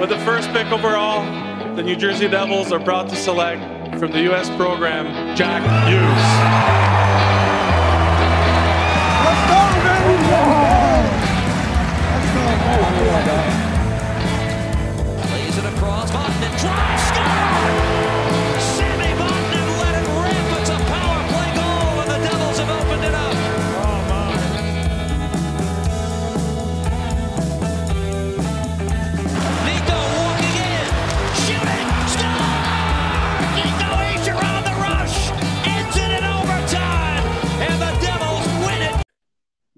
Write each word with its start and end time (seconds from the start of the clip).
With 0.00 0.10
the 0.10 0.18
first 0.20 0.48
pick 0.52 0.70
overall, 0.70 1.24
the 1.74 1.82
New 1.82 1.96
Jersey 1.96 2.28
Devils 2.28 2.70
are 2.70 2.78
proud 2.78 3.08
to 3.08 3.16
select 3.16 3.60
from 3.98 4.12
the 4.12 4.20
U.S. 4.22 4.48
program 4.50 5.36
Jack 5.36 5.60
Hughes. 5.88 6.04
Lays 15.32 15.58
it 15.58 15.64
across. 15.64 16.12
Vatanen 16.12 16.60
drives, 16.60 17.02
score! 17.08 17.57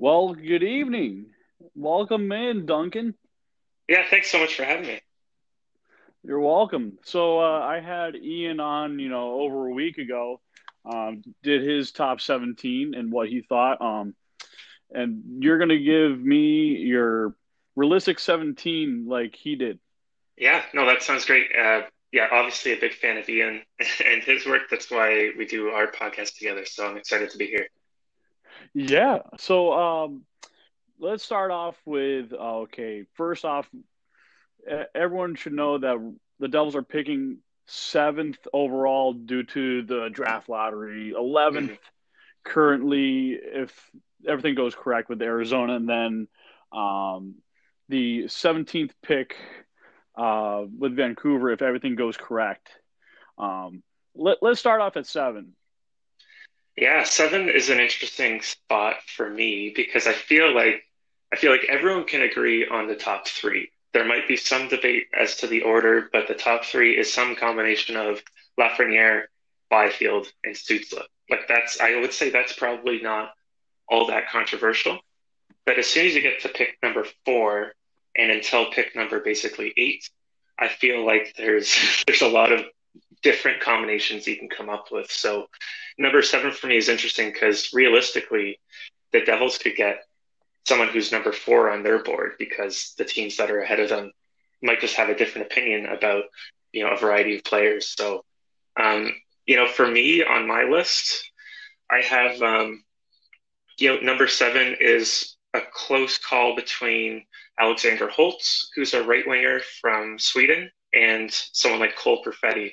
Well, 0.03 0.33
good 0.33 0.63
evening. 0.63 1.27
Welcome 1.75 2.33
in, 2.33 2.65
Duncan. 2.65 3.13
Yeah, 3.87 4.03
thanks 4.09 4.31
so 4.31 4.39
much 4.39 4.55
for 4.55 4.65
having 4.65 4.87
me. 4.87 5.03
You're 6.25 6.41
welcome. 6.41 6.97
So 7.05 7.39
uh, 7.39 7.61
I 7.61 7.81
had 7.81 8.17
Ian 8.17 8.61
on, 8.61 8.99
you 8.99 9.11
know, 9.11 9.33
over 9.33 9.67
a 9.67 9.75
week 9.75 9.99
ago. 9.99 10.41
Um, 10.91 11.23
did 11.43 11.69
his 11.69 11.93
top 11.93 12.23
17 12.23 12.95
and 12.95 13.13
what 13.13 13.29
he 13.29 13.43
thought. 13.43 13.83
Um, 13.83 14.15
and 14.91 15.23
you're 15.41 15.59
gonna 15.59 15.77
give 15.77 16.19
me 16.19 16.79
your 16.79 17.35
realistic 17.77 18.21
17 18.21 19.05
like 19.07 19.37
he 19.37 19.55
did. 19.55 19.81
Yeah, 20.39 20.63
no, 20.73 20.87
that 20.87 21.03
sounds 21.03 21.27
great. 21.27 21.49
Uh, 21.55 21.83
yeah, 22.11 22.27
obviously 22.33 22.73
a 22.73 22.81
big 22.81 22.95
fan 22.95 23.19
of 23.19 23.29
Ian 23.29 23.61
and 24.07 24.23
his 24.23 24.47
work. 24.47 24.63
That's 24.71 24.91
why 24.91 25.33
we 25.37 25.45
do 25.45 25.69
our 25.69 25.93
podcast 25.93 26.39
together. 26.39 26.65
So 26.65 26.89
I'm 26.89 26.97
excited 26.97 27.29
to 27.33 27.37
be 27.37 27.49
here. 27.49 27.69
Yeah. 28.75 29.19
So 29.39 29.73
um, 29.73 30.25
let's 30.99 31.25
start 31.25 31.51
off 31.51 31.77
with 31.85 32.33
okay. 32.33 33.05
First 33.15 33.45
off, 33.45 33.69
everyone 34.95 35.35
should 35.35 35.53
know 35.53 35.79
that 35.79 36.15
the 36.39 36.49
Devils 36.49 36.77
are 36.77 36.83
picking 36.83 37.39
seventh 37.67 38.39
overall 38.53 39.13
due 39.13 39.45
to 39.45 39.83
the 39.83 40.09
draft 40.13 40.49
lottery, 40.49 41.13
11th 41.17 41.71
Mhm. 41.71 41.79
currently 42.45 43.33
if 43.33 43.91
everything 44.27 44.55
goes 44.55 44.75
correct 44.75 45.09
with 45.09 45.23
Arizona, 45.23 45.77
and 45.77 45.89
then 45.89 46.29
um, 46.73 47.37
the 47.89 48.25
17th 48.25 48.93
pick 49.03 49.37
uh, 50.17 50.65
with 50.79 50.95
Vancouver 50.97 51.51
if 51.51 51.63
everything 51.63 51.95
goes 51.95 52.17
correct. 52.17 52.69
Um, 53.39 53.83
let, 54.15 54.39
let's 54.43 54.61
start 54.61 54.81
off 54.81 54.97
at 54.97 55.07
seven. 55.07 55.55
Yeah, 56.77 57.05
seven 57.05 57.49
is 57.49 57.69
an 57.69 57.81
interesting 57.81 58.41
spot 58.43 59.03
for 59.03 59.29
me 59.29 59.73
because 59.75 60.07
I 60.07 60.13
feel 60.13 60.55
like 60.55 60.85
I 61.33 61.37
feel 61.37 61.53
like 61.53 61.67
everyone 61.69 62.05
can 62.05 62.23
agree 62.23 62.67
on 62.67 62.89
the 62.89 62.97
top 62.97 63.29
three. 63.29 63.71
There 63.93 64.05
might 64.05 64.27
be 64.29 64.37
some 64.37 64.69
debate 64.69 65.09
as 65.13 65.37
to 65.37 65.47
the 65.47 65.63
order, 65.63 66.09
but 66.13 66.27
the 66.27 66.35
top 66.35 66.65
three 66.65 66.97
is 66.97 67.13
some 67.13 67.37
combination 67.37 67.97
of 67.97 68.23
Lafreniere, 68.59 69.25
Byfield, 69.69 70.33
and 70.45 70.55
Stutzle. 70.55 71.03
Like 71.29 71.47
that's 71.49 71.81
I 71.81 72.01
would 72.01 72.13
say 72.13 72.31
that's 72.31 72.53
probably 72.53 73.01
not 73.01 73.33
all 73.89 74.07
that 74.07 74.29
controversial. 74.31 74.99
But 75.67 75.79
as 75.79 75.87
soon 75.87 76.07
as 76.07 76.15
you 76.15 76.23
get 76.23 76.41
to 76.41 76.49
pick 76.49 76.79
number 76.83 77.05
four 77.25 77.75
and 78.17 78.31
until 78.31 78.71
pick 78.73 78.97
number 78.97 79.21
basically 79.21 79.73
eight, 79.77 80.09
I 80.59 80.69
feel 80.69 81.05
like 81.05 81.35
there's 81.37 82.03
there's 82.07 82.23
a 82.23 82.29
lot 82.29 82.53
of 82.53 82.65
different 83.23 83.61
combinations 83.61 84.27
you 84.27 84.37
can 84.37 84.49
come 84.49 84.69
up 84.69 84.87
with. 84.91 85.11
So 85.11 85.47
number 85.99 86.23
seven 86.23 86.53
for 86.53 86.67
me 86.67 86.77
is 86.77 86.89
interesting 86.89 87.31
because 87.33 87.71
realistically, 87.73 88.59
the 89.13 89.21
Devils 89.21 89.59
could 89.59 89.77
get 89.77 90.05
someone 90.67 90.89
who's 90.89 91.13
number 91.13 91.33
four 91.33 91.71
on 91.71 91.83
their 91.83 92.03
board 92.03 92.33
because 92.39 92.95
the 92.97 93.05
teams 93.05 93.37
that 93.37 93.51
are 93.51 93.61
ahead 93.61 93.81
of 93.81 93.89
them 93.89 94.13
might 94.63 94.81
just 94.81 94.95
have 94.95 95.09
a 95.09 95.17
different 95.17 95.47
opinion 95.47 95.87
about 95.87 96.25
you 96.73 96.85
know 96.85 96.91
a 96.91 96.97
variety 96.97 97.37
of 97.37 97.45
players. 97.45 97.95
So 97.97 98.25
um, 98.81 99.13
you 99.47 99.57
know, 99.57 99.67
for 99.67 99.87
me 99.87 100.23
on 100.23 100.47
my 100.47 100.65
list, 100.65 101.31
I 101.91 102.01
have 102.03 102.41
um, 102.43 102.85
you 103.79 103.89
know 103.89 104.01
number 104.01 104.29
seven 104.29 104.77
is 104.81 105.37
a 105.55 105.61
close 105.73 106.19
call 106.19 106.55
between 106.55 107.25
Alexander 107.59 108.09
Holtz, 108.09 108.71
who's 108.75 108.95
a 108.95 109.03
right 109.03 109.27
winger 109.27 109.61
from 109.81 110.19
Sweden, 110.19 110.71
and 110.95 111.31
someone 111.53 111.81
like 111.81 111.97
Cole 111.97 112.23
Perfetti, 112.25 112.73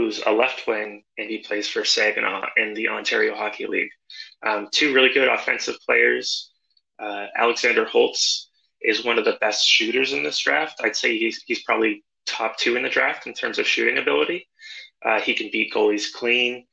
who's 0.00 0.22
a 0.24 0.32
left 0.32 0.66
wing 0.66 1.04
and 1.18 1.28
he 1.28 1.38
plays 1.38 1.68
for 1.68 1.84
Saginaw 1.84 2.46
in 2.56 2.72
the 2.72 2.88
Ontario 2.88 3.34
Hockey 3.34 3.66
League. 3.66 3.90
Um, 4.46 4.68
two 4.72 4.94
really 4.94 5.12
good 5.12 5.28
offensive 5.28 5.76
players. 5.84 6.50
Uh, 6.98 7.26
Alexander 7.36 7.84
Holtz 7.84 8.48
is 8.80 9.04
one 9.04 9.18
of 9.18 9.26
the 9.26 9.36
best 9.40 9.66
shooters 9.66 10.12
in 10.12 10.22
this 10.22 10.38
draft. 10.38 10.80
I'd 10.82 10.96
say 10.96 11.18
he's, 11.18 11.42
he's 11.46 11.62
probably 11.62 12.02
top 12.26 12.56
two 12.56 12.76
in 12.76 12.82
the 12.82 12.88
draft 12.88 13.26
in 13.26 13.34
terms 13.34 13.58
of 13.58 13.66
shooting 13.66 13.98
ability. 13.98 14.48
Uh, 15.04 15.20
he 15.20 15.34
can 15.34 15.50
beat 15.52 15.72
goalies 15.72 16.12
clean. 16.12 16.66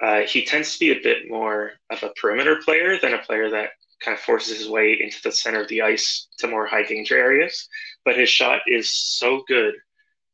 Uh, 0.00 0.22
he 0.22 0.44
tends 0.44 0.72
to 0.72 0.80
be 0.80 0.90
a 0.90 1.02
bit 1.02 1.28
more 1.28 1.72
of 1.90 2.02
a 2.02 2.12
perimeter 2.20 2.60
player 2.64 2.98
than 3.00 3.14
a 3.14 3.22
player 3.22 3.48
that 3.50 3.70
kind 4.00 4.16
of 4.16 4.24
forces 4.24 4.58
his 4.58 4.68
way 4.68 4.98
into 5.00 5.18
the 5.22 5.30
center 5.30 5.62
of 5.62 5.68
the 5.68 5.82
ice 5.82 6.26
to 6.38 6.48
more 6.48 6.66
high 6.66 6.82
danger 6.82 7.16
areas. 7.16 7.68
But 8.04 8.16
his 8.16 8.28
shot 8.28 8.62
is 8.66 8.92
so 8.92 9.44
good 9.46 9.74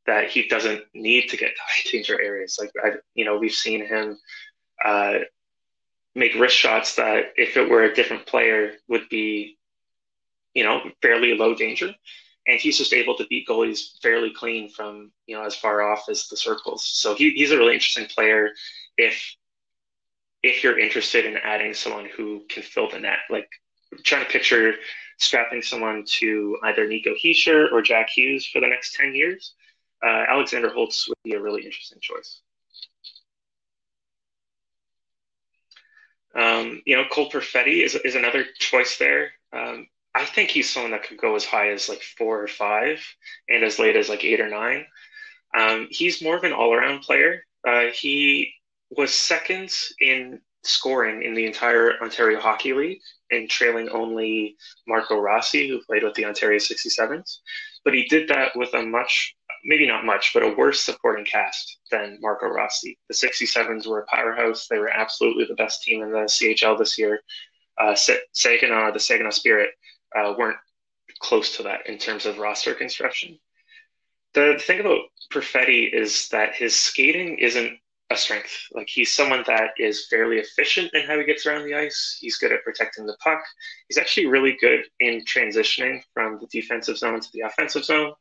that 0.09 0.31
he 0.31 0.49
doesn't 0.49 0.83
need 0.95 1.29
to 1.29 1.37
get 1.37 1.55
to 1.55 1.61
high 1.63 1.91
danger 1.93 2.21
areas. 2.21 2.59
Like 2.59 2.73
I, 2.83 2.97
you 3.15 3.27
know, 3.27 3.37
we've 3.37 3.53
seen 3.53 3.87
him 3.87 4.19
uh, 4.83 5.19
make 6.15 6.35
wrist 6.35 6.57
shots 6.57 6.97
that, 6.97 7.35
if 7.37 7.59
it 7.59 7.69
were 7.69 7.85
a 7.85 7.95
different 7.95 8.27
player, 8.27 8.73
would 8.89 9.07
be, 9.11 9.59
you 10.55 10.65
know, 10.65 10.81
fairly 11.03 11.35
low 11.35 11.55
danger. 11.55 11.95
And 12.47 12.59
he's 12.59 12.79
just 12.79 12.95
able 12.95 13.17
to 13.19 13.27
beat 13.27 13.47
goalies 13.47 14.01
fairly 14.01 14.33
clean 14.33 14.71
from 14.71 15.13
you 15.27 15.37
know 15.37 15.45
as 15.45 15.55
far 15.55 15.83
off 15.83 16.09
as 16.09 16.27
the 16.29 16.37
circles. 16.39 16.83
So 16.87 17.15
he, 17.15 17.31
he's 17.33 17.51
a 17.51 17.59
really 17.59 17.75
interesting 17.75 18.07
player 18.07 18.49
if 18.97 19.37
if 20.43 20.65
you're 20.65 20.79
interested 20.79 21.27
in 21.27 21.37
adding 21.37 21.75
someone 21.75 22.09
who 22.17 22.45
can 22.49 22.63
fill 22.63 22.89
the 22.89 22.99
net. 22.99 23.19
Like 23.29 23.51
trying 24.03 24.25
to 24.25 24.33
picture 24.33 24.73
strapping 25.19 25.61
someone 25.61 26.05
to 26.21 26.57
either 26.65 26.89
Nico 26.89 27.11
Hischier 27.23 27.71
or 27.71 27.83
Jack 27.83 28.09
Hughes 28.09 28.47
for 28.47 28.63
the 28.63 28.69
next 28.69 28.95
ten 28.95 29.15
years 29.15 29.53
uh, 30.05 30.25
Alexander 30.29 30.71
Holtz 30.71 31.09
would 31.09 31.19
be 31.25 31.35
a 31.35 31.41
really 31.41 31.65
interesting 31.65 31.99
choice. 32.01 32.41
Um, 36.35 36.83
you 36.87 36.97
know, 36.97 37.05
Cole 37.11 37.31
Perfetti 37.31 37.83
is, 37.85 37.95
is 37.97 38.15
another 38.15 38.45
choice 38.59 38.99
there. 38.99 39.33
Um, 39.53 39.89
I 40.15 40.25
think 40.25 40.51
he's 40.51 40.71
someone 40.71 40.93
that 40.93 41.05
could 41.05 41.19
go 41.19 41.35
as 41.35 41.45
high 41.45 41.71
as 41.71 41.89
like 41.89 42.03
four 42.03 42.43
or 42.43 42.49
five 42.49 43.05
and 43.49 43.65
as 43.65 43.79
late 43.79 43.97
as 43.97 44.09
like 44.09 44.25
eight 44.25 44.41
or 44.41 44.49
nine. 44.49 44.85
Um, 45.57 45.89
he's 45.91 46.23
more 46.23 46.37
of 46.37 46.45
an 46.45 46.53
all 46.53 46.75
around 46.75 47.01
player. 47.01 47.43
Uh, 47.67 47.87
he 47.93 48.53
was 48.91 49.13
second 49.15 49.71
in 50.01 50.41
scoring 50.65 51.23
in 51.23 51.35
the 51.35 51.47
entire 51.47 52.01
Ontario 52.03 52.41
Hockey 52.41 52.73
League 52.73 53.01
and 53.31 53.49
trailing 53.49 53.89
only 53.91 54.57
Marco 54.87 55.19
Rossi, 55.19 55.69
who 55.69 55.83
played 55.83 56.03
with 56.03 56.15
the 56.15 56.25
Ontario 56.25 56.59
67s. 56.59 57.39
But 57.89 57.95
he 57.95 58.05
did 58.05 58.29
that 58.29 58.55
with 58.55 58.75
a 58.75 58.83
much 58.83 59.35
maybe 59.65 59.87
not 59.87 60.05
much, 60.05 60.33
but 60.35 60.43
a 60.43 60.55
worse 60.55 60.83
supporting 60.83 61.25
cast 61.25 61.79
than 61.91 62.19
Marco 62.21 62.47
Rossi. 62.47 62.99
The 63.09 63.15
67s 63.15 63.87
were 63.87 64.01
a 64.01 64.07
powerhouse. 64.15 64.67
They 64.69 64.77
were 64.77 64.91
absolutely 64.91 65.47
the 65.47 65.55
best 65.55 65.85
team 65.85 66.03
in 66.03 66.13
the 66.13 66.29
CHL 66.29 66.79
this 66.79 66.99
year. 66.99 67.23
Uh, 67.79 67.97
Saginaw, 68.33 68.93
the 68.93 69.01
Saginaw 69.01 69.31
Spirit, 69.31 69.71
uh, 70.15 70.35
weren't 70.37 70.59
close 71.21 71.57
to 71.57 71.63
that 71.63 71.87
in 71.87 71.97
terms 71.97 72.27
of 72.27 72.37
roster 72.37 72.75
construction. 72.75 73.39
The 74.35 74.61
thing 74.61 74.81
about 74.81 75.01
Perfetti 75.33 75.91
is 75.91 76.29
that 76.29 76.57
his 76.57 76.77
skating 76.77 77.39
isn't 77.39 77.79
a 78.11 78.17
strength. 78.17 78.51
Like 78.73 78.89
he's 78.89 79.15
someone 79.15 79.45
that 79.47 79.71
is 79.79 80.07
fairly 80.09 80.39
efficient 80.39 80.93
in 80.95 81.07
how 81.07 81.19
he 81.19 81.25
gets 81.25 81.45
around 81.47 81.65
the 81.65 81.75
ice. 81.75 82.17
He's 82.21 82.39
good 82.39 82.53
at 82.53 82.65
protecting 82.65 83.07
the 83.07 83.17
puck. 83.23 83.43
He's 83.89 83.99
actually 83.99 84.27
really 84.27 84.57
good 84.61 84.85
in 85.01 85.23
transitioning 85.25 86.01
from 86.15 86.39
the 86.41 86.47
defensive 86.47 86.97
zone 86.97 87.21
to 87.21 87.29
the 87.33 87.41
offensive 87.41 87.85
zone 87.85 88.13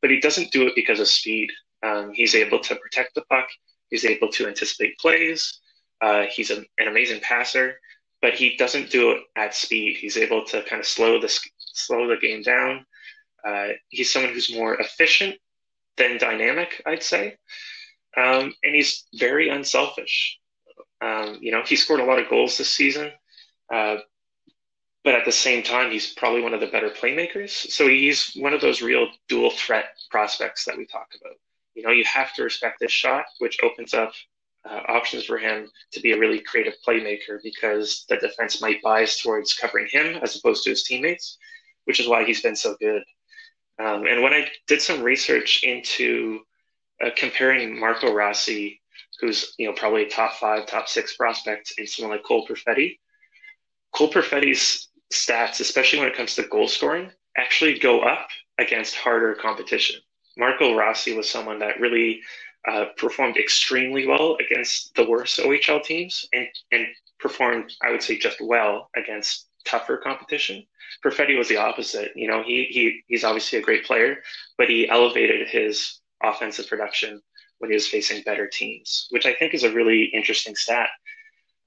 but 0.00 0.10
he 0.10 0.20
doesn't 0.20 0.52
do 0.52 0.66
it 0.66 0.74
because 0.74 1.00
of 1.00 1.08
speed. 1.08 1.50
Um, 1.82 2.12
he's 2.12 2.34
able 2.34 2.60
to 2.60 2.76
protect 2.76 3.14
the 3.14 3.22
puck. 3.22 3.48
He's 3.90 4.04
able 4.04 4.28
to 4.32 4.46
anticipate 4.46 4.98
plays. 4.98 5.60
Uh, 6.00 6.24
he's 6.30 6.50
a, 6.50 6.58
an 6.78 6.88
amazing 6.88 7.20
passer, 7.20 7.80
but 8.20 8.34
he 8.34 8.56
doesn't 8.56 8.90
do 8.90 9.12
it 9.12 9.22
at 9.36 9.54
speed. 9.54 9.96
He's 9.96 10.16
able 10.16 10.44
to 10.44 10.62
kind 10.62 10.80
of 10.80 10.86
slow 10.86 11.20
the 11.20 11.28
slow 11.58 12.06
the 12.08 12.16
game 12.16 12.42
down. 12.42 12.84
Uh, 13.44 13.68
he's 13.88 14.12
someone 14.12 14.32
who's 14.32 14.54
more 14.54 14.74
efficient 14.80 15.36
than 15.96 16.18
dynamic, 16.18 16.82
I'd 16.84 17.02
say, 17.02 17.36
um, 18.16 18.54
and 18.62 18.74
he's 18.74 19.04
very 19.14 19.48
unselfish. 19.48 20.38
Um, 21.00 21.38
you 21.40 21.52
know, 21.52 21.62
he 21.64 21.76
scored 21.76 22.00
a 22.00 22.04
lot 22.04 22.18
of 22.18 22.28
goals 22.28 22.56
this 22.56 22.72
season, 22.72 23.12
uh, 23.72 23.98
but 25.04 25.14
at 25.14 25.24
the 25.24 25.32
same 25.32 25.62
time, 25.62 25.90
he's 25.90 26.14
probably 26.14 26.40
one 26.40 26.54
of 26.54 26.60
the 26.60 26.66
better 26.66 26.90
playmakers. 26.90 27.50
So 27.50 27.86
he's 27.86 28.32
one 28.34 28.54
of 28.54 28.60
those 28.60 28.82
real 28.82 29.08
dual 29.28 29.50
threat 29.50 29.84
prospects 30.10 30.64
that 30.64 30.76
we 30.76 30.86
talk 30.86 31.08
about. 31.20 31.36
You 31.74 31.82
know, 31.82 31.90
you 31.90 32.04
have 32.04 32.34
to 32.34 32.42
respect 32.42 32.80
this 32.80 32.90
shot, 32.90 33.26
which 33.38 33.58
opens 33.62 33.94
up 33.94 34.12
uh, 34.68 34.80
options 34.88 35.24
for 35.24 35.38
him 35.38 35.70
to 35.92 36.00
be 36.00 36.12
a 36.12 36.18
really 36.18 36.40
creative 36.40 36.74
playmaker 36.86 37.40
because 37.42 38.04
the 38.08 38.16
defense 38.16 38.60
might 38.60 38.82
bias 38.82 39.22
towards 39.22 39.54
covering 39.54 39.86
him 39.90 40.18
as 40.22 40.36
opposed 40.36 40.64
to 40.64 40.70
his 40.70 40.82
teammates, 40.82 41.38
which 41.84 42.00
is 42.00 42.08
why 42.08 42.24
he's 42.24 42.42
been 42.42 42.56
so 42.56 42.74
good. 42.80 43.02
Um, 43.78 44.06
and 44.06 44.22
when 44.22 44.32
I 44.32 44.48
did 44.66 44.80
some 44.80 45.02
research 45.02 45.62
into 45.62 46.40
uh, 47.04 47.10
comparing 47.16 47.78
Marco 47.78 48.12
Rossi, 48.12 48.80
who's 49.20 49.54
you 49.58 49.66
know 49.66 49.74
probably 49.74 50.04
a 50.04 50.10
top 50.10 50.34
five, 50.34 50.66
top 50.66 50.88
six 50.88 51.16
prospect, 51.16 51.72
and 51.78 51.88
someone 51.88 52.16
like 52.16 52.24
Cole 52.24 52.46
Perfetti, 52.46 52.98
Cole 53.92 54.10
Perfetti's 54.10 54.88
stats, 55.12 55.60
especially 55.60 55.98
when 55.98 56.08
it 56.08 56.16
comes 56.16 56.34
to 56.34 56.42
goal 56.44 56.68
scoring, 56.68 57.10
actually 57.36 57.78
go 57.78 58.00
up 58.00 58.28
against 58.58 58.94
harder 58.94 59.34
competition. 59.34 60.00
Marco 60.36 60.74
Rossi 60.76 61.14
was 61.14 61.28
someone 61.28 61.58
that 61.60 61.80
really 61.80 62.20
uh, 62.68 62.86
performed 62.96 63.36
extremely 63.36 64.06
well 64.06 64.36
against 64.40 64.94
the 64.94 65.08
worst 65.08 65.38
OHL 65.38 65.82
teams 65.82 66.28
and, 66.32 66.46
and 66.72 66.86
performed, 67.18 67.72
I 67.82 67.90
would 67.90 68.02
say, 68.02 68.18
just 68.18 68.40
well 68.40 68.90
against 68.96 69.48
tougher 69.64 69.96
competition. 69.96 70.66
Perfetti 71.04 71.36
was 71.36 71.48
the 71.48 71.56
opposite. 71.56 72.12
You 72.14 72.28
know, 72.28 72.42
he, 72.42 72.66
he 72.70 73.02
he's 73.06 73.24
obviously 73.24 73.58
a 73.58 73.62
great 73.62 73.84
player, 73.84 74.18
but 74.58 74.68
he 74.68 74.88
elevated 74.88 75.48
his 75.48 76.00
offensive 76.22 76.68
production 76.68 77.20
when 77.58 77.70
he 77.70 77.74
was 77.74 77.88
facing 77.88 78.22
better 78.22 78.46
teams, 78.46 79.06
which 79.10 79.26
I 79.26 79.34
think 79.34 79.54
is 79.54 79.64
a 79.64 79.72
really 79.72 80.04
interesting 80.04 80.54
stat. 80.54 80.88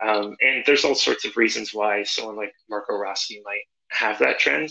Um, 0.01 0.36
and 0.42 0.63
there's 0.66 0.86
all 0.86 0.96
sorts 0.96 1.25
of 1.25 1.36
reasons 1.36 1.74
why 1.74 2.04
someone 2.04 2.38
like 2.38 2.54
Marco 2.69 2.96
Rossi 2.96 3.42
might 3.44 3.63
have 3.90 4.19
that 4.19 4.40
trend. 4.40 4.69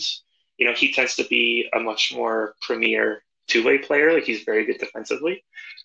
You 0.57 0.65
know, 0.65 0.73
he 0.73 0.91
tends 0.91 1.15
to 1.15 1.23
be 1.25 1.69
a 1.73 1.79
much 1.79 2.13
more 2.15 2.55
premier 2.61 3.21
two-way 3.47 3.77
player. 3.77 4.13
Like 4.13 4.23
he's 4.23 4.43
very 4.43 4.65
good 4.65 4.79
defensively. 4.79 5.43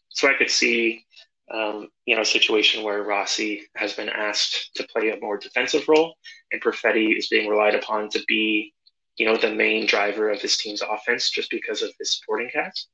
So 0.08 0.29
I 0.29 0.35
could 0.35 0.50
see, 0.50 1.05
um, 1.52 1.88
you 2.06 2.14
know, 2.14 2.23
a 2.23 2.26
situation 2.26 2.85
where 2.85 3.02
Rossi 3.02 3.62
has 3.76 3.93
been 3.93 4.08
asked 4.08 4.70
to 4.76 4.87
play 4.88 5.11
a 5.11 5.20
more 5.20 5.37
defensive 5.37 5.88
role, 5.88 6.14
and 6.52 6.62
Perfetti 6.62 7.19
is 7.19 7.29
being 7.29 7.49
relied 7.49 7.75
upon 7.75 8.08
to 8.11 8.23
be, 8.26 8.73
you 9.17 9.26
know, 9.26 9.37
the 9.37 9.55
main 9.55 9.87
driver 9.87 10.31
of 10.31 10.41
his 10.41 10.56
team's 10.56 10.82
offense 10.82 11.31
just 11.31 11.50
because 11.50 11.82
of 11.82 11.91
his 11.99 12.17
supporting 12.17 12.50
cast. 12.50 12.88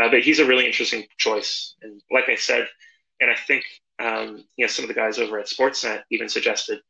Uh, 0.00 0.08
but 0.10 0.22
he's 0.22 0.38
a 0.38 0.46
really 0.46 0.66
interesting 0.66 1.04
choice, 1.18 1.74
and 1.82 2.00
like 2.10 2.28
I 2.28 2.36
said, 2.36 2.66
and 3.20 3.30
I 3.30 3.34
think 3.34 3.64
um, 3.98 4.44
you 4.56 4.64
know 4.64 4.68
some 4.68 4.84
of 4.84 4.88
the 4.88 4.94
guys 4.94 5.18
over 5.18 5.38
at 5.38 5.46
Sportsnet 5.46 6.02
even 6.10 6.28
suggested 6.28 6.80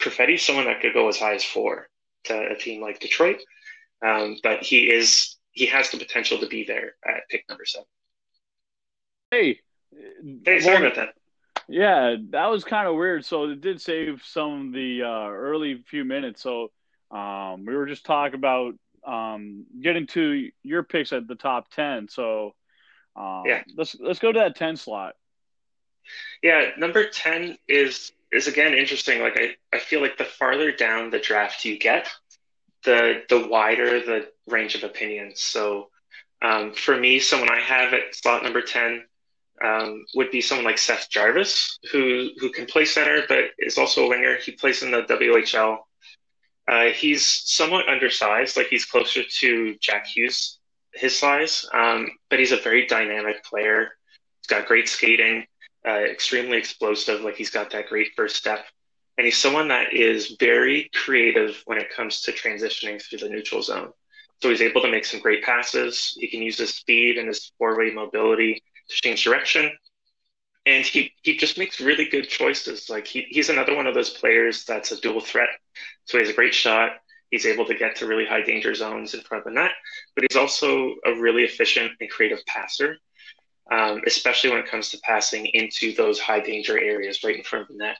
Perfetti 0.00 0.38
someone 0.38 0.66
that 0.66 0.80
could 0.80 0.94
go 0.94 1.08
as 1.08 1.18
high 1.18 1.34
as 1.34 1.44
four 1.44 1.88
to 2.24 2.48
a 2.50 2.56
team 2.56 2.80
like 2.80 3.00
Detroit, 3.00 3.40
um, 4.04 4.38
but 4.42 4.62
he 4.62 4.90
is 4.90 5.36
he 5.50 5.66
has 5.66 5.90
the 5.90 5.98
potential 5.98 6.38
to 6.38 6.46
be 6.46 6.64
there 6.64 6.94
at 7.06 7.28
pick 7.28 7.44
number 7.48 7.64
seven. 7.64 7.86
Hey, 9.30 9.60
hey, 10.44 10.60
sorry 10.60 10.86
about 10.86 10.96
that. 10.96 11.14
Yeah, 11.68 12.16
that 12.30 12.46
was 12.46 12.64
kind 12.64 12.88
of 12.88 12.94
weird. 12.94 13.24
So 13.24 13.44
it 13.44 13.60
did 13.60 13.80
save 13.80 14.22
some 14.24 14.68
of 14.68 14.72
the 14.74 15.02
uh, 15.02 15.28
early 15.28 15.82
few 15.86 16.04
minutes. 16.04 16.42
So 16.42 16.70
um, 17.10 17.64
we 17.64 17.74
were 17.74 17.86
just 17.86 18.04
talking 18.04 18.34
about 18.34 18.74
um, 19.06 19.66
getting 19.80 20.06
to 20.08 20.50
your 20.62 20.82
picks 20.82 21.12
at 21.12 21.28
the 21.28 21.34
top 21.34 21.70
ten. 21.70 22.08
So 22.08 22.54
um, 23.16 23.42
yeah, 23.46 23.62
let's 23.76 23.96
let's 24.00 24.18
go 24.18 24.32
to 24.32 24.38
that 24.40 24.56
ten 24.56 24.76
slot. 24.76 25.14
Yeah, 26.42 26.70
number 26.76 27.08
ten 27.08 27.58
is 27.68 28.12
is 28.32 28.48
again 28.48 28.74
interesting. 28.74 29.20
Like 29.20 29.38
I, 29.38 29.56
I 29.74 29.78
feel 29.78 30.00
like 30.00 30.18
the 30.18 30.24
farther 30.24 30.72
down 30.72 31.10
the 31.10 31.18
draft 31.18 31.64
you 31.64 31.78
get, 31.78 32.08
the 32.84 33.22
the 33.28 33.46
wider 33.46 34.00
the 34.00 34.28
range 34.46 34.74
of 34.74 34.84
opinions. 34.84 35.40
So 35.40 35.90
um, 36.42 36.72
for 36.72 36.96
me, 36.96 37.20
someone 37.20 37.50
I 37.50 37.60
have 37.60 37.94
at 37.94 38.14
slot 38.14 38.42
number 38.42 38.60
ten 38.60 39.04
um, 39.62 40.04
would 40.14 40.30
be 40.30 40.40
someone 40.40 40.64
like 40.64 40.78
Seth 40.78 41.08
Jarvis, 41.10 41.78
who 41.92 42.30
who 42.38 42.50
can 42.50 42.66
play 42.66 42.84
center 42.84 43.22
but 43.28 43.44
is 43.58 43.78
also 43.78 44.06
a 44.06 44.08
winger. 44.08 44.36
He 44.36 44.52
plays 44.52 44.82
in 44.82 44.90
the 44.90 45.02
WHL. 45.02 45.78
Uh, 46.66 46.86
he's 46.86 47.28
somewhat 47.28 47.88
undersized, 47.88 48.56
like 48.56 48.68
he's 48.68 48.86
closer 48.86 49.22
to 49.22 49.76
Jack 49.80 50.06
Hughes, 50.06 50.58
his 50.94 51.18
size, 51.18 51.68
um, 51.74 52.08
but 52.30 52.38
he's 52.38 52.52
a 52.52 52.56
very 52.56 52.86
dynamic 52.86 53.44
player. 53.44 53.90
He's 54.40 54.46
got 54.48 54.66
great 54.66 54.88
skating, 54.88 55.46
uh, 55.86 56.04
extremely 56.04 56.56
explosive. 56.56 57.20
Like 57.20 57.36
he's 57.36 57.50
got 57.50 57.70
that 57.72 57.88
great 57.88 58.12
first 58.16 58.36
step, 58.36 58.64
and 59.18 59.24
he's 59.26 59.36
someone 59.36 59.68
that 59.68 59.92
is 59.92 60.36
very 60.40 60.90
creative 60.94 61.62
when 61.66 61.78
it 61.78 61.94
comes 61.94 62.22
to 62.22 62.32
transitioning 62.32 63.02
through 63.02 63.18
the 63.18 63.28
neutral 63.28 63.62
zone. 63.62 63.92
So 64.42 64.50
he's 64.50 64.62
able 64.62 64.82
to 64.82 64.90
make 64.90 65.04
some 65.04 65.20
great 65.20 65.42
passes. 65.42 66.14
He 66.18 66.28
can 66.28 66.42
use 66.42 66.58
his 66.58 66.74
speed 66.74 67.18
and 67.18 67.28
his 67.28 67.52
four-way 67.58 67.90
mobility 67.92 68.62
to 68.88 68.94
change 68.94 69.24
direction. 69.24 69.70
And 70.66 70.84
he, 70.84 71.12
he 71.22 71.36
just 71.36 71.58
makes 71.58 71.80
really 71.80 72.08
good 72.08 72.28
choices. 72.28 72.88
Like 72.88 73.06
he, 73.06 73.26
he's 73.28 73.50
another 73.50 73.74
one 73.76 73.86
of 73.86 73.94
those 73.94 74.10
players 74.10 74.64
that's 74.64 74.92
a 74.92 75.00
dual 75.00 75.20
threat. 75.20 75.48
So 76.04 76.18
he 76.18 76.24
has 76.24 76.30
a 76.30 76.36
great 76.36 76.54
shot. 76.54 76.92
He's 77.30 77.46
able 77.46 77.64
to 77.66 77.74
get 77.74 77.96
to 77.96 78.06
really 78.06 78.26
high 78.26 78.42
danger 78.42 78.74
zones 78.74 79.14
in 79.14 79.20
front 79.20 79.46
of 79.46 79.52
the 79.52 79.60
net, 79.60 79.72
but 80.14 80.24
he's 80.28 80.36
also 80.36 80.94
a 81.04 81.14
really 81.14 81.42
efficient 81.42 81.92
and 82.00 82.10
creative 82.10 82.44
passer, 82.46 82.96
um, 83.72 84.02
especially 84.06 84.50
when 84.50 84.60
it 84.60 84.70
comes 84.70 84.90
to 84.90 84.98
passing 84.98 85.46
into 85.46 85.94
those 85.94 86.20
high 86.20 86.40
danger 86.40 86.78
areas 86.78 87.24
right 87.24 87.36
in 87.36 87.42
front 87.42 87.62
of 87.62 87.68
the 87.68 87.84
net. 87.84 87.96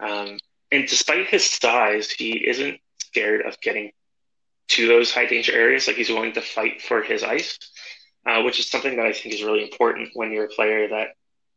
Um, 0.00 0.38
and 0.72 0.88
despite 0.88 1.28
his 1.28 1.48
size, 1.48 2.10
he 2.10 2.48
isn't 2.48 2.80
scared 2.98 3.46
of 3.46 3.60
getting 3.60 3.92
to 4.68 4.86
those 4.88 5.12
high 5.12 5.26
danger 5.26 5.52
areas. 5.52 5.86
Like 5.86 5.96
he's 5.96 6.10
willing 6.10 6.32
to 6.32 6.42
fight 6.42 6.82
for 6.82 7.02
his 7.02 7.22
ice 7.22 7.58
uh, 8.28 8.42
which 8.42 8.60
is 8.60 8.68
something 8.68 8.96
that 8.96 9.06
I 9.06 9.12
think 9.12 9.34
is 9.34 9.42
really 9.42 9.62
important 9.62 10.10
when 10.14 10.30
you're 10.32 10.44
a 10.44 10.48
player 10.48 10.88
that 10.88 11.08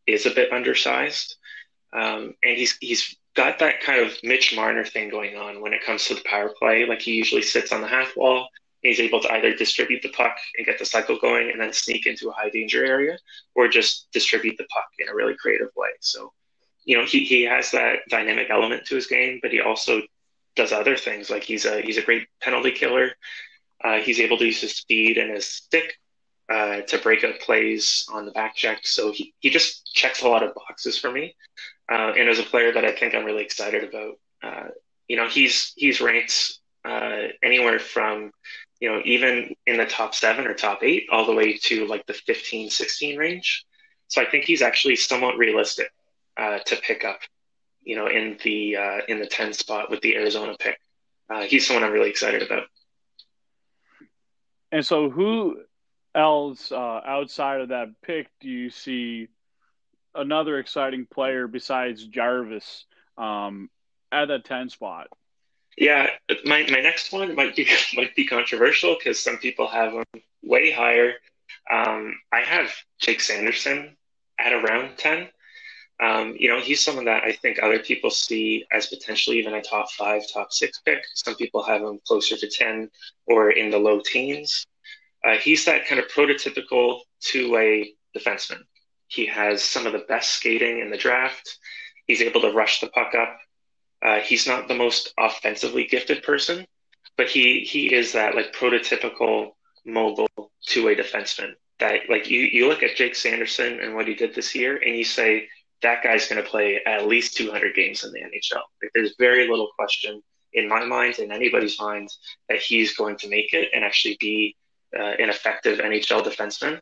is 0.07 0.25
a 0.25 0.31
bit 0.31 0.53
undersized. 0.53 1.35
Um, 1.93 2.33
and 2.43 2.57
he's 2.57 2.77
he's 2.79 3.17
got 3.35 3.59
that 3.59 3.81
kind 3.81 4.05
of 4.05 4.17
Mitch 4.23 4.55
Marner 4.55 4.85
thing 4.85 5.09
going 5.09 5.35
on 5.35 5.61
when 5.61 5.73
it 5.73 5.83
comes 5.83 6.05
to 6.05 6.15
the 6.15 6.23
power 6.25 6.53
play. 6.57 6.85
Like 6.85 7.01
he 7.01 7.13
usually 7.13 7.41
sits 7.41 7.71
on 7.71 7.81
the 7.81 7.87
half 7.87 8.15
wall. 8.17 8.47
he's 8.81 8.99
able 8.99 9.21
to 9.21 9.31
either 9.33 9.53
distribute 9.55 10.01
the 10.01 10.09
puck 10.09 10.35
and 10.57 10.65
get 10.65 10.79
the 10.79 10.85
cycle 10.85 11.17
going, 11.17 11.49
and 11.51 11.59
then 11.61 11.71
sneak 11.73 12.05
into 12.05 12.29
a 12.29 12.33
high 12.33 12.49
danger 12.49 12.85
area, 12.85 13.17
or 13.55 13.67
just 13.67 14.11
distribute 14.11 14.57
the 14.57 14.65
puck 14.65 14.87
in 14.99 15.07
a 15.07 15.15
really 15.15 15.35
creative 15.35 15.69
way. 15.75 15.89
So, 16.01 16.33
you 16.83 16.97
know, 16.97 17.05
he 17.05 17.23
he 17.23 17.43
has 17.43 17.71
that 17.71 17.99
dynamic 18.09 18.49
element 18.49 18.85
to 18.87 18.95
his 18.95 19.07
game, 19.07 19.39
but 19.41 19.51
he 19.51 19.61
also 19.61 20.01
does 20.55 20.71
other 20.71 20.97
things. 20.97 21.29
Like 21.29 21.43
he's 21.43 21.65
a 21.65 21.81
he's 21.81 21.97
a 21.97 22.01
great 22.01 22.27
penalty 22.41 22.71
killer. 22.71 23.11
Uh, 23.83 23.97
he's 23.99 24.19
able 24.19 24.37
to 24.37 24.45
use 24.45 24.61
his 24.61 24.75
speed 24.75 25.17
and 25.17 25.31
his 25.31 25.47
stick 25.47 25.97
uh, 26.51 26.81
to 26.81 26.97
break 26.99 27.23
up 27.23 27.39
plays 27.39 28.05
on 28.13 28.25
the 28.25 28.31
back 28.31 28.55
check. 28.55 28.81
So 28.83 29.11
he, 29.11 29.33
he 29.39 29.49
just 29.49 29.91
checks 29.93 30.21
a 30.21 30.27
lot 30.27 30.43
of 30.43 30.53
boxes 30.53 30.99
for 30.99 31.11
me. 31.11 31.35
Uh, 31.91 32.13
and 32.17 32.29
as 32.29 32.39
a 32.39 32.43
player 32.43 32.71
that 32.71 32.85
I 32.85 32.93
think 32.93 33.13
I'm 33.13 33.25
really 33.25 33.43
excited 33.43 33.83
about, 33.83 34.13
uh, 34.41 34.69
you 35.07 35.17
know, 35.17 35.27
he's 35.27 35.73
he's 35.75 35.99
ranked 35.99 36.59
uh, 36.85 37.27
anywhere 37.43 37.79
from, 37.79 38.31
you 38.79 38.89
know, 38.89 39.01
even 39.03 39.53
in 39.67 39.77
the 39.77 39.85
top 39.85 40.15
seven 40.15 40.47
or 40.47 40.53
top 40.53 40.83
eight, 40.83 41.07
all 41.11 41.25
the 41.25 41.33
way 41.33 41.57
to 41.63 41.85
like 41.87 42.05
the 42.05 42.13
15, 42.13 42.69
16 42.69 43.17
range. 43.17 43.65
So 44.07 44.21
I 44.21 44.25
think 44.25 44.45
he's 44.45 44.61
actually 44.61 44.95
somewhat 44.95 45.37
realistic 45.37 45.91
uh, 46.37 46.59
to 46.59 46.75
pick 46.77 47.03
up, 47.03 47.19
you 47.81 47.97
know, 47.97 48.07
in 48.07 48.37
the 48.41 48.77
uh, 48.77 49.01
in 49.09 49.19
the 49.19 49.27
10 49.27 49.51
spot 49.51 49.89
with 49.89 49.99
the 50.01 50.15
Arizona 50.15 50.55
pick. 50.57 50.79
he's 51.47 51.67
someone 51.67 51.83
I'm 51.83 51.91
really 51.91 52.09
excited 52.09 52.41
about. 52.41 52.67
And 54.71 54.85
so, 54.85 55.09
who 55.09 55.61
else 56.15 56.71
uh, 56.71 57.01
outside 57.05 57.59
of 57.59 57.69
that 57.69 57.89
pick 58.01 58.27
do 58.39 58.47
you 58.47 58.69
see 58.69 59.27
another 60.15 60.59
exciting 60.59 61.05
player 61.05 61.47
besides 61.47 62.05
Jarvis 62.05 62.85
um, 63.17 63.69
at 64.11 64.27
that 64.27 64.45
ten 64.45 64.69
spot? 64.69 65.07
Yeah, 65.77 66.07
my, 66.45 66.67
my 66.69 66.81
next 66.81 67.13
one 67.13 67.33
might 67.35 67.55
be 67.55 67.67
might 67.95 68.15
be 68.15 68.25
controversial 68.25 68.95
because 68.97 69.19
some 69.19 69.37
people 69.37 69.67
have 69.67 69.93
him 69.93 70.05
way 70.43 70.71
higher. 70.71 71.13
Um, 71.69 72.15
I 72.31 72.41
have 72.41 72.71
Jake 72.99 73.21
Sanderson 73.21 73.95
at 74.39 74.53
around 74.53 74.97
ten. 74.97 75.29
Um, 76.01 76.35
you 76.37 76.49
know, 76.49 76.59
he's 76.59 76.83
someone 76.83 77.05
that 77.05 77.23
I 77.23 77.31
think 77.31 77.59
other 77.61 77.77
people 77.77 78.09
see 78.09 78.65
as 78.71 78.87
potentially 78.87 79.37
even 79.37 79.53
a 79.53 79.61
top 79.61 79.91
five, 79.91 80.23
top 80.33 80.51
six 80.51 80.81
pick. 80.83 81.03
Some 81.13 81.35
people 81.35 81.61
have 81.63 81.81
him 81.81 81.99
closer 82.07 82.35
to 82.35 82.49
ten 82.49 82.89
or 83.27 83.51
in 83.51 83.69
the 83.69 83.77
low 83.77 84.01
teens. 84.03 84.65
Uh, 85.23 85.35
he's 85.35 85.65
that 85.65 85.85
kind 85.85 86.01
of 86.01 86.07
prototypical 86.07 87.01
two-way 87.19 87.93
defenseman. 88.17 88.61
He 89.11 89.25
has 89.25 89.61
some 89.61 89.85
of 89.85 89.91
the 89.91 90.05
best 90.07 90.31
skating 90.35 90.79
in 90.79 90.89
the 90.89 90.97
draft. 90.97 91.57
He's 92.07 92.21
able 92.21 92.39
to 92.41 92.53
rush 92.53 92.79
the 92.79 92.87
puck 92.87 93.13
up. 93.13 93.37
Uh, 94.01 94.19
he's 94.21 94.47
not 94.47 94.69
the 94.69 94.73
most 94.73 95.13
offensively 95.19 95.85
gifted 95.85 96.23
person, 96.23 96.65
but 97.17 97.27
he 97.27 97.59
he 97.59 97.93
is 97.93 98.13
that 98.13 98.35
like 98.35 98.53
prototypical 98.53 99.51
mobile 99.85 100.29
two-way 100.65 100.95
defenseman. 100.95 101.51
That 101.79 102.09
like 102.09 102.29
you 102.29 102.39
you 102.39 102.69
look 102.69 102.83
at 102.83 102.95
Jake 102.95 103.15
Sanderson 103.15 103.81
and 103.81 103.95
what 103.95 104.07
he 104.07 104.13
did 104.13 104.33
this 104.33 104.55
year, 104.55 104.77
and 104.77 104.95
you 104.95 105.03
say 105.03 105.49
that 105.81 106.03
guy's 106.03 106.29
going 106.29 106.41
to 106.41 106.49
play 106.49 106.79
at 106.85 107.05
least 107.05 107.35
200 107.35 107.75
games 107.75 108.05
in 108.05 108.13
the 108.13 108.19
NHL. 108.19 108.61
Like 108.81 108.91
there's 108.93 109.15
very 109.19 109.49
little 109.49 109.71
question 109.77 110.21
in 110.53 110.69
my 110.69 110.85
mind, 110.85 111.19
in 111.19 111.33
anybody's 111.33 111.77
mind, 111.79 112.09
that 112.47 112.59
he's 112.59 112.95
going 112.95 113.17
to 113.17 113.27
make 113.27 113.51
it 113.53 113.69
and 113.73 113.83
actually 113.83 114.15
be 114.21 114.55
uh, 114.97 115.03
an 115.19 115.29
effective 115.29 115.79
NHL 115.79 116.23
defenseman. 116.23 116.79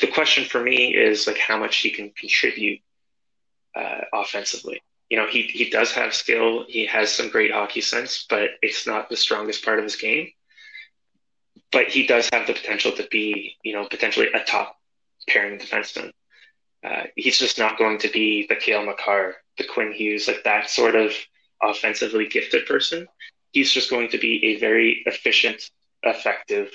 The 0.00 0.06
question 0.06 0.44
for 0.44 0.62
me 0.62 0.94
is 0.94 1.26
like 1.26 1.38
how 1.38 1.58
much 1.58 1.76
he 1.78 1.90
can 1.90 2.10
contribute 2.10 2.80
uh, 3.74 4.02
offensively. 4.12 4.82
You 5.10 5.16
know, 5.16 5.26
he 5.26 5.42
he 5.42 5.68
does 5.68 5.92
have 5.92 6.14
skill. 6.14 6.64
He 6.68 6.86
has 6.86 7.12
some 7.12 7.28
great 7.28 7.52
hockey 7.52 7.80
sense, 7.80 8.26
but 8.28 8.50
it's 8.62 8.86
not 8.86 9.08
the 9.08 9.16
strongest 9.16 9.64
part 9.64 9.78
of 9.78 9.84
his 9.84 9.96
game. 9.96 10.30
But 11.72 11.88
he 11.88 12.06
does 12.06 12.28
have 12.32 12.46
the 12.46 12.52
potential 12.52 12.92
to 12.92 13.06
be, 13.10 13.56
you 13.62 13.72
know, 13.72 13.86
potentially 13.86 14.28
a 14.32 14.40
top 14.44 14.78
pairing 15.28 15.58
defenseman. 15.58 16.12
Uh, 16.82 17.04
he's 17.14 17.38
just 17.38 17.58
not 17.58 17.78
going 17.78 17.98
to 17.98 18.08
be 18.08 18.46
the 18.48 18.56
Cale 18.56 18.84
Makar, 18.84 19.36
the 19.58 19.64
Quinn 19.64 19.92
Hughes, 19.92 20.26
like 20.26 20.42
that 20.44 20.70
sort 20.70 20.94
of 20.94 21.12
offensively 21.62 22.26
gifted 22.26 22.66
person. 22.66 23.06
He's 23.52 23.72
just 23.72 23.90
going 23.90 24.08
to 24.10 24.18
be 24.18 24.46
a 24.46 24.58
very 24.58 25.02
efficient, 25.06 25.70
effective 26.02 26.70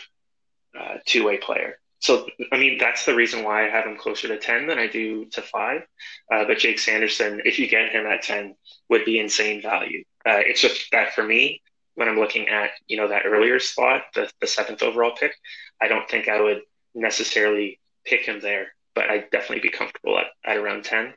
uh, 0.78 0.98
two 1.06 1.26
way 1.26 1.38
player. 1.38 1.80
So, 2.00 2.28
I 2.52 2.58
mean, 2.58 2.78
that's 2.78 3.06
the 3.06 3.16
reason 3.16 3.44
why 3.44 3.66
I 3.66 3.70
have 3.70 3.86
him 3.86 3.98
closer 3.98 4.28
to 4.28 4.38
10 4.38 4.68
than 4.68 4.78
I 4.78 4.88
do 4.88 5.26
to 5.26 5.42
five. 5.42 5.82
Uh, 6.32 6.46
but 6.46 6.58
Jake 6.58 6.80
Sanderson, 6.80 7.42
if 7.46 7.58
you 7.58 7.68
get 7.68 7.90
him 7.90 8.06
at 8.06 8.22
10, 8.22 8.56
would 8.90 9.06
be 9.06 9.20
insane 9.20 9.62
value. 9.62 10.04
Uh, 10.26 10.42
it's 10.46 10.62
just 10.62 10.92
that 10.92 11.14
for 11.14 11.24
me, 11.24 11.62
when 11.96 12.10
I'm 12.10 12.20
looking 12.20 12.50
at, 12.50 12.72
you 12.88 12.98
know, 12.98 13.08
that 13.08 13.26
earlier 13.26 13.60
spot, 13.60 14.04
the, 14.14 14.30
the 14.42 14.48
seventh 14.48 14.84
overall 14.84 15.14
pick, 15.18 15.34
I 15.82 15.88
don't 15.88 16.08
think 16.10 16.28
I 16.28 16.42
would 16.42 16.62
necessarily 16.94 17.80
pick 18.04 18.22
him 18.26 18.40
there, 18.40 18.68
but 18.94 19.10
I'd 19.10 19.30
definitely 19.32 19.62
be 19.62 19.70
comfortable 19.70 20.20
at, 20.20 20.28
at 20.46 20.58
around 20.58 20.84
10. 20.84 21.14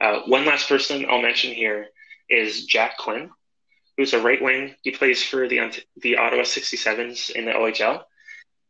Uh, 0.00 0.20
one 0.26 0.44
last 0.44 0.68
person 0.68 1.06
I'll 1.08 1.22
mention 1.22 1.52
here 1.52 1.86
is 2.28 2.66
Jack 2.66 2.98
Quinn, 2.98 3.30
who's 3.96 4.14
a 4.14 4.22
right 4.22 4.42
wing. 4.42 4.74
He 4.82 4.90
plays 4.90 5.22
for 5.22 5.48
the, 5.48 5.82
the 5.96 6.16
Ottawa 6.16 6.42
67s 6.42 7.30
in 7.30 7.44
the 7.44 7.52
OHL. 7.52 8.02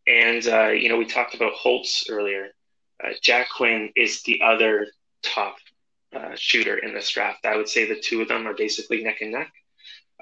And, 0.07 0.47
uh, 0.47 0.69
you 0.69 0.89
know, 0.89 0.97
we 0.97 1.07
talked 1.07 1.35
about 1.35 1.53
Holtz 1.53 2.07
earlier. 2.11 2.49
Uh, 3.03 3.11
Jack 3.21 3.49
Quinn 3.57 3.91
is 3.97 4.23
the 4.23 4.41
other 4.45 4.87
top 5.23 5.57
uh, 6.15 6.35
shooter 6.35 6.77
in 6.77 6.95
this 6.95 7.11
draft. 7.11 7.47
I 7.47 7.57
would 7.57 7.69
say 7.69 7.87
the 7.87 8.01
two 8.01 8.21
of 8.21 8.29
them 8.29 8.47
are 8.47 8.55
basically 8.55 9.03
neck 9.03 9.19
and 9.21 9.33
neck. 9.33 9.53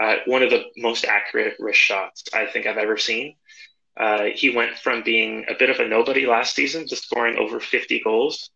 Uh, 0.01 0.17
one 0.27 0.43
of 0.43 0.51
the 0.51 0.65
most 0.77 1.05
accurate 1.05 1.57
wrist 1.59 1.81
shots 1.81 2.25
I 2.33 2.47
think 2.47 2.67
I've 2.67 2.79
ever 2.79 2.97
seen. 2.97 3.37
Uh, 3.97 4.25
he 4.35 4.51
went 4.51 4.79
from 4.79 5.03
being 5.03 5.45
a 5.49 5.55
bit 5.59 5.69
of 5.69 5.79
a 5.79 5.87
nobody 5.87 6.27
last 6.27 6.55
season 6.55 6.87
to 6.87 6.97
scoring 6.97 7.37
over 7.37 7.61
50 7.61 8.01
goals. 8.01 8.51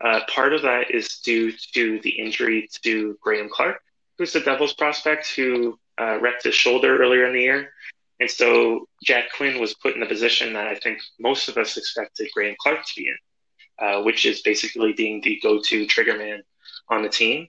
Uh, 0.00 0.20
part 0.28 0.54
of 0.54 0.62
that 0.62 0.90
is 0.90 1.18
due 1.24 1.52
to 1.74 2.00
the 2.00 2.10
injury 2.10 2.68
to 2.82 3.18
Graham 3.20 3.48
Clark, 3.50 3.82
who's 4.16 4.32
the 4.32 4.40
Devils 4.40 4.74
prospect 4.74 5.28
who 5.28 5.78
wrecked 5.98 6.44
his 6.44 6.54
shoulder 6.54 6.98
earlier 6.98 7.26
in 7.26 7.32
the 7.32 7.42
year. 7.42 7.72
And 8.18 8.30
so 8.30 8.88
Jack 9.04 9.26
Quinn 9.36 9.60
was 9.60 9.74
put 9.74 9.94
in 9.94 10.00
the 10.00 10.06
position 10.06 10.54
that 10.54 10.66
I 10.66 10.74
think 10.74 11.00
most 11.18 11.48
of 11.48 11.58
us 11.58 11.76
expected 11.76 12.30
Graham 12.32 12.56
Clark 12.58 12.80
to 12.80 12.92
be 12.96 13.08
in, 13.08 13.86
uh, 13.86 14.02
which 14.02 14.24
is 14.24 14.40
basically 14.40 14.92
being 14.92 15.20
the 15.20 15.38
go 15.42 15.60
to 15.60 15.86
trigger 15.86 16.16
man 16.16 16.42
on 16.88 17.02
the 17.02 17.08
team. 17.08 17.48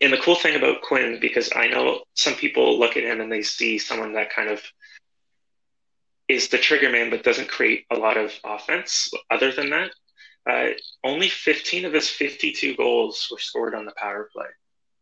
And 0.00 0.12
the 0.12 0.18
cool 0.18 0.34
thing 0.34 0.56
about 0.56 0.80
Quinn, 0.80 1.18
because 1.20 1.50
I 1.54 1.66
know 1.66 2.04
some 2.14 2.34
people 2.34 2.78
look 2.78 2.96
at 2.96 3.04
him 3.04 3.20
and 3.20 3.30
they 3.30 3.42
see 3.42 3.78
someone 3.78 4.14
that 4.14 4.32
kind 4.32 4.48
of 4.48 4.62
is 6.26 6.48
the 6.48 6.58
trigger 6.58 6.88
man 6.90 7.10
but 7.10 7.24
doesn't 7.24 7.48
create 7.48 7.84
a 7.90 7.96
lot 7.96 8.16
of 8.16 8.32
offense 8.44 9.10
other 9.30 9.52
than 9.52 9.70
that. 9.70 9.90
Uh, 10.48 10.68
only 11.04 11.28
15 11.28 11.84
of 11.84 11.92
his 11.92 12.08
52 12.08 12.76
goals 12.76 13.28
were 13.30 13.38
scored 13.38 13.74
on 13.74 13.84
the 13.84 13.92
power 13.96 14.30
play. 14.32 14.46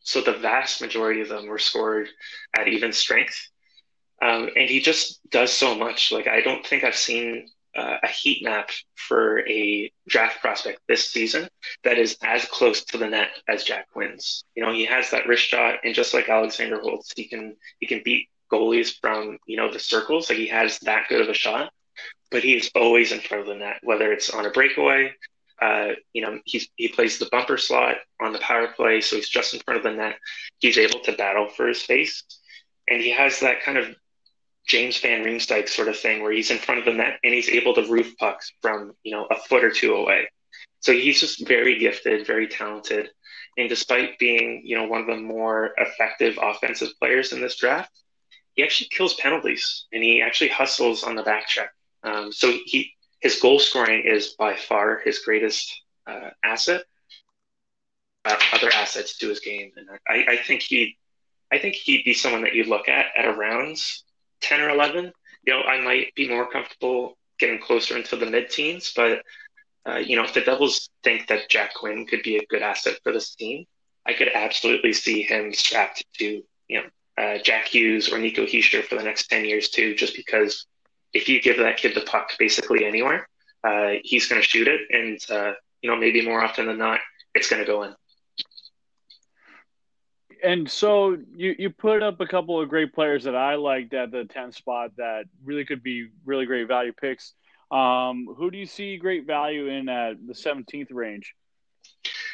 So 0.00 0.20
the 0.20 0.32
vast 0.32 0.80
majority 0.80 1.20
of 1.20 1.28
them 1.28 1.46
were 1.46 1.58
scored 1.58 2.08
at 2.58 2.66
even 2.66 2.92
strength. 2.92 3.50
Um, 4.20 4.50
and 4.56 4.68
he 4.68 4.80
just 4.80 5.20
does 5.30 5.52
so 5.52 5.74
much. 5.74 6.10
Like 6.12 6.26
I 6.26 6.40
don't 6.40 6.66
think 6.66 6.84
I've 6.84 6.96
seen 6.96 7.48
uh, 7.76 7.98
a 8.02 8.08
heat 8.08 8.42
map 8.42 8.70
for 8.96 9.46
a 9.48 9.90
draft 10.08 10.40
prospect 10.40 10.80
this 10.88 11.08
season 11.08 11.48
that 11.84 11.98
is 11.98 12.16
as 12.22 12.44
close 12.46 12.84
to 12.84 12.98
the 12.98 13.06
net 13.06 13.30
as 13.48 13.62
Jack 13.62 13.88
Quinn's. 13.92 14.44
You 14.56 14.64
know, 14.64 14.72
he 14.72 14.84
has 14.86 15.10
that 15.10 15.26
wrist 15.26 15.44
shot, 15.44 15.76
and 15.84 15.94
just 15.94 16.14
like 16.14 16.28
Alexander 16.28 16.80
Holtz, 16.80 17.12
he 17.14 17.28
can 17.28 17.56
he 17.78 17.86
can 17.86 18.02
beat 18.04 18.28
goalies 18.52 18.98
from 19.00 19.38
you 19.46 19.56
know 19.56 19.72
the 19.72 19.78
circles. 19.78 20.28
Like 20.28 20.38
he 20.38 20.48
has 20.48 20.78
that 20.80 21.08
good 21.08 21.20
of 21.20 21.28
a 21.28 21.34
shot, 21.34 21.72
but 22.30 22.42
he's 22.42 22.70
always 22.74 23.12
in 23.12 23.20
front 23.20 23.42
of 23.42 23.48
the 23.48 23.54
net, 23.54 23.78
whether 23.82 24.12
it's 24.12 24.30
on 24.30 24.46
a 24.46 24.50
breakaway. 24.50 25.12
Uh, 25.60 25.88
you 26.12 26.22
know, 26.22 26.38
he's, 26.44 26.68
he 26.76 26.86
plays 26.86 27.18
the 27.18 27.28
bumper 27.32 27.58
slot 27.58 27.96
on 28.20 28.32
the 28.32 28.38
power 28.38 28.68
play, 28.68 29.00
so 29.00 29.16
he's 29.16 29.28
just 29.28 29.54
in 29.54 29.60
front 29.60 29.78
of 29.78 29.82
the 29.82 29.92
net. 29.92 30.16
He's 30.60 30.78
able 30.78 31.00
to 31.00 31.12
battle 31.12 31.48
for 31.48 31.66
his 31.66 31.80
space, 31.80 32.22
and 32.88 33.02
he 33.02 33.10
has 33.10 33.40
that 33.40 33.62
kind 33.62 33.76
of 33.76 33.96
James 34.68 35.00
Van 35.00 35.24
Riemsdyk 35.24 35.68
sort 35.68 35.88
of 35.88 35.98
thing 35.98 36.22
where 36.22 36.30
he's 36.30 36.50
in 36.50 36.58
front 36.58 36.78
of 36.78 36.84
the 36.84 36.92
net 36.92 37.18
and 37.24 37.32
he's 37.32 37.48
able 37.48 37.74
to 37.74 37.86
roof 37.88 38.16
pucks 38.18 38.52
from, 38.60 38.92
you 39.02 39.12
know, 39.12 39.26
a 39.30 39.34
foot 39.34 39.64
or 39.64 39.70
two 39.70 39.94
away. 39.94 40.28
So 40.80 40.92
he's 40.92 41.18
just 41.18 41.48
very 41.48 41.78
gifted, 41.78 42.26
very 42.26 42.46
talented. 42.46 43.10
And 43.56 43.68
despite 43.68 44.18
being, 44.18 44.62
you 44.64 44.76
know, 44.76 44.86
one 44.86 45.00
of 45.00 45.06
the 45.06 45.16
more 45.16 45.70
effective 45.78 46.38
offensive 46.40 46.90
players 47.00 47.32
in 47.32 47.40
this 47.40 47.56
draft, 47.56 47.90
he 48.54 48.62
actually 48.62 48.90
kills 48.90 49.14
penalties 49.14 49.86
and 49.92 50.02
he 50.04 50.20
actually 50.20 50.50
hustles 50.50 51.02
on 51.02 51.16
the 51.16 51.22
back 51.22 51.48
check. 51.48 51.70
Um, 52.02 52.30
so 52.30 52.52
he 52.66 52.92
his 53.20 53.40
goal 53.40 53.58
scoring 53.58 54.04
is 54.06 54.34
by 54.38 54.54
far 54.54 55.00
his 55.04 55.20
greatest 55.20 55.82
uh, 56.06 56.30
asset. 56.44 56.82
Uh, 58.24 58.36
other 58.52 58.70
assets 58.72 59.16
to 59.16 59.28
his 59.28 59.40
game, 59.40 59.70
and 59.76 59.88
I, 60.06 60.32
I 60.32 60.36
think 60.36 60.60
he, 60.60 60.98
I 61.50 61.58
think 61.58 61.76
he'd 61.76 62.04
be 62.04 62.12
someone 62.12 62.42
that 62.42 62.54
you 62.54 62.64
look 62.64 62.88
at 62.88 63.06
at 63.16 63.24
a 63.24 63.32
rounds 63.32 64.04
10 64.40 64.60
or 64.60 64.70
11, 64.70 65.12
you 65.46 65.52
know, 65.52 65.62
I 65.62 65.80
might 65.80 66.14
be 66.14 66.28
more 66.28 66.50
comfortable 66.50 67.16
getting 67.38 67.60
closer 67.60 67.96
into 67.96 68.16
the 68.16 68.26
mid 68.26 68.50
teens. 68.50 68.92
But, 68.94 69.22
uh, 69.86 69.98
you 69.98 70.16
know, 70.16 70.24
if 70.24 70.34
the 70.34 70.40
Devils 70.40 70.90
think 71.02 71.28
that 71.28 71.48
Jack 71.48 71.74
Quinn 71.74 72.06
could 72.06 72.22
be 72.22 72.36
a 72.36 72.46
good 72.46 72.62
asset 72.62 72.98
for 73.02 73.12
this 73.12 73.34
team, 73.34 73.64
I 74.06 74.12
could 74.12 74.28
absolutely 74.34 74.92
see 74.92 75.22
him 75.22 75.52
strapped 75.52 76.04
to, 76.18 76.42
you 76.68 76.82
know, 76.82 76.86
uh, 77.16 77.38
Jack 77.42 77.68
Hughes 77.68 78.12
or 78.12 78.18
Nico 78.18 78.44
Hischier 78.46 78.84
for 78.84 78.94
the 78.94 79.02
next 79.02 79.28
10 79.28 79.44
years 79.44 79.70
too, 79.70 79.94
just 79.94 80.14
because 80.14 80.66
if 81.12 81.28
you 81.28 81.40
give 81.40 81.58
that 81.58 81.78
kid 81.78 81.94
the 81.94 82.02
puck 82.02 82.30
basically 82.38 82.84
anywhere, 82.84 83.28
uh, 83.64 83.94
he's 84.04 84.28
going 84.28 84.40
to 84.40 84.46
shoot 84.46 84.68
it. 84.68 84.82
And, 84.90 85.18
uh, 85.30 85.52
you 85.82 85.90
know, 85.90 85.96
maybe 85.96 86.24
more 86.24 86.42
often 86.42 86.66
than 86.66 86.78
not, 86.78 87.00
it's 87.34 87.48
going 87.48 87.60
to 87.60 87.66
go 87.66 87.82
in 87.82 87.94
and 90.42 90.70
so 90.70 91.16
you 91.34 91.54
you 91.58 91.70
put 91.70 92.02
up 92.02 92.20
a 92.20 92.26
couple 92.26 92.60
of 92.60 92.68
great 92.68 92.92
players 92.94 93.24
that 93.24 93.34
I 93.34 93.54
liked 93.56 93.94
at 93.94 94.10
the 94.10 94.24
10th 94.24 94.54
spot 94.54 94.92
that 94.96 95.24
really 95.44 95.64
could 95.64 95.82
be 95.82 96.08
really 96.24 96.46
great 96.46 96.68
value 96.68 96.92
picks. 96.92 97.34
Um, 97.70 98.26
who 98.36 98.50
do 98.50 98.58
you 98.58 98.66
see 98.66 98.96
great 98.96 99.26
value 99.26 99.66
in 99.66 99.88
at 99.88 100.26
the 100.26 100.32
17th 100.32 100.88
range? 100.90 101.34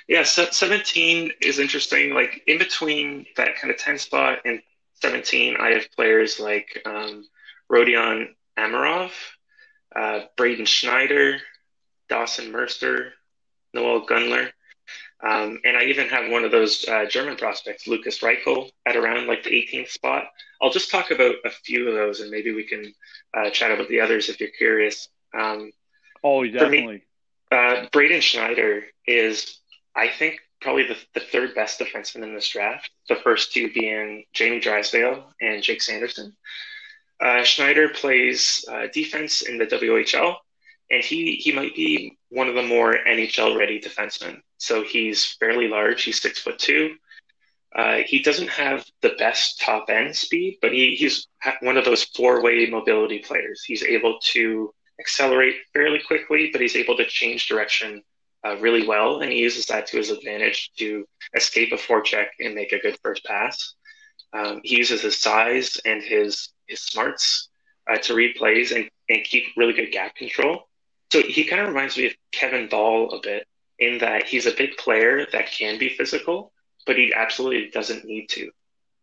Yeah, 0.07 0.23
so 0.23 0.47
17 0.51 1.33
is 1.41 1.59
interesting. 1.59 2.15
Like 2.15 2.43
in 2.47 2.59
between 2.59 3.27
that 3.37 3.57
kind 3.57 3.73
of 3.73 3.79
10 3.79 3.99
spot 3.99 4.41
and 4.45 4.61
17, 5.03 5.57
I 5.59 5.71
have 5.71 5.91
players 5.93 6.39
like 6.39 6.83
um, 6.85 7.25
Rodion 7.71 8.29
Amirov, 8.59 9.11
uh, 9.97 10.21
Braden 10.37 10.67
Schneider, 10.67 11.39
Dawson 12.09 12.53
Mercer, 12.53 13.15
Noel 13.73 14.07
Gunler. 14.07 14.51
Um, 15.27 15.59
and 15.65 15.77
I 15.77 15.85
even 15.85 16.09
have 16.09 16.31
one 16.31 16.45
of 16.45 16.51
those 16.51 16.87
uh, 16.87 17.07
German 17.07 17.37
prospects, 17.37 17.87
Lukas 17.87 18.19
Reichel, 18.19 18.71
at 18.85 18.97
around 18.97 19.27
like 19.27 19.43
the 19.43 19.51
18th 19.51 19.91
spot. 19.91 20.25
I'll 20.61 20.71
just 20.71 20.91
talk 20.91 21.11
about 21.11 21.37
a 21.45 21.51
few 21.51 21.89
of 21.89 21.95
those, 21.95 22.21
and 22.21 22.31
maybe 22.31 22.53
we 22.53 22.65
can 22.65 22.93
uh, 23.33 23.49
chat 23.51 23.71
about 23.71 23.89
the 23.89 24.01
others 24.01 24.29
if 24.29 24.39
you're 24.39 24.51
curious. 24.51 25.09
Um, 25.33 25.73
oh, 26.23 26.45
definitely. 26.45 26.87
Me, 26.87 27.03
uh, 27.51 27.87
Braden 27.91 28.21
Schneider 28.21 28.85
is, 29.07 29.61
I 29.97 30.09
think, 30.09 30.41
probably 30.61 30.89
the, 30.89 30.97
the 31.15 31.21
third 31.21 31.55
best 31.55 31.81
defenseman 31.81 32.25
in 32.25 32.35
this 32.35 32.49
draft. 32.49 32.91
The 33.09 33.17
first 33.17 33.53
two 33.53 33.73
being 33.73 34.25
Jamie 34.35 34.61
Drysdale 34.61 35.33
and 35.41 35.63
Jake 35.63 35.81
Sanderson. 35.81 36.37
Uh, 37.21 37.45
Schneider 37.45 37.89
plays 37.89 38.65
uh, 38.71 38.89
defense 38.93 39.43
in 39.43 39.57
the 39.57 39.67
WHL, 39.67 40.37
and 40.91 41.03
he 41.03 41.37
he 41.37 41.53
might 41.53 41.75
be 41.75 42.19
one 42.35 42.49
of 42.49 42.57
the 42.57 42.63
more 42.63 42.97
NHL 43.07 43.57
ready 43.57 43.81
defensemen. 43.81 44.41
So 44.59 44.83
he's 44.83 45.25
fairly 45.25 45.69
large. 45.69 46.03
He's 46.03 46.21
six 46.21 46.41
foot 46.41 46.59
two. 46.59 46.97
Uh, 47.75 47.99
he 48.07 48.21
doesn't 48.21 48.49
have 48.49 48.85
the 49.03 49.15
best 49.19 49.61
top 49.61 49.89
end 49.89 50.15
speed, 50.15 50.59
but 50.61 50.73
he, 50.73 50.95
he's 50.95 51.29
one 51.61 51.77
of 51.77 51.85
those 51.85 52.05
four 52.05 52.43
way 52.43 52.67
mobility 52.67 53.19
players. 53.19 53.63
He's 53.65 53.83
able 53.83 54.19
to 54.33 54.73
accelerate 55.01 55.57
fairly 55.73 56.01
quickly, 56.07 56.51
but 56.53 56.61
he's 56.61 56.77
able 56.77 56.97
to 56.97 57.05
change 57.07 57.49
direction 57.49 58.03
uh, 58.45 58.57
really 58.59 58.87
well, 58.87 59.21
and 59.21 59.33
he 59.33 59.39
uses 59.39 59.67
that 59.67 59.87
to 59.89 59.97
his 59.97 60.11
advantage 60.11 60.71
to 60.79 61.05
escape 61.35 61.73
a 61.73 61.77
forecheck 61.77 62.27
and 62.41 62.55
make 62.55 62.73
a 62.73 62.79
good 62.79 62.97
first 63.03 63.25
pass. 63.25 63.75
Um, 64.33 64.61
he 64.65 64.77
uses 64.77 65.03
his 65.03 65.21
size 65.21 65.77
and 65.85 66.03
his 66.03 66.51
his 66.67 66.81
smarts 66.81 67.49
uh, 67.91 67.97
to 67.99 68.15
read 68.15 68.37
plays 68.37 68.73
and, 68.73 68.89
and 69.09 69.25
keep 69.25 69.45
really 69.57 69.73
good 69.73 69.93
gap 69.93 70.15
control. 70.17 70.69
So 71.15 71.23
he 71.23 71.45
kind 71.45 71.63
of 71.63 71.69
reminds 71.69 71.99
me 71.99 72.07
of 72.09 72.15
Kevin 72.33 72.69
Bahl 72.69 73.13
a 73.13 73.21
bit 73.23 73.47
in 73.79 73.99
that 74.01 74.25
he's 74.27 74.47
a 74.47 74.53
big 74.53 74.77
player 74.79 75.27
that 75.33 75.53
can 75.53 75.79
be 75.79 75.91
physical, 75.91 76.53
but 76.87 76.97
he 76.99 77.15
absolutely 77.15 77.71
doesn't 77.71 78.05
need 78.07 78.29
to. 78.31 78.51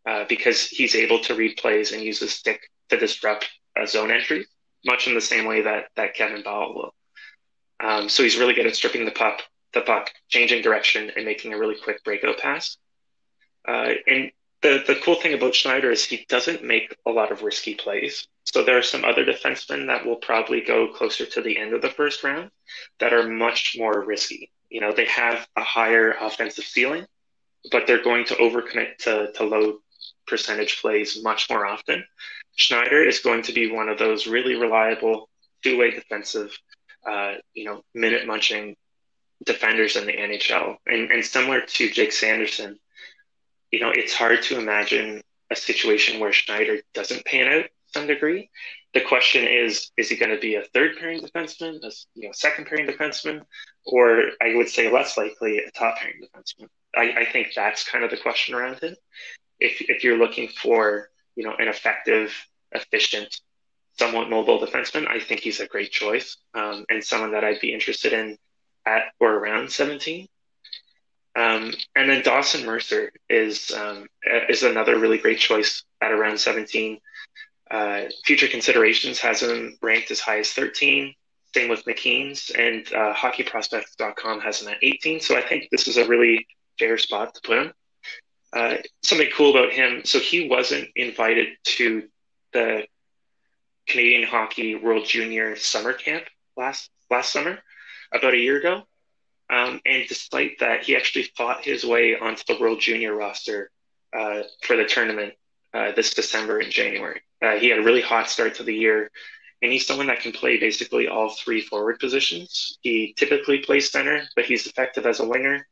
uh, 0.07 0.25
because 0.29 0.67
he's 0.67 0.95
able 0.95 1.19
to 1.21 1.35
read 1.35 1.57
plays 1.57 1.93
and 1.93 2.03
use 2.03 2.19
his 2.21 2.33
stick 2.33 2.61
to 2.89 2.97
disrupt 2.97 3.49
a 3.77 3.87
zone 3.87 4.11
entry, 4.11 4.45
much 4.85 5.07
in 5.07 5.15
the 5.15 5.21
same 5.21 5.45
way 5.45 5.63
that 5.63 5.85
that 5.97 6.15
Kevin 6.15 6.43
Bahl 6.43 6.75
will. 6.75 6.95
Um, 7.87 8.09
so 8.09 8.23
he's 8.23 8.37
really 8.37 8.55
good 8.55 8.67
at 8.67 8.75
stripping 8.75 9.05
the 9.05 9.11
puck, 9.11 9.41
the 9.73 9.81
puck, 9.81 10.11
changing 10.29 10.63
direction, 10.63 11.11
and 11.15 11.25
making 11.25 11.53
a 11.53 11.59
really 11.59 11.77
quick 11.83 12.03
breakout 12.03 12.39
pass. 12.39 12.77
Uh, 13.67 13.93
and 14.07 14.31
the 14.61 14.83
the 14.85 14.99
cool 15.03 15.15
thing 15.15 15.33
about 15.33 15.55
Schneider 15.55 15.91
is 15.91 16.05
he 16.05 16.25
doesn't 16.29 16.63
make 16.63 16.95
a 17.05 17.11
lot 17.11 17.31
of 17.31 17.43
risky 17.43 17.75
plays. 17.75 18.27
So 18.43 18.63
there 18.63 18.77
are 18.77 18.83
some 18.83 19.05
other 19.05 19.25
defensemen 19.25 19.87
that 19.87 20.05
will 20.05 20.17
probably 20.17 20.61
go 20.61 20.87
closer 20.87 21.25
to 21.25 21.41
the 21.41 21.57
end 21.57 21.73
of 21.73 21.81
the 21.81 21.89
first 21.89 22.23
round 22.23 22.51
that 22.99 23.13
are 23.13 23.27
much 23.27 23.75
more 23.77 24.03
risky. 24.03 24.51
You 24.69 24.81
know, 24.81 24.93
they 24.93 25.05
have 25.05 25.47
a 25.55 25.63
higher 25.63 26.15
offensive 26.19 26.65
ceiling, 26.65 27.05
but 27.71 27.85
they're 27.85 28.03
going 28.03 28.25
to 28.25 28.35
overcommit 28.35 28.97
to, 28.99 29.31
to 29.33 29.43
low 29.43 29.79
percentage 30.27 30.81
plays 30.81 31.21
much 31.23 31.49
more 31.49 31.65
often. 31.65 32.03
Schneider 32.55 33.03
is 33.03 33.19
going 33.19 33.43
to 33.43 33.53
be 33.53 33.71
one 33.71 33.89
of 33.89 33.97
those 33.97 34.27
really 34.27 34.55
reliable 34.55 35.29
two-way 35.63 35.91
defensive, 35.91 36.57
uh, 37.09 37.35
you 37.53 37.65
know, 37.65 37.83
minute 37.93 38.25
munching 38.25 38.75
defenders 39.45 39.95
in 39.95 40.05
the 40.05 40.13
NHL. 40.13 40.77
And, 40.87 41.11
and 41.11 41.23
similar 41.25 41.61
to 41.61 41.89
Jake 41.89 42.11
Sanderson, 42.11 42.79
you 43.71 43.79
know, 43.79 43.91
it's 43.91 44.13
hard 44.13 44.43
to 44.43 44.59
imagine 44.59 45.21
a 45.49 45.55
situation 45.55 46.19
where 46.19 46.33
Schneider 46.33 46.79
doesn't 46.93 47.25
pan 47.25 47.47
out 47.47 47.65
some 47.93 48.07
degree. 48.07 48.49
The 48.93 49.01
question 49.01 49.45
is, 49.45 49.91
is 49.97 50.09
he 50.09 50.17
going 50.17 50.31
to 50.31 50.39
be 50.39 50.55
a 50.55 50.63
third 50.73 50.97
pairing 50.97 51.21
defenseman, 51.21 51.83
a 51.83 51.91
you 52.15 52.27
know, 52.27 52.31
second 52.33 52.67
pairing 52.67 52.87
defenseman, 52.87 53.41
or 53.85 54.23
I 54.41 54.55
would 54.55 54.67
say 54.67 54.91
less 54.91 55.17
likely 55.17 55.59
a 55.59 55.71
top 55.71 55.97
pairing 55.97 56.21
defenseman? 56.21 56.67
I, 56.95 57.21
I 57.21 57.25
think 57.31 57.49
that's 57.55 57.87
kind 57.87 58.03
of 58.03 58.11
the 58.11 58.17
question 58.17 58.53
around 58.53 58.79
him. 58.79 58.95
If, 59.59 59.81
if 59.89 60.03
you're 60.03 60.17
looking 60.17 60.49
for, 60.49 61.09
you 61.35 61.45
know, 61.45 61.55
an 61.57 61.67
effective, 61.67 62.33
efficient, 62.73 63.39
somewhat 63.97 64.29
mobile 64.29 64.59
defenseman, 64.59 65.07
I 65.07 65.19
think 65.19 65.41
he's 65.41 65.59
a 65.59 65.67
great 65.67 65.91
choice 65.91 66.37
um, 66.53 66.85
and 66.89 67.03
someone 67.03 67.31
that 67.31 67.43
I'd 67.43 67.61
be 67.61 67.73
interested 67.73 68.13
in 68.13 68.37
at 68.85 69.03
or 69.19 69.33
around 69.33 69.71
17. 69.71 70.27
Um, 71.35 71.73
and 71.95 72.09
then 72.09 72.23
Dawson 72.23 72.65
Mercer 72.65 73.11
is 73.29 73.71
um, 73.71 74.07
is 74.49 74.63
another 74.63 74.99
really 74.99 75.17
great 75.17 75.39
choice 75.39 75.83
at 76.01 76.11
around 76.11 76.37
17. 76.37 76.99
Uh, 77.69 78.03
Future 78.25 78.47
Considerations 78.47 79.19
has 79.19 79.41
him 79.41 79.77
ranked 79.81 80.11
as 80.11 80.19
high 80.19 80.39
as 80.39 80.51
13. 80.51 81.13
Same 81.53 81.69
with 81.69 81.85
McKeen's, 81.85 82.49
and 82.49 82.85
uh, 82.93 83.13
HockeyProspects.com 83.13 84.41
has 84.41 84.61
him 84.61 84.69
at 84.69 84.77
18. 84.81 85.19
So 85.19 85.37
I 85.37 85.41
think 85.41 85.67
this 85.69 85.87
is 85.87 85.97
a 85.97 86.07
really 86.07 86.47
fair 86.79 86.97
spot 86.97 87.33
to 87.35 87.41
put 87.41 87.57
him. 87.57 87.73
Uh, 88.53 88.77
something 89.03 89.29
cool 89.33 89.51
about 89.51 89.71
him, 89.71 90.01
so 90.03 90.19
he 90.19 90.49
wasn't 90.49 90.87
invited 90.95 91.47
to 91.63 92.03
the 92.53 92.85
Canadian 93.87 94.23
Hockey 94.23 94.75
World 94.75 95.05
Junior 95.05 95.55
Summer 95.55 95.93
Camp 95.93 96.25
last 96.57 96.89
last 97.09 97.31
summer, 97.31 97.59
about 98.13 98.33
a 98.33 98.37
year 98.37 98.57
ago. 98.57 98.83
Um, 99.51 99.81
and 99.85 100.07
despite 100.07 100.59
that, 100.59 100.83
he 100.83 100.95
actually 100.95 101.25
fought 101.35 101.65
his 101.65 101.83
way 101.83 102.15
onto 102.17 102.43
the 102.47 102.59
World 102.59 102.79
Junior 102.79 103.13
roster 103.13 103.69
uh, 104.17 104.43
for 104.63 104.77
the 104.77 104.85
tournament 104.85 105.33
uh, 105.73 105.91
this 105.91 106.13
December 106.13 106.59
and 106.59 106.71
January. 106.71 107.21
Uh, 107.41 107.57
he 107.57 107.67
had 107.69 107.79
a 107.79 107.83
really 107.83 108.01
hot 108.01 108.29
start 108.29 108.55
to 108.55 108.63
the 108.63 108.73
year, 108.73 109.11
and 109.61 109.71
he's 109.71 109.85
someone 109.85 110.07
that 110.07 110.21
can 110.21 110.31
play 110.31 110.57
basically 110.57 111.07
all 111.07 111.29
three 111.29 111.61
forward 111.61 111.99
positions. 111.99 112.77
He 112.81 113.13
typically 113.17 113.59
plays 113.59 113.91
center, 113.91 114.23
but 114.37 114.45
he's 114.45 114.65
effective 114.67 115.05
as 115.05 115.19
a 115.19 115.27
winger. 115.27 115.67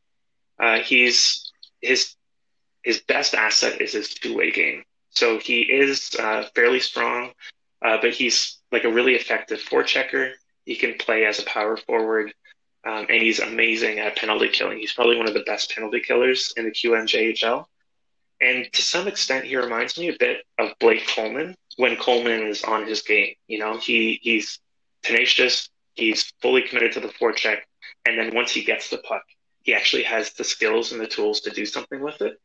Uh, 0.59 0.79
he's 0.79 1.51
his 1.81 2.15
his 2.83 3.01
best 3.07 3.33
asset 3.33 3.81
is 3.81 3.93
his 3.93 4.13
two 4.13 4.35
way 4.35 4.51
game. 4.51 4.83
So 5.11 5.39
he 5.39 5.61
is 5.61 6.15
uh, 6.19 6.43
fairly 6.53 6.79
strong, 6.79 7.31
uh, 7.83 7.97
but 8.01 8.11
he's 8.11 8.59
like 8.71 8.83
a 8.83 8.91
really 8.91 9.15
effective 9.15 9.59
forechecker. 9.59 10.33
He 10.65 10.75
can 10.75 10.95
play 10.95 11.25
as 11.25 11.39
a 11.39 11.43
power 11.43 11.77
forward, 11.77 12.33
um, 12.85 13.05
and 13.09 13.21
he's 13.21 13.39
amazing 13.39 13.99
at 13.99 14.15
penalty 14.15 14.49
killing. 14.49 14.79
He's 14.79 14.93
probably 14.93 15.17
one 15.17 15.27
of 15.27 15.33
the 15.33 15.41
best 15.41 15.73
penalty 15.73 15.99
killers 15.99 16.53
in 16.55 16.65
the 16.65 16.71
QMJHL. 16.71 17.65
And 18.41 18.71
to 18.71 18.81
some 18.81 19.07
extent, 19.07 19.45
he 19.45 19.57
reminds 19.57 19.97
me 19.97 20.09
a 20.09 20.17
bit 20.17 20.45
of 20.57 20.71
Blake 20.79 21.07
Coleman 21.07 21.55
when 21.75 21.97
Coleman 21.97 22.43
is 22.43 22.63
on 22.63 22.87
his 22.87 23.01
game. 23.01 23.33
You 23.47 23.59
know, 23.59 23.77
he 23.77 24.19
he's 24.21 24.59
tenacious, 25.03 25.69
he's 25.95 26.31
fully 26.41 26.61
committed 26.61 26.93
to 26.93 27.01
the 27.01 27.09
forecheck, 27.09 27.59
and 28.05 28.17
then 28.17 28.33
once 28.33 28.51
he 28.51 28.63
gets 28.63 28.89
the 28.89 28.99
puck, 28.99 29.23
he 29.63 29.73
actually 29.73 30.03
has 30.03 30.33
the 30.33 30.43
skills 30.45 30.93
and 30.93 31.01
the 31.01 31.07
tools 31.07 31.41
to 31.41 31.49
do 31.49 31.65
something 31.65 32.01
with 32.01 32.21
it. 32.21 32.39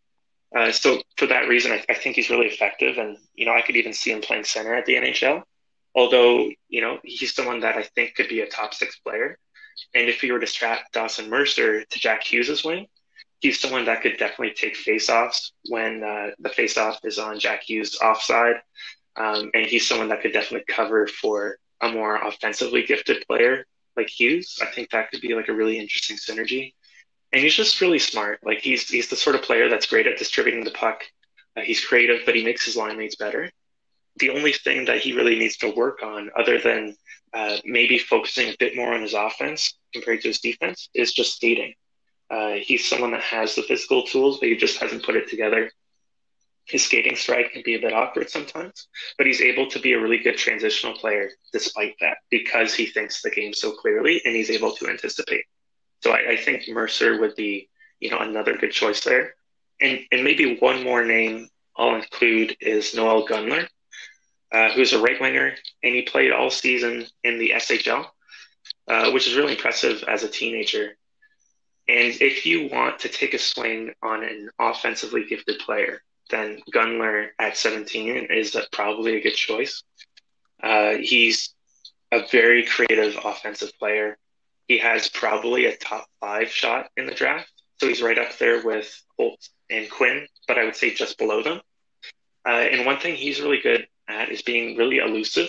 Uh, 0.54 0.72
so 0.72 1.00
for 1.16 1.26
that 1.26 1.48
reason, 1.48 1.72
I, 1.72 1.84
I, 1.88 1.94
think 1.94 2.14
he's 2.14 2.30
really 2.30 2.46
effective, 2.46 2.98
and 2.98 3.16
you 3.34 3.44
know, 3.46 3.52
I 3.52 3.62
could 3.62 3.76
even 3.76 3.92
see 3.92 4.12
him 4.12 4.20
playing 4.20 4.44
center 4.44 4.74
at 4.74 4.86
the 4.86 4.94
NHL. 4.94 5.42
Although 5.94 6.50
you 6.68 6.80
know, 6.80 6.98
he's 7.04 7.34
someone 7.34 7.60
that 7.60 7.76
I 7.76 7.82
think 7.82 8.16
could 8.16 8.28
be 8.28 8.40
a 8.40 8.48
top 8.48 8.74
six 8.74 8.96
player. 8.98 9.38
And 9.94 10.08
if 10.08 10.22
we 10.22 10.32
were 10.32 10.40
to 10.40 10.46
strap 10.46 10.90
Dawson 10.92 11.28
Mercer 11.28 11.84
to 11.84 11.98
Jack 11.98 12.24
Hughes's 12.24 12.64
wing, 12.64 12.86
he's 13.40 13.60
someone 13.60 13.84
that 13.86 14.02
could 14.02 14.16
definitely 14.18 14.54
take 14.54 14.76
faceoffs 14.76 15.50
when 15.68 16.02
uh, 16.02 16.30
the 16.38 16.48
faceoff 16.48 16.96
is 17.04 17.18
on 17.18 17.38
Jack 17.38 17.62
Hughes' 17.64 17.98
offside. 18.02 18.56
Um, 19.16 19.50
and 19.54 19.66
he's 19.66 19.86
someone 19.86 20.08
that 20.08 20.22
could 20.22 20.32
definitely 20.32 20.64
cover 20.72 21.06
for 21.06 21.58
a 21.80 21.88
more 21.88 22.16
offensively 22.16 22.82
gifted 22.82 23.24
player 23.26 23.66
like 23.96 24.08
Hughes. 24.08 24.58
I 24.62 24.66
think 24.66 24.90
that 24.90 25.10
could 25.10 25.20
be 25.20 25.34
like 25.34 25.48
a 25.48 25.52
really 25.52 25.78
interesting 25.78 26.16
synergy. 26.16 26.74
And 27.32 27.42
he's 27.42 27.54
just 27.54 27.80
really 27.80 27.98
smart. 27.98 28.40
Like 28.44 28.60
he's 28.60 28.88
he's 28.88 29.08
the 29.08 29.16
sort 29.16 29.36
of 29.36 29.42
player 29.42 29.68
that's 29.68 29.86
great 29.86 30.06
at 30.06 30.18
distributing 30.18 30.64
the 30.64 30.70
puck. 30.70 31.02
Uh, 31.56 31.60
he's 31.60 31.84
creative, 31.84 32.20
but 32.26 32.34
he 32.34 32.44
makes 32.44 32.64
his 32.64 32.76
line 32.76 32.96
mates 32.96 33.16
better. 33.16 33.50
The 34.16 34.30
only 34.30 34.52
thing 34.52 34.84
that 34.86 35.00
he 35.00 35.12
really 35.12 35.38
needs 35.38 35.56
to 35.58 35.70
work 35.70 36.02
on, 36.02 36.30
other 36.36 36.60
than 36.60 36.96
uh, 37.32 37.58
maybe 37.64 37.98
focusing 37.98 38.48
a 38.48 38.56
bit 38.58 38.76
more 38.76 38.94
on 38.94 39.02
his 39.02 39.14
offense 39.14 39.76
compared 39.92 40.20
to 40.22 40.28
his 40.28 40.40
defense, 40.40 40.88
is 40.94 41.12
just 41.12 41.36
skating. 41.36 41.74
Uh, 42.30 42.52
he's 42.52 42.88
someone 42.88 43.10
that 43.10 43.22
has 43.22 43.54
the 43.54 43.62
physical 43.62 44.02
tools, 44.04 44.38
but 44.38 44.48
he 44.48 44.56
just 44.56 44.78
hasn't 44.78 45.04
put 45.04 45.16
it 45.16 45.28
together. 45.28 45.70
His 46.66 46.84
skating 46.84 47.16
stride 47.16 47.50
can 47.52 47.62
be 47.62 47.74
a 47.74 47.80
bit 47.80 47.92
awkward 47.92 48.30
sometimes, 48.30 48.88
but 49.18 49.26
he's 49.26 49.42
able 49.42 49.68
to 49.68 49.78
be 49.78 49.92
a 49.92 50.00
really 50.00 50.18
good 50.18 50.38
transitional 50.38 50.94
player 50.94 51.30
despite 51.52 51.94
that 52.00 52.18
because 52.30 52.72
he 52.72 52.86
thinks 52.86 53.20
the 53.20 53.30
game 53.30 53.52
so 53.52 53.72
clearly 53.72 54.22
and 54.24 54.34
he's 54.34 54.50
able 54.50 54.72
to 54.76 54.88
anticipate. 54.88 55.44
So 56.02 56.12
I, 56.12 56.30
I 56.30 56.36
think 56.36 56.66
Mercer 56.68 57.20
would 57.20 57.34
be, 57.36 57.68
you 58.00 58.10
know, 58.10 58.18
another 58.18 58.56
good 58.56 58.72
choice 58.72 59.00
there. 59.00 59.34
And 59.80 60.00
and 60.10 60.24
maybe 60.24 60.56
one 60.56 60.82
more 60.82 61.04
name 61.04 61.48
I'll 61.76 61.96
include 61.96 62.56
is 62.60 62.94
Noel 62.94 63.26
Gunler, 63.26 63.66
uh, 64.54 64.70
who's 64.70 64.92
a 64.92 65.00
right 65.00 65.20
winger, 65.20 65.52
and 65.82 65.94
he 65.94 66.02
played 66.02 66.30
all 66.30 66.48
season 66.48 67.04
in 67.24 67.38
the 67.38 67.50
SHL, 67.56 68.06
uh, 68.86 69.10
which 69.10 69.26
is 69.26 69.34
really 69.34 69.54
impressive 69.54 70.04
as 70.04 70.22
a 70.22 70.28
teenager. 70.28 70.96
And 71.88 72.14
if 72.20 72.46
you 72.46 72.68
want 72.70 73.00
to 73.00 73.08
take 73.08 73.34
a 73.34 73.38
swing 73.38 73.92
on 74.00 74.22
an 74.22 74.48
offensively 74.60 75.26
gifted 75.28 75.58
player, 75.58 76.02
then 76.30 76.60
Gunler 76.72 77.30
at 77.38 77.56
17 77.56 78.28
is 78.30 78.56
probably 78.70 79.16
a 79.16 79.20
good 79.20 79.34
choice. 79.34 79.82
Uh, 80.62 80.94
he's 81.00 81.52
a 82.12 82.24
very 82.30 82.64
creative 82.64 83.18
offensive 83.24 83.72
player. 83.80 84.16
He 84.68 84.78
has 84.78 85.08
probably 85.08 85.66
a 85.66 85.76
top 85.76 86.06
five 86.20 86.48
shot 86.48 86.86
in 86.96 87.06
the 87.06 87.14
draft. 87.14 87.50
So 87.80 87.88
he's 87.88 88.00
right 88.00 88.18
up 88.18 88.38
there 88.38 88.64
with 88.64 89.02
Holt 89.18 89.48
and 89.68 89.90
Quinn, 89.90 90.28
but 90.46 90.58
I 90.58 90.64
would 90.64 90.76
say 90.76 90.94
just 90.94 91.18
below 91.18 91.42
them. 91.42 91.60
Uh, 92.46 92.52
and 92.52 92.86
one 92.86 93.00
thing 93.00 93.16
he's 93.16 93.40
really 93.40 93.60
good 93.60 93.88
at 94.08 94.30
is 94.30 94.42
being 94.42 94.76
really 94.76 94.98
elusive 94.98 95.48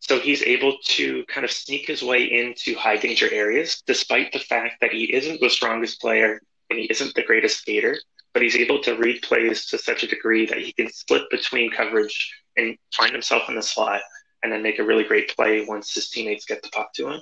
so 0.00 0.20
he's 0.20 0.42
able 0.42 0.78
to 0.84 1.24
kind 1.26 1.44
of 1.44 1.50
sneak 1.50 1.86
his 1.86 2.02
way 2.02 2.24
into 2.24 2.74
high 2.76 2.96
danger 2.96 3.28
areas, 3.32 3.82
despite 3.86 4.32
the 4.32 4.38
fact 4.38 4.76
that 4.80 4.92
he 4.92 5.12
isn't 5.12 5.40
the 5.40 5.50
strongest 5.50 6.00
player 6.00 6.40
and 6.70 6.78
he 6.78 6.86
isn't 6.86 7.14
the 7.14 7.22
greatest 7.22 7.58
skater, 7.58 7.98
but 8.32 8.42
he's 8.42 8.56
able 8.56 8.80
to 8.82 8.96
read 8.96 9.22
plays 9.22 9.66
to 9.66 9.78
such 9.78 10.04
a 10.04 10.08
degree 10.08 10.46
that 10.46 10.58
he 10.58 10.72
can 10.72 10.88
slip 10.92 11.28
between 11.30 11.70
coverage 11.70 12.32
and 12.56 12.76
find 12.94 13.12
himself 13.12 13.48
in 13.48 13.56
the 13.56 13.62
slot 13.62 14.00
and 14.42 14.52
then 14.52 14.62
make 14.62 14.78
a 14.78 14.84
really 14.84 15.04
great 15.04 15.34
play 15.34 15.64
once 15.64 15.92
his 15.94 16.10
teammates 16.10 16.44
get 16.44 16.62
the 16.62 16.68
puck 16.70 16.92
to 16.94 17.08
him. 17.08 17.20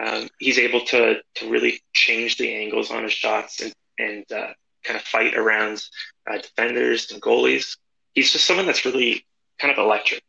Um, 0.00 0.28
he's 0.38 0.58
able 0.58 0.80
to 0.86 1.20
to 1.34 1.50
really 1.50 1.82
change 1.92 2.36
the 2.36 2.54
angles 2.54 2.90
on 2.90 3.02
his 3.02 3.12
shots 3.12 3.60
and 3.60 3.72
and 3.98 4.24
uh, 4.30 4.52
kind 4.84 4.96
of 4.96 5.02
fight 5.02 5.34
around 5.34 5.82
uh, 6.30 6.38
defenders 6.38 7.10
and 7.10 7.20
goalies. 7.20 7.76
He's 8.14 8.32
just 8.32 8.46
someone 8.46 8.66
that's 8.66 8.84
really 8.84 9.26
kind 9.58 9.72
of 9.72 9.78
electric. 9.78 10.22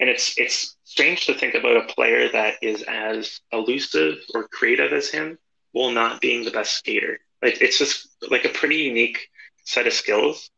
And 0.00 0.08
it's 0.08 0.38
it's 0.38 0.76
strange 0.84 1.26
to 1.26 1.34
think 1.34 1.54
about 1.54 1.76
a 1.76 1.92
player 1.92 2.28
that 2.30 2.54
is 2.62 2.82
as 2.82 3.40
elusive 3.52 4.18
or 4.34 4.48
creative 4.48 4.92
as 4.92 5.08
him 5.08 5.38
while 5.72 5.90
not 5.90 6.20
being 6.20 6.44
the 6.44 6.50
best 6.50 6.76
skater. 6.76 7.18
Like 7.42 7.60
it's 7.60 7.78
just 7.78 8.08
like 8.30 8.44
a 8.44 8.50
pretty 8.50 8.76
unique 8.76 9.28
set 9.64 9.86
of 9.86 9.92
skills. 9.92 10.50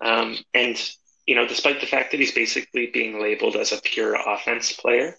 Um, 0.00 0.38
and 0.54 0.76
you 1.26 1.34
know, 1.34 1.46
despite 1.46 1.80
the 1.80 1.86
fact 1.86 2.10
that 2.10 2.20
he's 2.20 2.32
basically 2.32 2.86
being 2.86 3.20
labeled 3.20 3.56
as 3.56 3.72
a 3.72 3.80
pure 3.80 4.14
offense 4.14 4.72
player, 4.72 5.16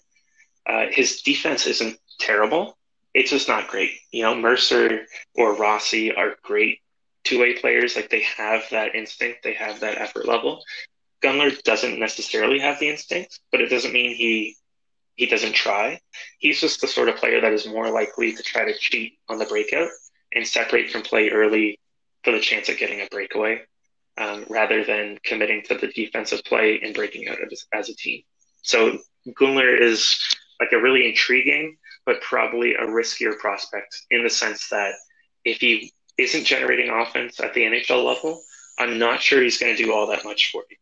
uh, 0.66 0.86
his 0.90 1.22
defense 1.22 1.66
isn't 1.66 1.98
terrible. 2.18 2.76
It's 3.14 3.30
just 3.30 3.48
not 3.48 3.68
great. 3.68 3.92
You 4.10 4.24
know, 4.24 4.34
Mercer 4.34 5.06
or 5.34 5.54
Rossi 5.54 6.12
are 6.12 6.34
great 6.42 6.80
two 7.24 7.40
way 7.40 7.54
players, 7.54 7.96
like 7.96 8.10
they 8.10 8.22
have 8.36 8.62
that 8.70 8.94
instinct, 8.94 9.42
they 9.42 9.54
have 9.54 9.80
that 9.80 9.98
effort 9.98 10.28
level. 10.28 10.62
Gunler 11.24 11.62
doesn't 11.62 11.98
necessarily 11.98 12.58
have 12.58 12.78
the 12.78 12.90
instincts, 12.90 13.40
but 13.50 13.62
it 13.62 13.70
doesn't 13.70 13.94
mean 13.94 14.14
he 14.14 14.56
he 15.16 15.26
doesn't 15.26 15.54
try. 15.54 16.00
He's 16.38 16.60
just 16.60 16.80
the 16.80 16.88
sort 16.88 17.08
of 17.08 17.16
player 17.16 17.40
that 17.40 17.52
is 17.52 17.66
more 17.66 17.90
likely 17.90 18.34
to 18.34 18.42
try 18.42 18.64
to 18.64 18.76
cheat 18.76 19.14
on 19.28 19.38
the 19.38 19.46
breakout 19.46 19.88
and 20.34 20.46
separate 20.46 20.90
from 20.90 21.02
play 21.02 21.30
early 21.30 21.78
for 22.24 22.32
the 22.32 22.40
chance 22.40 22.68
of 22.68 22.78
getting 22.78 23.00
a 23.00 23.06
breakaway, 23.10 23.62
um, 24.18 24.44
rather 24.50 24.84
than 24.84 25.18
committing 25.24 25.62
to 25.62 25.76
the 25.76 25.86
defensive 25.86 26.42
play 26.44 26.80
and 26.82 26.94
breaking 26.94 27.28
out 27.28 27.38
as, 27.50 27.64
as 27.72 27.88
a 27.88 27.94
team. 27.94 28.22
So 28.62 28.98
Gunler 29.40 29.80
is 29.80 30.18
like 30.60 30.72
a 30.72 30.80
really 30.80 31.08
intriguing, 31.08 31.76
but 32.04 32.20
probably 32.20 32.74
a 32.74 32.82
riskier 32.82 33.38
prospect 33.38 33.96
in 34.10 34.24
the 34.24 34.30
sense 34.30 34.68
that 34.70 34.94
if 35.44 35.60
he 35.60 35.92
isn't 36.18 36.44
generating 36.44 36.90
offense 36.90 37.40
at 37.40 37.54
the 37.54 37.62
NHL 37.62 38.04
level, 38.04 38.42
I'm 38.78 38.98
not 38.98 39.22
sure 39.22 39.42
he's 39.42 39.58
going 39.58 39.76
to 39.76 39.82
do 39.82 39.92
all 39.92 40.08
that 40.08 40.24
much 40.24 40.50
for 40.52 40.64
you. 40.68 40.76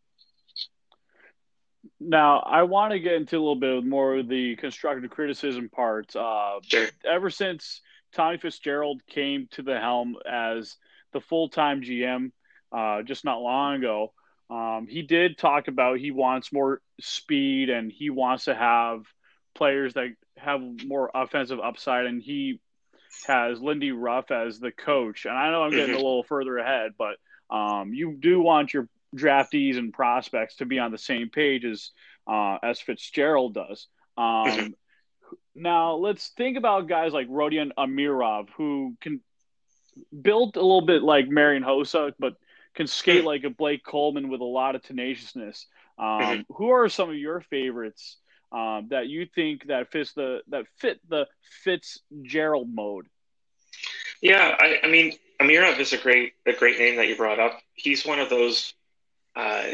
Now, 2.09 2.41
I 2.41 2.63
want 2.63 2.93
to 2.93 3.01
get 3.01 3.15
into 3.15 3.37
a 3.37 3.41
little 3.41 3.57
bit 3.57 3.85
more 3.85 4.17
of 4.17 4.29
the 4.29 4.57
constructive 4.57 5.11
criticism 5.11 5.69
part. 5.69 6.15
Uh, 6.15 6.61
Sure. 6.63 6.89
Ever 7.05 7.31
since 7.31 7.81
Tommy 8.13 8.39
Fitzgerald 8.39 9.03
came 9.07 9.49
to 9.53 9.63
the 9.63 9.79
helm 9.79 10.17
as 10.29 10.77
the 11.13 11.21
full 11.21 11.49
time 11.49 11.83
GM 11.83 12.33
uh, 12.73 13.03
just 13.03 13.25
not 13.25 13.41
long 13.41 13.77
ago, 13.77 14.13
um, 14.51 14.87
he 14.89 15.03
did 15.03 15.39
talk 15.39 15.69
about 15.69 15.99
he 15.99 16.11
wants 16.11 16.53
more 16.53 16.81
speed 17.01 17.71
and 17.71 17.91
he 17.91 18.11
wants 18.11 18.45
to 18.45 18.55
have 18.55 19.05
players 19.55 19.95
that 19.95 20.15
have 20.37 20.61
more 20.85 21.11
offensive 21.15 21.61
upside. 21.61 22.07
And 22.07 22.23
he 22.23 22.61
has 23.27 23.61
Lindy 23.61 23.93
Ruff 23.93 24.31
as 24.31 24.59
the 24.59 24.73
coach. 24.73 25.25
And 25.25 25.35
I 25.35 25.51
know 25.51 25.63
I'm 25.63 25.71
getting 25.71 25.95
a 25.95 25.99
little 25.99 26.25
further 26.25 26.59
ahead, 26.59 26.93
but 26.99 27.17
um, 27.55 27.93
you 27.95 28.17
do 28.19 28.41
want 28.41 28.75
your 28.75 28.89
draftees 29.17 29.79
and 29.79 29.93
prospects 29.93 30.57
to 30.57 30.67
be 30.67 30.79
on 30.79 30.91
the 30.91 30.99
same 30.99 31.29
page 31.31 31.65
as 31.65 31.91
uh, 32.27 32.59
as 32.63 32.81
Fitzgerald 32.81 33.55
does. 33.55 33.87
Um. 34.17 34.75
Now 35.55 35.97
let's 35.97 36.29
think 36.29 36.57
about 36.57 36.89
guys 36.89 37.13
like 37.13 37.29
Rodion 37.29 37.73
Amirov, 37.79 38.49
who 38.57 38.97
can 39.03 39.21
build 40.19 40.57
a 40.57 40.61
little 40.63 40.81
bit 40.87 41.03
like 41.03 41.29
Marian 41.29 41.63
Hossa, 41.63 42.13
but 42.19 42.37
can 42.75 42.87
skate 42.87 43.25
like 43.25 43.45
a 43.45 43.51
Blake 43.51 43.85
Coleman 43.85 44.31
with 44.31 44.41
a 44.41 44.45
lot 44.45 44.75
of 44.77 44.83
tenaciousness. 44.83 45.67
Um, 45.99 46.07
Mhm. 46.21 46.45
Who 46.57 46.71
are 46.71 46.89
some 46.89 47.11
of 47.11 47.17
your 47.17 47.41
favorites 47.43 48.17
um, 48.51 48.89
that 48.91 49.09
you 49.09 49.27
think 49.27 49.67
that 49.67 49.91
fits 49.91 50.15
the 50.15 50.41
that 50.49 50.67
fit 50.79 51.01
the 51.09 51.27
Fitzgerald 51.65 52.69
mode? 52.75 53.07
Yeah, 54.23 54.57
I, 54.59 54.81
I 54.85 54.89
mean, 54.89 55.13
Amirov 55.41 55.79
is 55.79 55.93
a 55.93 55.99
great 55.99 56.33
a 56.47 56.53
great 56.55 56.79
name 56.79 56.97
that 56.97 57.09
you 57.09 57.17
brought 57.17 57.39
up. 57.41 57.61
He's 57.75 58.07
one 58.07 58.21
of 58.21 58.31
those, 58.31 58.73
uh, 59.35 59.69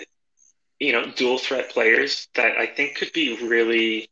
you 0.78 0.92
know, 0.92 1.10
dual 1.12 1.38
threat 1.38 1.70
players 1.70 2.28
that 2.34 2.56
I 2.58 2.66
think 2.66 2.96
could 2.96 3.12
be 3.12 3.36
really 3.46 4.08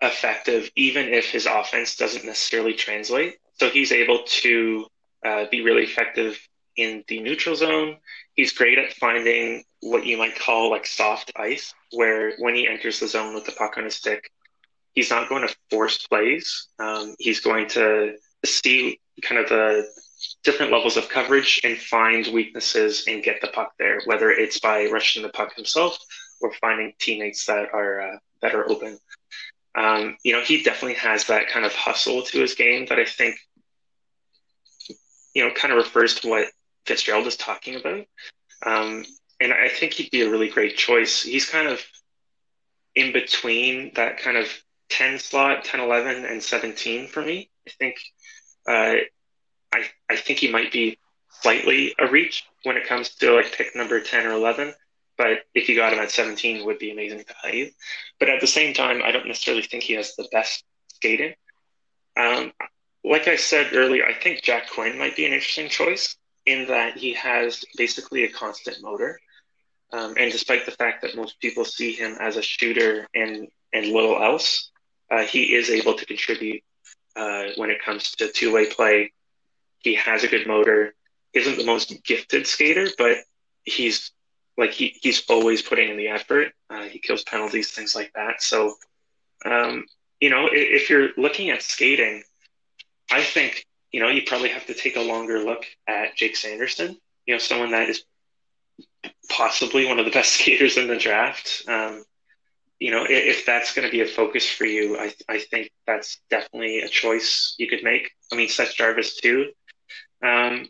effective, 0.00 0.70
even 0.76 1.08
if 1.08 1.30
his 1.30 1.46
offense 1.46 1.96
doesn't 1.96 2.24
necessarily 2.24 2.74
translate. 2.74 3.36
So 3.58 3.70
he's 3.70 3.92
able 3.92 4.24
to 4.24 4.86
uh, 5.24 5.44
be 5.50 5.62
really 5.62 5.84
effective 5.84 6.38
in 6.76 7.04
the 7.08 7.20
neutral 7.20 7.54
zone. 7.54 7.96
He's 8.34 8.52
great 8.52 8.78
at 8.78 8.92
finding 8.94 9.64
what 9.80 10.04
you 10.04 10.18
might 10.18 10.38
call 10.38 10.70
like 10.70 10.86
soft 10.86 11.32
ice, 11.36 11.72
where 11.92 12.34
when 12.38 12.54
he 12.54 12.68
enters 12.68 13.00
the 13.00 13.06
zone 13.06 13.34
with 13.34 13.44
the 13.44 13.52
puck 13.52 13.78
on 13.78 13.84
his 13.84 13.94
stick, 13.94 14.30
he's 14.94 15.10
not 15.10 15.28
going 15.28 15.46
to 15.46 15.56
force 15.70 15.98
plays. 16.06 16.68
Um, 16.78 17.14
he's 17.18 17.40
going 17.40 17.68
to 17.70 18.16
see 18.44 18.98
kind 19.22 19.40
of 19.40 19.48
the 19.48 19.88
different 20.42 20.72
levels 20.72 20.96
of 20.96 21.08
coverage 21.08 21.60
and 21.64 21.78
find 21.78 22.26
weaknesses 22.28 23.04
and 23.06 23.22
get 23.22 23.40
the 23.40 23.48
puck 23.48 23.72
there, 23.78 24.00
whether 24.06 24.30
it's 24.30 24.60
by 24.60 24.86
rushing 24.86 25.22
the 25.22 25.28
puck 25.28 25.54
himself 25.54 25.98
or 26.40 26.52
finding 26.60 26.92
teammates 26.98 27.46
that 27.46 27.72
are 27.72 28.00
uh, 28.00 28.18
that 28.42 28.54
are 28.54 28.68
open. 28.70 28.98
Um, 29.74 30.16
you 30.22 30.32
know, 30.32 30.40
he 30.40 30.62
definitely 30.62 30.94
has 30.94 31.24
that 31.24 31.48
kind 31.48 31.66
of 31.66 31.74
hustle 31.74 32.22
to 32.22 32.40
his 32.40 32.54
game 32.54 32.86
that 32.86 32.98
I 32.98 33.04
think, 33.04 33.36
you 35.34 35.44
know, 35.44 35.52
kind 35.52 35.72
of 35.72 35.78
refers 35.78 36.14
to 36.16 36.28
what 36.28 36.48
Fitzgerald 36.86 37.26
is 37.26 37.36
talking 37.36 37.74
about. 37.74 38.06
Um, 38.64 39.04
and 39.40 39.52
I 39.52 39.68
think 39.68 39.94
he'd 39.94 40.10
be 40.10 40.22
a 40.22 40.30
really 40.30 40.48
great 40.48 40.76
choice. 40.76 41.22
He's 41.22 41.48
kind 41.48 41.66
of 41.66 41.84
in 42.94 43.12
between 43.12 43.92
that 43.94 44.18
kind 44.18 44.36
of 44.36 44.46
10 44.90 45.18
slot, 45.18 45.64
10, 45.64 45.80
11, 45.80 46.24
and 46.24 46.42
17 46.42 47.08
for 47.08 47.22
me. 47.22 47.50
I 47.66 47.70
think, 47.78 47.96
uh, 48.68 48.94
I, 49.74 49.84
I 50.08 50.16
think 50.16 50.38
he 50.38 50.50
might 50.50 50.72
be 50.72 50.98
slightly 51.42 51.94
a 51.98 52.06
reach 52.06 52.44
when 52.62 52.76
it 52.76 52.86
comes 52.86 53.10
to 53.16 53.34
like 53.34 53.52
pick 53.52 53.74
number 53.74 54.00
10 54.00 54.26
or 54.26 54.32
11. 54.32 54.72
But 55.16 55.40
if 55.54 55.68
you 55.68 55.76
got 55.76 55.92
him 55.92 55.98
at 56.00 56.10
17, 56.10 56.64
would 56.64 56.78
be 56.78 56.90
amazing 56.90 57.24
value. 57.42 57.70
But 58.18 58.28
at 58.28 58.40
the 58.40 58.46
same 58.46 58.74
time, 58.74 59.02
I 59.04 59.12
don't 59.12 59.26
necessarily 59.26 59.62
think 59.62 59.82
he 59.84 59.94
has 59.94 60.14
the 60.16 60.28
best 60.32 60.64
skating. 60.88 61.34
Um, 62.16 62.52
like 63.04 63.28
I 63.28 63.36
said 63.36 63.74
earlier, 63.74 64.06
I 64.06 64.14
think 64.14 64.42
Jack 64.42 64.70
Quinn 64.70 64.98
might 64.98 65.16
be 65.16 65.26
an 65.26 65.32
interesting 65.32 65.68
choice 65.68 66.16
in 66.46 66.66
that 66.68 66.96
he 66.96 67.12
has 67.14 67.64
basically 67.76 68.24
a 68.24 68.32
constant 68.32 68.82
motor. 68.82 69.20
Um, 69.92 70.14
and 70.18 70.32
despite 70.32 70.66
the 70.66 70.72
fact 70.72 71.02
that 71.02 71.16
most 71.16 71.38
people 71.40 71.64
see 71.64 71.92
him 71.92 72.16
as 72.20 72.36
a 72.36 72.42
shooter 72.42 73.06
and, 73.14 73.48
and 73.72 73.86
little 73.86 74.20
else, 74.22 74.70
uh, 75.10 75.22
he 75.22 75.54
is 75.54 75.70
able 75.70 75.94
to 75.94 76.06
contribute 76.06 76.62
uh, 77.16 77.44
when 77.56 77.70
it 77.70 77.82
comes 77.82 78.10
to 78.12 78.32
two 78.32 78.52
way 78.52 78.66
play. 78.66 79.12
He 79.84 79.94
has 79.96 80.24
a 80.24 80.28
good 80.28 80.46
motor, 80.46 80.94
isn't 81.34 81.58
the 81.58 81.66
most 81.66 82.02
gifted 82.04 82.46
skater, 82.46 82.88
but 82.96 83.18
he's 83.64 84.10
like 84.56 84.70
he, 84.72 84.96
he's 85.02 85.22
always 85.28 85.60
putting 85.60 85.90
in 85.90 85.98
the 85.98 86.08
effort. 86.08 86.52
Uh, 86.70 86.84
he 86.84 86.98
kills 86.98 87.22
penalties, 87.22 87.70
things 87.70 87.94
like 87.94 88.10
that. 88.14 88.42
So, 88.42 88.74
um, 89.44 89.84
you 90.20 90.30
know, 90.30 90.46
if, 90.46 90.82
if 90.82 90.90
you're 90.90 91.10
looking 91.18 91.50
at 91.50 91.62
skating, 91.62 92.22
I 93.10 93.22
think 93.22 93.66
you 93.92 94.00
know 94.00 94.08
you 94.08 94.22
probably 94.26 94.48
have 94.48 94.66
to 94.66 94.74
take 94.74 94.96
a 94.96 95.02
longer 95.02 95.38
look 95.40 95.66
at 95.86 96.16
Jake 96.16 96.36
Sanderson. 96.36 96.96
You 97.26 97.34
know, 97.34 97.38
someone 97.38 97.72
that 97.72 97.90
is 97.90 98.04
possibly 99.28 99.86
one 99.86 99.98
of 99.98 100.06
the 100.06 100.10
best 100.10 100.32
skaters 100.40 100.78
in 100.78 100.88
the 100.88 100.96
draft. 100.96 101.62
Um, 101.68 102.04
you 102.80 102.90
know, 102.90 103.04
if, 103.04 103.38
if 103.38 103.46
that's 103.46 103.74
going 103.74 103.86
to 103.86 103.92
be 103.92 104.00
a 104.00 104.06
focus 104.06 104.48
for 104.48 104.64
you, 104.64 104.98
I, 104.98 105.12
I 105.28 105.38
think 105.40 105.70
that's 105.86 106.20
definitely 106.30 106.80
a 106.80 106.88
choice 106.88 107.54
you 107.58 107.68
could 107.68 107.82
make. 107.84 108.10
I 108.32 108.36
mean, 108.36 108.48
Seth 108.48 108.74
Jarvis 108.74 109.16
too. 109.20 109.52
Um, 110.24 110.68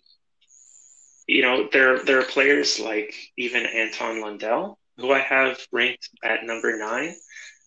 you 1.26 1.42
know, 1.42 1.68
there 1.72 2.04
there 2.04 2.20
are 2.20 2.24
players 2.24 2.80
like 2.80 3.14
even 3.36 3.66
Anton 3.66 4.20
Lundell, 4.20 4.78
who 4.98 5.12
I 5.12 5.20
have 5.20 5.58
ranked 5.72 6.10
at 6.22 6.44
number 6.44 6.76
nine, 6.76 7.14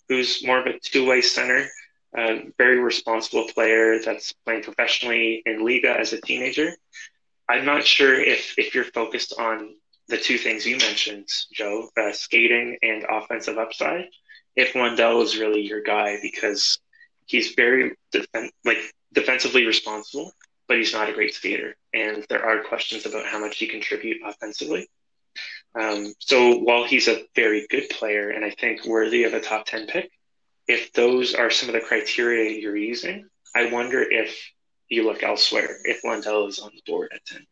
who's 0.10 0.46
more 0.46 0.60
of 0.60 0.68
a 0.68 0.80
two 0.80 1.06
way 1.08 1.22
center, 1.22 1.68
a 2.16 2.44
very 2.58 2.80
responsible 2.80 3.48
player 3.54 4.00
that's 4.04 4.34
playing 4.46 4.64
professionally 4.64 5.42
in 5.46 5.62
Liiga 5.62 5.96
as 5.98 6.14
a 6.14 6.22
teenager. 6.22 6.74
I'm 7.50 7.66
not 7.66 7.86
sure 7.86 8.20
if 8.20 8.56
if 8.58 8.76
you're 8.76 8.84
focused 8.84 9.34
on 9.40 9.76
the 10.08 10.18
two 10.18 10.38
things 10.38 10.66
you 10.66 10.78
mentioned, 10.78 11.28
Joe, 11.54 11.90
uh, 11.98 12.12
skating 12.14 12.78
and 12.82 13.06
offensive 13.10 13.58
upside. 13.58 14.06
If 14.56 14.76
Lundell 14.76 15.22
is 15.22 15.38
really 15.38 15.62
your 15.62 15.82
guy 15.82 16.18
because 16.22 16.80
he's 17.26 17.54
very 17.56 17.96
defen- 18.14 18.52
like 18.66 18.80
defensively 19.14 19.66
responsible, 19.66 20.32
but 20.68 20.78
he's 20.78 20.94
not 20.94 21.10
a 21.10 21.14
great 21.14 21.34
skater, 21.34 21.76
and 21.94 22.26
there 22.30 22.46
are 22.46 22.64
questions 22.64 23.06
about 23.06 23.26
how 23.26 23.40
much 23.40 23.58
he 23.58 23.68
contribute 23.68 24.18
offensively. 24.26 24.90
Um, 25.80 26.14
so 26.20 26.58
while 26.58 26.86
he's 26.86 27.08
a 27.08 27.24
very 27.36 27.68
good 27.70 27.90
player 27.90 28.32
and 28.32 28.44
I 28.44 28.52
think 28.52 28.86
worthy 28.86 29.24
of 29.24 29.34
a 29.34 29.40
top 29.40 29.66
ten 29.66 29.86
pick, 29.86 30.10
if 30.68 30.92
those 30.94 31.36
are 31.36 31.50
some 31.50 31.70
of 31.70 31.74
the 31.74 31.82
criteria 31.82 32.60
you're 32.60 32.76
using, 32.76 33.28
I 33.56 33.72
wonder 33.72 34.02
if 34.02 34.52
you 34.90 35.06
look 35.06 35.24
elsewhere 35.24 35.78
if 35.84 36.04
Lundell 36.04 36.48
is 36.48 36.60
on 36.60 36.72
the 36.74 36.82
board 36.92 37.12
at 37.14 37.26
ten. 37.26 37.46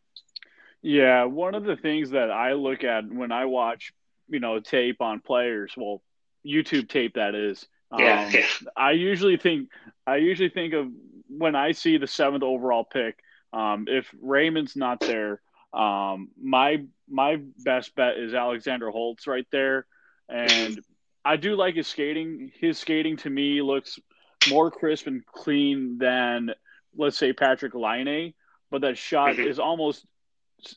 Yeah, 0.82 1.24
one 1.24 1.54
of 1.54 1.64
the 1.64 1.76
things 1.76 2.10
that 2.10 2.30
I 2.30 2.52
look 2.52 2.84
at 2.84 3.10
when 3.10 3.32
I 3.32 3.46
watch, 3.46 3.92
you 4.28 4.40
know, 4.40 4.60
tape 4.60 5.00
on 5.00 5.20
players, 5.20 5.72
well, 5.76 6.02
YouTube 6.44 6.88
tape 6.88 7.14
that 7.14 7.34
is. 7.34 7.66
Yeah, 7.96 8.26
um, 8.26 8.32
yeah. 8.32 8.46
I 8.76 8.92
usually 8.92 9.36
think 9.36 9.68
I 10.06 10.16
usually 10.16 10.48
think 10.48 10.74
of 10.74 10.88
when 11.38 11.54
I 11.54 11.72
see 11.72 11.98
the 11.98 12.06
seventh 12.06 12.42
overall 12.42 12.84
pick. 12.84 13.18
Um, 13.52 13.86
if 13.88 14.12
Raymond's 14.20 14.76
not 14.76 15.04
there, 15.06 15.40
um, 15.72 16.30
my 16.40 16.84
my 17.08 17.40
best 17.58 17.94
bet 17.94 18.18
is 18.18 18.34
Alexander 18.34 18.90
Holtz 18.90 19.26
right 19.26 19.46
there, 19.50 19.86
and 20.28 20.78
I 21.24 21.36
do 21.36 21.56
like 21.56 21.74
his 21.74 21.86
skating. 21.86 22.52
His 22.60 22.78
skating 22.78 23.16
to 23.18 23.30
me 23.30 23.62
looks 23.62 23.98
more 24.46 24.70
crisp 24.70 25.06
and 25.06 25.24
clean 25.26 25.98
than 25.98 26.50
let's 26.96 27.18
say 27.18 27.32
Patrik 27.32 27.74
Laine, 27.74 28.34
but 28.70 28.82
that 28.82 28.96
shot 28.96 29.36
Mhm. 29.36 29.46
is 29.46 29.58
almost 29.58 30.06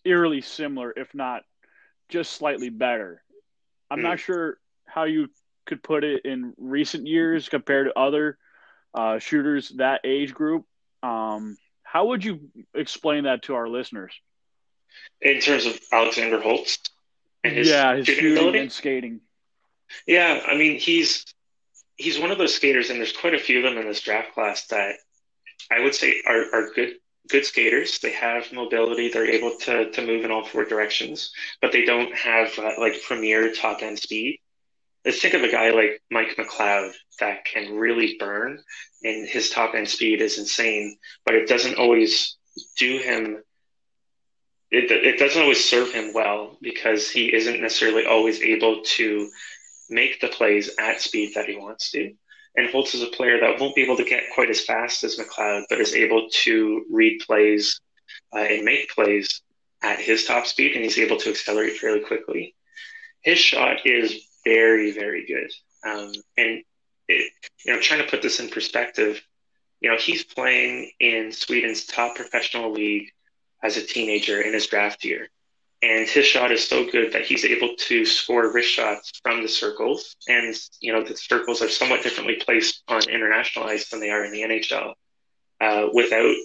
eerily 0.03 0.41
similar, 0.41 0.91
if 0.95 1.13
not 1.13 1.43
just 2.09 2.33
slightly 2.33 2.69
better. 2.69 3.23
I'm 3.91 4.01
not 4.01 4.19
sure 4.19 4.59
how 4.85 5.03
you 5.03 5.29
could 5.65 5.83
put 5.83 6.03
it 6.03 6.25
in 6.25 6.53
recent 6.57 7.05
years 7.07 7.47
compared 7.47 7.87
to 7.87 7.97
other 7.97 8.38
uh, 8.93 9.19
shooters 9.19 9.69
that 9.77 10.01
age 10.03 10.33
group. 10.33 10.65
Um, 11.03 11.57
how 11.83 12.07
would 12.07 12.23
you 12.23 12.39
explain 12.73 13.23
that 13.23 13.43
to 13.43 13.55
our 13.55 13.67
listeners? 13.67 14.13
In 15.21 15.39
terms 15.39 15.65
of 15.65 15.79
Alexander 15.91 16.41
Holtz 16.41 16.77
and 17.43 17.55
his 17.55 17.69
yeah, 17.69 17.95
his 17.95 18.07
shooting, 18.07 18.61
and 18.61 18.71
skating. 18.71 19.21
Yeah, 20.05 20.41
I 20.45 20.55
mean 20.55 20.79
he's 20.79 21.25
he's 21.95 22.19
one 22.19 22.31
of 22.31 22.37
those 22.37 22.55
skaters, 22.55 22.89
and 22.89 22.99
there's 22.99 23.15
quite 23.15 23.33
a 23.33 23.39
few 23.39 23.57
of 23.57 23.63
them 23.63 23.77
in 23.77 23.87
this 23.87 24.01
draft 24.01 24.33
class 24.33 24.67
that 24.67 24.95
I 25.71 25.81
would 25.81 25.95
say 25.95 26.21
are, 26.25 26.45
are 26.53 26.71
good 26.73 26.95
good 27.27 27.45
skaters. 27.45 27.99
They 27.99 28.11
have 28.11 28.51
mobility. 28.51 29.09
They're 29.09 29.29
able 29.29 29.57
to 29.61 29.91
to 29.91 30.05
move 30.05 30.25
in 30.25 30.31
all 30.31 30.45
four 30.45 30.65
directions, 30.65 31.31
but 31.61 31.71
they 31.71 31.85
don't 31.85 32.13
have 32.15 32.57
uh, 32.57 32.73
like 32.79 33.01
premier 33.03 33.53
top 33.53 33.81
end 33.81 33.99
speed. 33.99 34.39
Let's 35.05 35.21
think 35.21 35.33
of 35.33 35.43
a 35.43 35.51
guy 35.51 35.71
like 35.71 36.01
Mike 36.11 36.35
McLeod 36.37 36.93
that 37.19 37.45
can 37.45 37.75
really 37.75 38.17
burn, 38.19 38.61
and 39.03 39.27
his 39.27 39.49
top 39.49 39.73
end 39.73 39.87
speed 39.87 40.21
is 40.21 40.37
insane, 40.37 40.97
but 41.25 41.35
it 41.35 41.47
doesn't 41.47 41.77
always 41.77 42.37
do 42.77 42.97
him. 42.97 43.41
It, 44.71 44.91
it 44.91 45.17
doesn't 45.17 45.41
always 45.41 45.67
serve 45.67 45.91
him 45.91 46.13
well 46.13 46.57
because 46.61 47.09
he 47.09 47.33
isn't 47.33 47.61
necessarily 47.61 48.05
always 48.05 48.41
able 48.41 48.81
to 48.83 49.29
make 49.89 50.21
the 50.21 50.27
plays 50.27 50.69
at 50.79 51.01
speed 51.01 51.33
that 51.35 51.47
he 51.47 51.55
wants 51.55 51.91
to. 51.91 52.13
And 52.55 52.69
Holtz 52.69 52.93
is 52.93 53.01
a 53.01 53.07
player 53.07 53.39
that 53.39 53.59
won't 53.59 53.75
be 53.75 53.83
able 53.83 53.97
to 53.97 54.03
get 54.03 54.23
quite 54.35 54.49
as 54.49 54.65
fast 54.65 55.03
as 55.03 55.17
McLeod, 55.17 55.63
but 55.69 55.79
is 55.79 55.95
able 55.95 56.27
to 56.43 56.85
read 56.91 57.21
plays 57.25 57.79
uh, 58.35 58.39
and 58.39 58.65
make 58.65 58.89
plays 58.89 59.41
at 59.81 59.99
his 59.99 60.25
top 60.25 60.45
speed, 60.45 60.75
and 60.75 60.83
he's 60.83 60.99
able 60.99 61.17
to 61.17 61.29
accelerate 61.29 61.77
fairly 61.77 62.01
quickly. 62.01 62.53
His 63.21 63.39
shot 63.39 63.85
is 63.85 64.28
very, 64.49 64.91
very 64.91 65.25
good. 65.27 65.51
Um, 65.87 66.11
and 66.37 66.63
it, 67.07 67.31
you 67.65 67.73
know, 67.73 67.79
trying 67.79 68.03
to 68.03 68.09
put 68.09 68.21
this 68.21 68.39
in 68.39 68.49
perspective, 68.49 69.21
you 69.79 69.89
know, 69.89 69.97
he's 69.97 70.23
playing 70.23 70.91
in 70.99 71.31
Sweden's 71.31 71.85
top 71.85 72.15
professional 72.15 72.71
league 72.71 73.09
as 73.63 73.77
a 73.77 73.85
teenager 73.85 74.41
in 74.41 74.53
his 74.53 74.67
draft 74.67 75.05
year. 75.05 75.29
And 75.81 76.09
his 76.09 76.25
shot 76.25 76.51
is 76.51 76.67
so 76.67 76.89
good 76.91 77.13
that 77.13 77.25
he's 77.25 77.45
able 77.45 77.75
to 77.87 78.05
score 78.05 78.51
wrist 78.51 78.71
shots 78.71 79.11
from 79.23 79.41
the 79.41 79.47
circles. 79.47 80.15
And, 80.27 80.53
you 80.81 80.91
know, 80.91 81.03
the 81.03 81.15
circles 81.15 81.61
are 81.61 81.69
somewhat 81.69 82.03
differently 82.03 82.35
placed 82.35 82.83
on 82.89 83.07
international 83.09 83.65
ice 83.65 83.89
than 83.89 84.01
they 84.01 84.09
are 84.09 84.25
in 84.25 84.33
the 84.33 84.41
NHL 84.41 84.93
uh, 85.61 85.87
without 85.93 86.35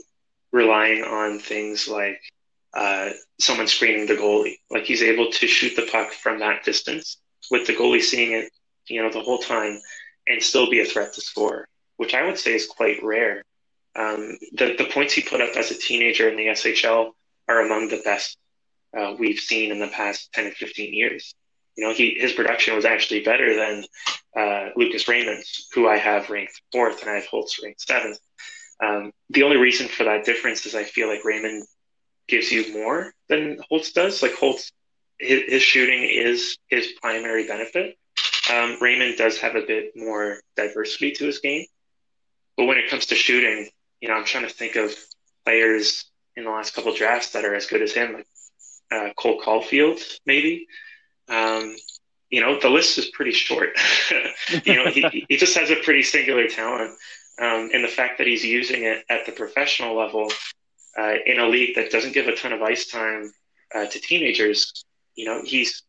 relying 0.52 1.02
on 1.02 1.40
things 1.40 1.88
like 1.88 2.20
uh, 2.74 3.10
someone 3.40 3.66
screening 3.66 4.06
the 4.06 4.14
goalie. 4.14 4.58
Like 4.70 4.84
he's 4.84 5.02
able 5.02 5.32
to 5.32 5.46
shoot 5.48 5.74
the 5.74 5.88
puck 5.90 6.12
from 6.12 6.38
that 6.38 6.64
distance 6.64 7.18
with 7.50 7.66
the 7.66 7.74
goalie 7.74 8.02
seeing 8.02 8.32
it, 8.32 8.50
you 8.88 9.02
know, 9.02 9.10
the 9.10 9.20
whole 9.20 9.38
time 9.38 9.80
and 10.26 10.42
still 10.42 10.70
be 10.70 10.80
a 10.80 10.84
threat 10.84 11.12
to 11.14 11.20
score, 11.20 11.66
which 11.96 12.14
I 12.14 12.24
would 12.24 12.38
say 12.38 12.54
is 12.54 12.66
quite 12.66 13.02
rare. 13.02 13.42
Um, 13.96 14.38
the, 14.52 14.74
the 14.76 14.88
points 14.92 15.12
he 15.12 15.22
put 15.22 15.40
up 15.40 15.56
as 15.56 15.70
a 15.70 15.78
teenager 15.78 16.28
in 16.28 16.36
the 16.36 16.46
SHL 16.46 17.12
are 17.48 17.60
among 17.60 17.88
the 17.88 18.02
best 18.04 18.36
uh, 18.96 19.14
we've 19.18 19.38
seen 19.38 19.70
in 19.70 19.78
the 19.78 19.88
past 19.88 20.32
10 20.32 20.46
and 20.46 20.54
15 20.54 20.94
years. 20.94 21.34
You 21.76 21.86
know, 21.86 21.94
he, 21.94 22.16
his 22.18 22.32
production 22.32 22.76
was 22.76 22.84
actually 22.84 23.20
better 23.20 23.54
than 23.54 23.84
uh, 24.36 24.70
Lucas 24.76 25.08
Raymond, 25.08 25.44
who 25.72 25.88
I 25.88 25.96
have 25.96 26.30
ranked 26.30 26.60
fourth 26.72 27.02
and 27.02 27.10
I 27.10 27.14
have 27.14 27.26
Holtz 27.26 27.60
ranked 27.62 27.80
seventh. 27.80 28.18
Um, 28.82 29.12
the 29.30 29.42
only 29.42 29.56
reason 29.56 29.88
for 29.88 30.04
that 30.04 30.24
difference 30.24 30.66
is 30.66 30.74
I 30.74 30.84
feel 30.84 31.08
like 31.08 31.24
Raymond 31.24 31.64
gives 32.28 32.50
you 32.50 32.72
more 32.72 33.12
than 33.28 33.58
Holtz 33.68 33.92
does. 33.92 34.22
Like 34.22 34.34
Holtz, 34.34 34.72
his, 35.18 35.42
his 35.46 35.62
shooting 35.62 36.02
is 36.02 36.58
his 36.68 36.92
primary 37.00 37.46
benefit. 37.46 37.96
Um, 38.52 38.76
Raymond 38.80 39.16
does 39.16 39.38
have 39.38 39.56
a 39.56 39.62
bit 39.66 39.92
more 39.96 40.40
diversity 40.56 41.12
to 41.12 41.26
his 41.26 41.38
game. 41.38 41.64
But 42.56 42.66
when 42.66 42.78
it 42.78 42.90
comes 42.90 43.06
to 43.06 43.14
shooting, 43.14 43.68
you 44.00 44.08
know, 44.08 44.14
I'm 44.14 44.24
trying 44.24 44.46
to 44.46 44.52
think 44.52 44.76
of 44.76 44.94
players 45.44 46.04
in 46.36 46.44
the 46.44 46.50
last 46.50 46.74
couple 46.74 46.94
drafts 46.94 47.32
that 47.32 47.44
are 47.44 47.54
as 47.54 47.66
good 47.66 47.82
as 47.82 47.92
him. 47.92 48.14
Like 48.14 48.26
uh, 48.90 49.12
Cole 49.16 49.40
Caufield, 49.40 50.00
maybe. 50.26 50.66
Um, 51.28 51.76
you 52.30 52.40
know, 52.40 52.58
the 52.60 52.68
list 52.68 52.98
is 52.98 53.06
pretty 53.06 53.32
short. 53.32 53.70
you 54.64 54.74
know, 54.74 54.90
he, 54.90 55.24
he 55.28 55.36
just 55.36 55.56
has 55.56 55.70
a 55.70 55.76
pretty 55.76 56.02
singular 56.02 56.48
talent. 56.48 56.90
Um, 57.40 57.70
and 57.72 57.82
the 57.82 57.88
fact 57.88 58.18
that 58.18 58.26
he's 58.26 58.44
using 58.44 58.84
it 58.84 59.04
at 59.08 59.26
the 59.26 59.32
professional 59.32 59.96
level 59.96 60.30
uh, 60.98 61.14
in 61.26 61.40
a 61.40 61.48
league 61.48 61.74
that 61.76 61.90
doesn't 61.90 62.12
give 62.12 62.28
a 62.28 62.36
ton 62.36 62.52
of 62.52 62.62
ice 62.62 62.86
time 62.86 63.32
uh, 63.74 63.86
to 63.86 64.00
teenagers, 64.00 64.84
you 65.14 65.26
know, 65.26 65.42
he's 65.44 65.82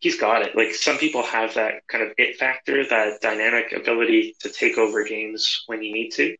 he's 0.00 0.18
got 0.18 0.42
it. 0.42 0.56
Like 0.56 0.74
some 0.74 0.98
people 0.98 1.22
have 1.22 1.54
that 1.54 1.86
kind 1.88 2.04
of 2.04 2.12
it 2.18 2.36
factor, 2.36 2.86
that 2.86 3.20
dynamic 3.20 3.72
ability 3.72 4.36
to 4.40 4.50
take 4.50 4.78
over 4.78 5.04
games 5.04 5.62
when 5.66 5.82
you 5.82 5.92
need 5.92 6.10
to. 6.10 6.36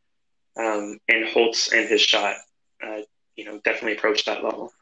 Um, 0.57 0.99
and 1.09 1.29
Holtz 1.29 1.73
and 1.73 1.89
his 1.89 2.01
shot, 2.01 2.37
uh, 2.83 3.01
you 3.37 3.45
know, 3.45 3.61
definitely 3.65 3.97
approach 3.97 4.25
that 4.27 4.45
level 4.45 4.73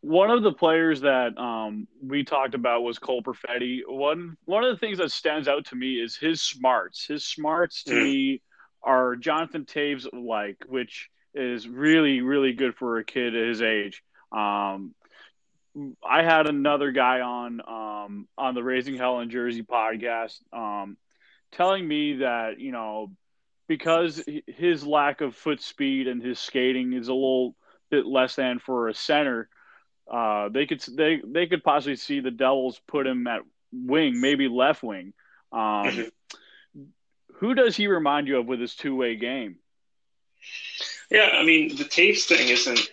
one 0.00 0.30
of 0.30 0.42
the 0.42 0.52
players 0.52 1.00
that 1.00 1.36
um, 1.38 1.88
we 2.02 2.24
talked 2.24 2.54
about 2.54 2.82
was 2.82 2.98
Cole 2.98 3.22
Perfetti. 3.22 3.80
One 3.86 4.36
one 4.44 4.64
of 4.64 4.70
the 4.70 4.78
things 4.78 4.98
that 4.98 5.12
stands 5.12 5.48
out 5.48 5.66
to 5.66 5.76
me 5.76 5.94
is 5.94 6.16
his 6.16 6.40
smarts. 6.40 7.06
His 7.06 7.24
smarts 7.24 7.82
to 7.84 7.92
mm. 7.92 8.02
me 8.02 8.42
are 8.82 9.16
Jonathan 9.16 9.64
Toews 9.64 10.06
like, 10.12 10.56
which 10.68 11.08
is 11.34 11.68
really 11.68 12.20
really 12.20 12.52
good 12.52 12.76
for 12.76 12.98
a 12.98 13.04
kid 13.04 13.34
at 13.34 13.48
his 13.48 13.62
age. 13.62 14.02
Um, 14.30 14.94
I 16.08 16.22
had 16.22 16.46
another 16.46 16.92
guy 16.92 17.20
on 17.20 17.60
um, 17.66 18.28
on 18.36 18.54
the 18.54 18.62
Raising 18.62 18.96
Hell 18.96 19.20
in 19.20 19.30
Jersey 19.30 19.62
podcast 19.62 20.40
um, 20.52 20.96
telling 21.52 21.86
me 21.86 22.16
that 22.16 22.58
you 22.60 22.72
know 22.72 23.12
because 23.66 24.22
his 24.46 24.86
lack 24.86 25.20
of 25.20 25.34
foot 25.34 25.60
speed 25.60 26.08
and 26.08 26.22
his 26.22 26.38
skating 26.38 26.92
is 26.92 27.08
a 27.08 27.14
little 27.14 27.54
bit 27.90 28.06
less 28.06 28.36
than 28.36 28.58
for 28.58 28.88
a 28.88 28.94
center 28.94 29.48
uh, 30.10 30.48
they 30.48 30.66
could 30.66 30.80
they 30.96 31.20
they 31.24 31.46
could 31.46 31.62
possibly 31.62 31.96
see 31.96 32.20
the 32.20 32.30
Devils 32.30 32.80
put 32.86 33.06
him 33.06 33.26
at 33.26 33.42
wing, 33.72 34.20
maybe 34.20 34.48
left 34.48 34.82
wing. 34.82 35.12
Um, 35.52 36.10
who 37.34 37.54
does 37.54 37.76
he 37.76 37.86
remind 37.86 38.26
you 38.26 38.38
of 38.38 38.46
with 38.46 38.60
his 38.60 38.74
two 38.74 38.96
way 38.96 39.16
game? 39.16 39.56
Yeah, 41.10 41.30
I 41.34 41.44
mean 41.44 41.76
the 41.76 41.84
Toews 41.84 42.24
thing 42.24 42.48
isn't. 42.48 42.90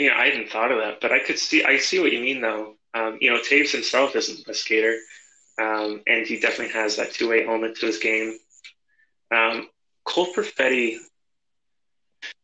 You 0.00 0.08
know, 0.08 0.16
I 0.16 0.30
hadn't 0.30 0.48
thought 0.48 0.72
of 0.72 0.78
that, 0.78 1.02
but 1.02 1.12
I 1.12 1.18
could 1.18 1.38
see. 1.38 1.62
I 1.62 1.76
see 1.76 2.00
what 2.00 2.10
you 2.10 2.20
mean, 2.20 2.40
though. 2.40 2.76
Um, 2.94 3.18
you 3.20 3.30
know, 3.30 3.38
Toews 3.38 3.70
himself 3.70 4.16
isn't 4.16 4.48
a 4.48 4.54
skater, 4.54 4.96
um, 5.60 6.00
and 6.06 6.26
he 6.26 6.40
definitely 6.40 6.72
has 6.72 6.96
that 6.96 7.12
two 7.12 7.28
way 7.28 7.46
element 7.46 7.76
to 7.76 7.86
his 7.86 7.98
game. 7.98 8.38
Um, 9.30 9.68
Cole 10.04 10.32
Perfetti. 10.34 10.96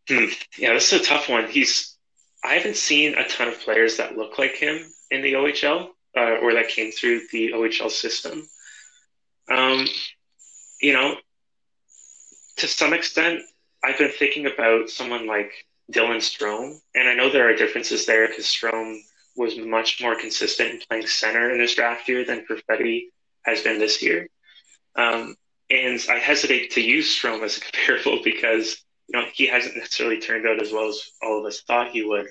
Hmm, 0.06 0.26
yeah, 0.58 0.74
this 0.74 0.92
is 0.92 1.00
a 1.00 1.04
tough 1.04 1.30
one. 1.30 1.48
He's 1.48 1.96
I 2.44 2.56
haven't 2.56 2.76
seen 2.76 3.14
a 3.14 3.26
ton 3.26 3.48
of 3.48 3.58
players 3.60 3.96
that 3.96 4.18
look 4.18 4.38
like 4.38 4.56
him 4.56 4.78
in 5.10 5.22
the 5.22 5.32
OHL 5.32 5.88
uh, 6.14 6.36
or 6.42 6.52
that 6.52 6.68
came 6.68 6.92
through 6.92 7.22
the 7.32 7.52
OHL 7.52 7.90
system. 7.90 8.46
Um, 9.50 9.86
you 10.82 10.92
know, 10.92 11.16
to 12.58 12.66
some 12.66 12.92
extent, 12.92 13.40
I've 13.82 13.96
been 13.96 14.12
thinking 14.12 14.44
about 14.44 14.90
someone 14.90 15.26
like 15.26 15.52
Dylan 15.92 16.16
Strome, 16.16 16.78
and 16.94 17.08
I 17.08 17.14
know 17.14 17.30
there 17.30 17.48
are 17.48 17.54
differences 17.54 18.06
there 18.06 18.28
because 18.28 18.46
Strome 18.46 18.98
was 19.36 19.56
much 19.58 20.00
more 20.00 20.18
consistent 20.18 20.70
in 20.70 20.80
playing 20.88 21.06
center 21.06 21.50
in 21.50 21.60
his 21.60 21.74
draft 21.74 22.08
year 22.08 22.24
than 22.24 22.46
Perfetti 22.46 23.04
has 23.44 23.62
been 23.62 23.78
this 23.78 24.02
year. 24.02 24.28
Um, 24.96 25.36
and 25.70 26.04
I 26.08 26.18
hesitate 26.18 26.72
to 26.72 26.80
use 26.80 27.16
Strome 27.16 27.42
as 27.42 27.58
a 27.58 27.60
comparable 27.72 28.20
because 28.24 28.82
you 29.08 29.18
know, 29.18 29.26
he 29.32 29.46
hasn't 29.46 29.76
necessarily 29.76 30.20
turned 30.20 30.46
out 30.46 30.60
as 30.60 30.72
well 30.72 30.88
as 30.88 31.10
all 31.22 31.38
of 31.40 31.46
us 31.46 31.60
thought 31.62 31.90
he 31.90 32.02
would. 32.02 32.26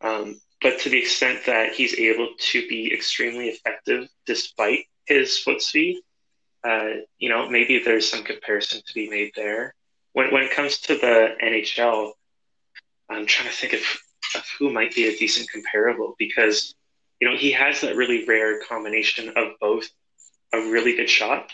Um, 0.00 0.40
but 0.62 0.80
to 0.80 0.88
the 0.88 0.98
extent 0.98 1.46
that 1.46 1.72
he's 1.72 1.94
able 1.98 2.28
to 2.38 2.68
be 2.68 2.92
extremely 2.92 3.48
effective 3.48 4.08
despite 4.26 4.86
his 5.06 5.38
foot 5.38 5.62
speed, 5.62 6.00
uh, 6.64 6.88
you 7.18 7.28
know, 7.28 7.48
maybe 7.48 7.78
there's 7.78 8.10
some 8.10 8.24
comparison 8.24 8.82
to 8.84 8.94
be 8.94 9.08
made 9.08 9.32
there. 9.36 9.74
When, 10.12 10.32
when 10.32 10.42
it 10.42 10.52
comes 10.52 10.78
to 10.80 10.96
the 10.96 11.34
NHL, 11.42 12.12
I'm 13.10 13.26
trying 13.26 13.48
to 13.48 13.54
think 13.54 13.72
of, 13.74 13.80
of 14.34 14.44
who 14.58 14.72
might 14.72 14.94
be 14.94 15.08
a 15.08 15.16
decent 15.16 15.50
comparable 15.50 16.14
because, 16.18 16.74
you 17.20 17.28
know, 17.28 17.36
he 17.36 17.52
has 17.52 17.80
that 17.80 17.96
really 17.96 18.24
rare 18.26 18.60
combination 18.62 19.30
of 19.36 19.52
both 19.60 19.88
a 20.52 20.58
really 20.58 20.96
good 20.96 21.10
shot 21.10 21.50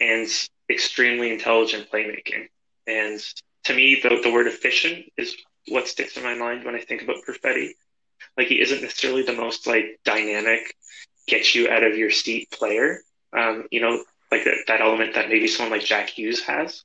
and 0.00 0.28
extremely 0.70 1.32
intelligent 1.32 1.90
playmaking. 1.90 2.48
And 2.86 3.20
to 3.64 3.74
me, 3.74 4.00
the, 4.02 4.20
the 4.22 4.32
word 4.32 4.46
efficient 4.46 5.06
is 5.16 5.34
what 5.68 5.88
sticks 5.88 6.16
in 6.16 6.22
my 6.22 6.34
mind 6.34 6.64
when 6.64 6.74
I 6.74 6.80
think 6.80 7.02
about 7.02 7.16
Perfetti. 7.26 7.70
Like 8.36 8.48
he 8.48 8.60
isn't 8.60 8.82
necessarily 8.82 9.22
the 9.22 9.32
most 9.32 9.66
like 9.66 10.00
dynamic, 10.04 10.74
get 11.26 11.54
you 11.54 11.68
out 11.68 11.82
of 11.84 11.96
your 11.96 12.10
seat 12.10 12.50
player. 12.50 13.00
Um, 13.36 13.66
you 13.70 13.80
know, 13.80 14.04
like 14.30 14.44
that, 14.44 14.56
that 14.66 14.80
element 14.80 15.14
that 15.14 15.28
maybe 15.28 15.48
someone 15.48 15.78
like 15.78 15.86
Jack 15.86 16.10
Hughes 16.10 16.40
has. 16.42 16.84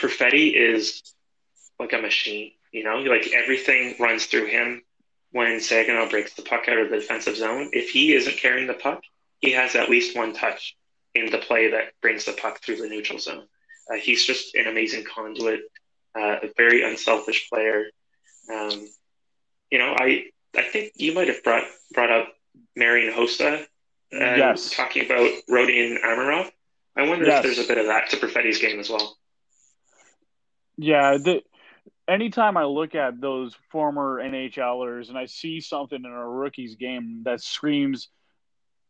Perfetti 0.00 0.54
is 0.54 1.02
like 1.78 1.92
a 1.92 1.98
machine. 1.98 2.52
You 2.76 2.84
know, 2.84 2.98
like 2.98 3.28
everything 3.32 3.94
runs 3.98 4.26
through 4.26 4.46
him. 4.46 4.82
When 5.32 5.60
Saginaw 5.60 6.08
breaks 6.10 6.34
the 6.34 6.42
puck 6.42 6.68
out 6.68 6.78
of 6.78 6.90
the 6.90 6.96
defensive 6.96 7.36
zone, 7.36 7.70
if 7.72 7.90
he 7.90 8.14
isn't 8.14 8.36
carrying 8.36 8.66
the 8.66 8.74
puck, 8.74 9.02
he 9.40 9.52
has 9.52 9.74
at 9.74 9.88
least 9.90 10.16
one 10.16 10.32
touch 10.34 10.76
in 11.14 11.30
the 11.30 11.38
play 11.38 11.70
that 11.70 11.92
brings 12.02 12.24
the 12.26 12.32
puck 12.32 12.60
through 12.60 12.76
the 12.76 12.88
neutral 12.88 13.18
zone. 13.18 13.46
Uh, 13.90 13.96
he's 13.96 14.26
just 14.26 14.54
an 14.54 14.66
amazing 14.66 15.04
conduit 15.04 15.60
uh, 16.16 16.36
a 16.42 16.48
very 16.56 16.82
unselfish 16.82 17.48
player. 17.48 17.86
Um, 18.52 18.86
you 19.70 19.78
know, 19.78 19.94
I 19.98 20.24
I 20.56 20.62
think 20.62 20.92
you 20.96 21.14
might 21.14 21.28
have 21.28 21.42
brought 21.42 21.64
brought 21.92 22.10
up 22.10 22.28
Marian 22.74 23.12
Hossa, 23.12 23.62
uh, 23.62 23.66
Yes. 24.12 24.70
talking 24.70 25.04
about 25.06 25.30
Rodion 25.48 25.98
Amirov. 26.02 26.50
I 26.96 27.08
wonder 27.08 27.26
Yes. 27.26 27.38
if 27.38 27.42
there's 27.42 27.64
a 27.66 27.68
bit 27.68 27.78
of 27.78 27.86
that 27.86 28.10
to 28.10 28.16
Perfetti's 28.18 28.58
game 28.58 28.80
as 28.80 28.88
well. 28.90 29.16
Yeah, 30.78 31.16
the, 31.18 31.42
anytime 32.08 32.56
I 32.56 32.64
look 32.64 32.94
at 32.94 33.20
those 33.20 33.54
former 33.70 34.20
NHLers 34.22 35.08
and 35.08 35.18
I 35.18 35.26
see 35.26 35.60
something 35.60 35.98
in 35.98 36.10
a 36.10 36.28
rookie's 36.28 36.76
game 36.76 37.22
that 37.24 37.40
screams, 37.40 38.08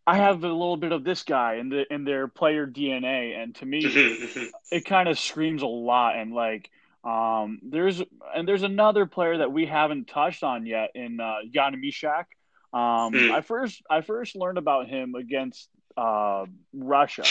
I 0.06 0.16
have 0.16 0.44
a 0.44 0.48
little 0.48 0.76
bit 0.76 0.92
of 0.92 1.02
this 1.04 1.22
guy 1.24 1.54
in 1.56 1.68
the 1.68 1.84
in 1.92 2.04
their 2.04 2.28
player 2.28 2.66
DNA, 2.66 3.36
and 3.42 3.54
to 3.56 3.66
me, 3.66 3.82
it 4.70 4.84
kind 4.84 5.08
of 5.08 5.18
screams 5.18 5.62
a 5.62 5.66
lot. 5.66 6.16
And 6.16 6.32
like, 6.32 6.70
um, 7.02 7.58
there's 7.62 8.00
and 8.34 8.46
there's 8.46 8.62
another 8.62 9.06
player 9.06 9.38
that 9.38 9.52
we 9.52 9.66
haven't 9.66 10.06
touched 10.06 10.44
on 10.44 10.64
yet 10.66 10.90
in 10.94 11.18
uh, 11.20 11.38
Jan 11.52 11.74
Mysak. 11.82 12.26
Um, 12.72 13.14
Mm. 13.14 13.30
I 13.32 13.40
first 13.40 13.82
I 13.88 14.00
first 14.02 14.36
learned 14.36 14.58
about 14.58 14.88
him 14.88 15.14
against 15.14 15.68
uh, 15.96 16.44
Russia 16.74 17.24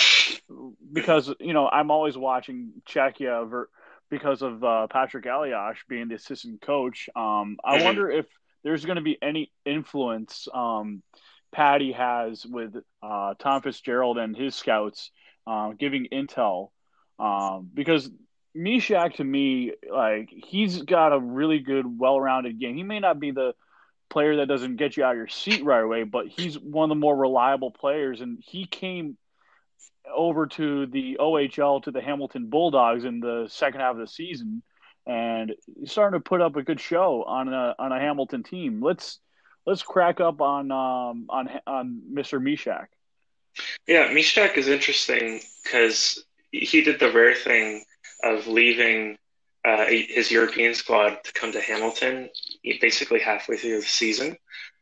because 0.91 1.33
you 1.39 1.53
know 1.53 1.67
I'm 1.69 1.91
always 1.91 2.17
watching 2.17 2.71
Czechia 2.89 3.47
ver- 3.47 3.69
because 4.09 4.41
of 4.41 4.63
uh, 4.63 4.87
Patrik 4.93 5.25
Elias 5.25 5.77
being 5.87 6.07
the 6.07 6.15
assistant 6.15 6.61
coach. 6.61 7.09
Um, 7.15 7.57
I 7.63 7.77
Mhm. 7.77 7.83
wonder 7.83 8.09
if 8.09 8.25
there's 8.63 8.85
going 8.85 8.97
to 8.97 9.01
be 9.01 9.17
any 9.21 9.51
influence 9.65 10.47
um, 10.53 11.03
Patty 11.51 11.91
has 11.93 12.45
with 12.45 12.75
uh, 13.01 13.33
Tom 13.39 13.61
Fitzgerald 13.61 14.17
and 14.17 14.35
his 14.35 14.55
scouts 14.55 15.11
uh, 15.47 15.71
giving 15.77 16.07
intel 16.11 16.69
um, 17.19 17.69
because 17.73 18.09
Mysak 18.55 19.15
to 19.15 19.23
me 19.23 19.73
like 19.91 20.29
he's 20.29 20.81
got 20.81 21.13
a 21.13 21.19
really 21.19 21.59
good, 21.59 21.85
well-rounded 21.99 22.59
game. 22.59 22.75
He 22.75 22.83
may 22.83 22.99
not 22.99 23.19
be 23.19 23.31
the 23.31 23.53
player 24.09 24.37
that 24.37 24.47
doesn't 24.47 24.77
get 24.77 24.95
you 24.97 25.03
out 25.03 25.11
of 25.11 25.17
your 25.17 25.27
seat 25.27 25.63
right 25.63 25.83
away, 25.83 26.03
but 26.03 26.27
he's 26.27 26.57
one 26.59 26.85
of 26.85 26.95
the 26.95 26.99
more 26.99 27.15
reliable 27.15 27.71
players, 27.71 28.21
and 28.21 28.39
he 28.45 28.65
came 28.65 29.17
over 30.13 30.47
to 30.47 30.85
the 30.87 31.17
OHL 31.19 31.83
to 31.83 31.91
the 31.91 32.01
Hamilton 32.01 32.47
Bulldogs 32.47 33.05
in 33.05 33.19
the 33.19 33.47
second 33.49 33.81
half 33.81 33.93
of 33.93 33.99
the 33.99 34.07
season, 34.07 34.61
and 35.05 35.53
starting 35.85 36.19
to 36.19 36.23
put 36.23 36.41
up 36.41 36.55
a 36.55 36.63
good 36.63 36.79
show 36.79 37.23
on 37.23 37.51
a 37.51 37.75
on 37.77 37.91
a 37.91 37.99
Hamilton 37.99 38.43
team. 38.43 38.81
Let's 38.81 39.19
let's 39.65 39.83
crack 39.83 40.19
up 40.19 40.41
on 40.41 40.71
um, 40.71 41.25
on 41.29 41.49
on 41.67 42.01
Mr. 42.13 42.41
Mysak. 42.41 42.87
Yeah, 43.87 44.09
Mysak 44.09 44.57
is 44.57 44.67
interesting 44.67 45.39
because 45.63 46.23
he 46.51 46.81
did 46.81 46.99
the 46.99 47.11
rare 47.11 47.35
thing 47.35 47.83
of 48.23 48.47
leaving 48.47 49.17
uh, 49.65 49.85
his 49.85 50.31
European 50.31 50.73
squad 50.73 51.23
to 51.23 51.33
come 51.33 51.51
to 51.51 51.61
Hamilton 51.61 52.29
basically 52.81 53.19
halfway 53.19 53.57
through 53.57 53.77
the 53.77 53.81
season, 53.81 54.37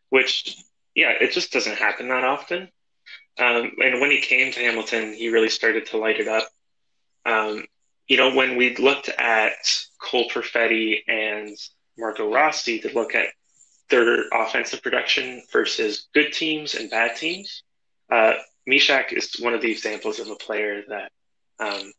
which, 0.10 0.58
yeah, 0.96 1.12
it 1.22 1.32
just 1.32 1.52
doesn't 1.52 1.78
happen 1.78 2.10
that 2.10 2.24
often. 2.24 2.70
Um, 3.39 3.72
and 3.84 4.00
when 4.00 4.12
he 4.12 4.22
came 4.22 4.52
to 4.52 4.60
Hamilton, 4.60 5.13
he 5.13 5.30
really 5.30 5.50
started 5.50 5.88
to 5.88 5.98
light 5.98 6.19
it 6.19 6.28
up. 6.28 6.48
Um, 7.26 7.65
you 8.08 8.17
know, 8.17 8.36
when 8.36 8.58
we 8.58 8.76
looked 8.76 9.10
at 9.10 9.54
Cole 10.02 10.30
Perfetti 10.30 11.00
and 11.08 11.58
Marco 11.98 12.32
Rossi 12.32 12.80
to 12.80 12.93
look 12.93 13.15
at 13.15 13.28
their 13.89 14.28
offensive 14.34 14.82
production 14.84 15.41
versus 15.52 16.08
good 16.13 16.34
teams 16.34 16.76
and 16.76 16.89
bad 16.89 17.15
teams, 17.15 17.63
uh, 18.12 18.34
Mysak 18.69 19.13
is 19.13 19.36
one 19.39 19.54
of 19.54 19.62
the 19.62 19.72
examples 19.72 20.19
of 20.19 20.28
a 20.30 20.36
player 20.36 20.84
that 20.88 21.12
um, 21.60 21.91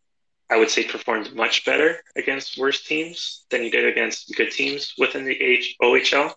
I 0.50 0.56
would 0.56 0.70
say 0.70 0.84
performed 0.84 1.34
much 1.34 1.64
better 1.64 2.00
against 2.16 2.58
worse 2.58 2.84
teams 2.84 3.44
than 3.50 3.62
he 3.62 3.70
did 3.70 3.86
against 3.86 4.34
good 4.36 4.50
teams 4.50 4.94
within 4.98 5.24
the 5.24 5.40
H- 5.40 5.76
OHL. 5.82 6.34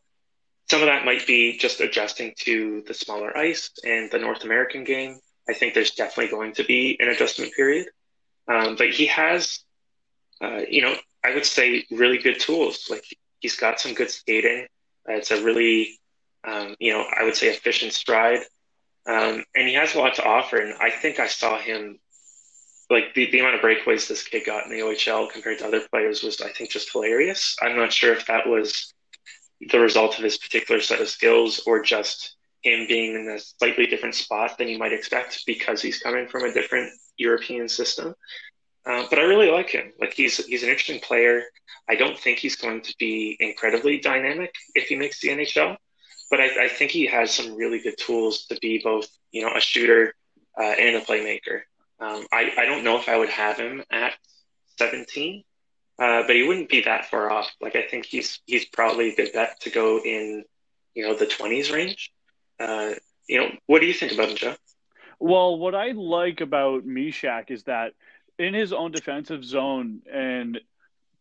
Some 0.69 0.81
of 0.81 0.87
that 0.87 1.05
might 1.05 1.25
be 1.25 1.57
just 1.57 1.79
adjusting 1.79 2.33
to 2.39 2.83
the 2.87 2.93
smaller 2.93 3.35
ice 3.37 3.71
and 3.85 4.11
the 4.11 4.19
North 4.19 4.43
American 4.43 4.83
game. 4.83 5.19
I 5.49 5.53
think 5.53 5.73
there's 5.73 5.91
definitely 5.91 6.31
going 6.31 6.53
to 6.53 6.63
be 6.65 6.97
an 6.99 7.07
adjustment 7.07 7.53
period. 7.53 7.87
Um, 8.49 8.75
but 8.75 8.89
he 8.89 9.05
has, 9.07 9.63
uh, 10.41 10.61
you 10.69 10.81
know, 10.81 10.95
I 11.23 11.33
would 11.33 11.45
say 11.45 11.85
really 11.89 12.17
good 12.17 12.39
tools. 12.39 12.87
Like 12.89 13.03
he's 13.39 13.55
got 13.55 13.79
some 13.79 13.93
good 13.93 14.09
skating. 14.09 14.67
Uh, 15.07 15.13
it's 15.13 15.31
a 15.31 15.41
really, 15.41 15.99
um, 16.45 16.75
you 16.79 16.91
know, 16.91 17.05
I 17.17 17.23
would 17.23 17.35
say 17.35 17.47
efficient 17.47 17.93
stride. 17.93 18.41
Um, 19.05 19.43
and 19.55 19.67
he 19.67 19.73
has 19.75 19.95
a 19.95 19.99
lot 19.99 20.15
to 20.15 20.25
offer. 20.25 20.57
And 20.57 20.73
I 20.79 20.89
think 20.89 21.19
I 21.19 21.27
saw 21.27 21.57
him, 21.57 21.99
like 22.89 23.13
the, 23.15 23.31
the 23.31 23.39
amount 23.39 23.55
of 23.55 23.61
breakaways 23.61 24.07
this 24.07 24.23
kid 24.23 24.45
got 24.45 24.65
in 24.65 24.71
the 24.71 24.79
OHL 24.79 25.31
compared 25.31 25.59
to 25.59 25.67
other 25.67 25.81
players 25.91 26.23
was, 26.23 26.41
I 26.41 26.49
think, 26.49 26.71
just 26.71 26.91
hilarious. 26.91 27.55
I'm 27.61 27.77
not 27.77 27.93
sure 27.93 28.13
if 28.13 28.27
that 28.27 28.47
was 28.47 28.93
the 29.59 29.79
result 29.79 30.17
of 30.17 30.23
his 30.23 30.37
particular 30.37 30.81
set 30.81 31.01
of 31.01 31.09
skills 31.09 31.61
or 31.65 31.81
just 31.81 32.35
him 32.61 32.85
being 32.87 33.15
in 33.15 33.29
a 33.29 33.39
slightly 33.39 33.85
different 33.87 34.15
spot 34.15 34.57
than 34.57 34.67
you 34.67 34.77
might 34.77 34.93
expect 34.93 35.43
because 35.45 35.81
he's 35.81 35.99
coming 35.99 36.27
from 36.27 36.43
a 36.43 36.53
different 36.53 36.91
European 37.17 37.67
system. 37.67 38.13
Uh, 38.85 39.05
but 39.09 39.19
I 39.19 39.23
really 39.23 39.51
like 39.51 39.69
him. 39.69 39.91
Like 39.99 40.13
he's 40.13 40.43
he's 40.45 40.63
an 40.63 40.69
interesting 40.69 40.99
player. 40.99 41.43
I 41.89 41.95
don't 41.95 42.17
think 42.17 42.39
he's 42.39 42.55
going 42.55 42.81
to 42.81 42.95
be 42.97 43.35
incredibly 43.39 43.99
dynamic 43.99 44.53
if 44.75 44.87
he 44.87 44.95
makes 44.95 45.19
the 45.19 45.29
NHL, 45.29 45.75
but 46.31 46.39
I, 46.39 46.65
I 46.65 46.67
think 46.69 46.91
he 46.91 47.05
has 47.07 47.33
some 47.33 47.55
really 47.55 47.79
good 47.79 47.97
tools 47.97 48.45
to 48.45 48.57
be 48.61 48.79
both 48.81 49.07
you 49.31 49.41
know 49.41 49.53
a 49.53 49.59
shooter 49.59 50.13
uh, 50.57 50.63
and 50.79 50.95
a 50.95 51.01
playmaker. 51.01 51.61
Um, 51.99 52.25
I 52.31 52.53
I 52.57 52.65
don't 52.65 52.83
know 52.83 52.97
if 52.97 53.09
I 53.09 53.17
would 53.17 53.29
have 53.29 53.57
him 53.57 53.83
at 53.91 54.13
17, 54.77 55.43
uh, 55.99 56.23
but 56.27 56.35
he 56.35 56.43
wouldn't 56.47 56.69
be 56.69 56.81
that 56.81 57.05
far 57.05 57.29
off. 57.29 57.49
Like 57.61 57.75
I 57.75 57.83
think 57.83 58.05
he's 58.05 58.39
he's 58.45 58.65
probably 58.65 59.13
a 59.13 59.15
good 59.15 59.33
bet 59.33 59.59
to 59.61 59.69
go 59.69 59.99
in 59.99 60.43
you 60.93 61.07
know 61.07 61.15
the 61.15 61.25
20s 61.25 61.71
range. 61.71 62.11
Uh, 62.59 62.93
you 63.27 63.39
know, 63.39 63.51
what 63.65 63.81
do 63.81 63.87
you 63.87 63.93
think 63.93 64.13
about 64.13 64.29
him, 64.29 64.37
Joe? 64.37 64.55
Well, 65.19 65.57
what 65.57 65.75
I 65.75 65.91
like 65.91 66.41
about 66.41 66.85
Mysak 66.85 67.51
is 67.51 67.63
that 67.63 67.93
in 68.39 68.53
his 68.53 68.73
own 68.73 68.91
defensive 68.91 69.43
zone 69.43 70.01
and 70.11 70.59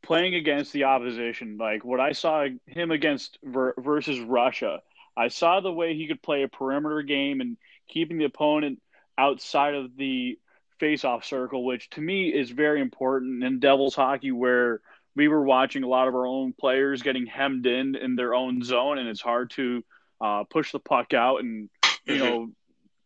playing 0.03 0.35
against 0.35 0.73
the 0.73 0.85
opposition, 0.85 1.57
like 1.59 1.85
what 1.85 2.01
I 2.01 2.13
saw 2.13 2.47
him 2.67 2.91
against 2.91 3.39
ver- 3.43 3.75
versus 3.79 4.21
Russia, 4.21 4.81
I 5.17 5.29
saw 5.29 5.61
the 5.61 5.73
way 5.73 5.95
he 5.95 6.07
could 6.07 6.23
play 6.23 6.43
a 6.43 6.49
perimeter 6.49 7.03
game 7.03 7.41
and 7.41 7.57
keeping 7.89 8.19
the 8.19 8.25
opponent 8.25 8.81
outside 9.19 9.75
of 9.75 9.97
the 9.97 10.39
face-off 10.79 11.25
circle, 11.25 11.65
which 11.65 11.91
to 11.91 12.01
me 12.01 12.29
is 12.29 12.51
very 12.51 12.81
important 12.81 13.43
in 13.45 13.61
Devils 13.61 13.95
hockey, 13.95 14.33
where 14.33 14.81
we 15.15 15.29
were 15.29 15.43
watching 15.43 15.83
a 15.83 15.89
lot 15.89 16.09
of 16.09 16.15
our 16.15 16.27
own 16.27 16.53
players 16.53 17.03
getting 17.03 17.27
hemmed 17.27 17.67
in 17.67 17.97
in 17.97 18.17
their 18.17 18.35
own 18.35 18.63
zone, 18.63 18.99
and 18.99 19.09
it's 19.09 19.21
hard 19.21 19.51
to 19.53 19.83
uh, 20.21 20.45
push 20.45 20.73
the 20.73 20.79
puck 20.79 21.15
out 21.15 21.41
and 21.41 21.69
you 22.05 22.19
know 22.19 22.49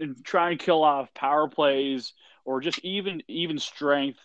and 0.01 0.25
try 0.25 0.51
and 0.51 0.59
kill 0.59 0.83
off 0.83 1.13
power 1.15 1.49
plays 1.49 2.13
or 2.45 2.61
just 2.61 2.79
even 2.85 3.23
even 3.29 3.59
strength 3.59 4.19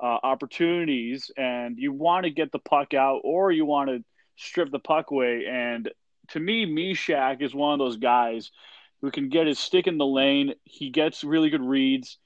uh, 0.00 0.18
opportunities. 0.22 1.30
And 1.36 1.78
you 1.78 1.92
want 1.92 2.24
to 2.24 2.30
get 2.30 2.52
the 2.52 2.58
puck 2.58 2.94
out, 2.94 3.20
or 3.24 3.50
you 3.50 3.64
want 3.64 3.90
to 3.90 4.04
strip 4.36 4.70
the 4.70 4.78
puck 4.78 5.10
away. 5.10 5.46
And 5.50 5.90
to 6.28 6.40
me, 6.40 6.66
Mysak 6.66 7.42
is 7.42 7.54
one 7.54 7.72
of 7.72 7.78
those 7.78 7.96
guys 7.96 8.50
who 9.00 9.10
can 9.10 9.28
get 9.28 9.46
his 9.46 9.58
stick 9.58 9.86
in 9.86 9.98
the 9.98 10.06
lane. 10.06 10.54
He 10.64 10.90
gets 10.90 11.24
really 11.24 11.50
good 11.50 11.62
reads. 11.62 12.18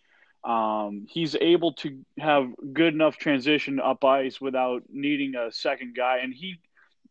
Um, 0.47 1.07
he's 1.11 1.35
able 1.35 1.73
to 1.75 1.99
have 2.19 2.49
good 2.73 2.95
enough 2.95 3.17
transition 3.17 3.81
up 3.81 4.05
ice 4.05 4.41
without 4.41 4.85
needing 4.89 5.35
a 5.35 5.51
second 5.51 5.97
guy, 5.97 6.19
and 6.23 6.33
he 6.33 6.61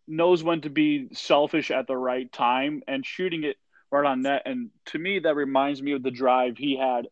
knows 0.08 0.42
when 0.42 0.62
to 0.62 0.70
be 0.70 1.10
selfish 1.12 1.70
at 1.70 1.86
the 1.88 1.98
right 1.98 2.32
time 2.32 2.82
and 2.88 3.06
shooting 3.06 3.44
it 3.44 3.58
right 3.92 4.06
on 4.06 4.22
net. 4.22 4.44
And 4.46 4.70
to 4.88 5.00
me, 5.00 5.20
that 5.20 5.36
reminds 5.36 5.82
me 5.82 5.92
of 5.92 6.04
the 6.04 6.12
drive 6.12 6.58
he 6.58 6.78
had 6.78 7.08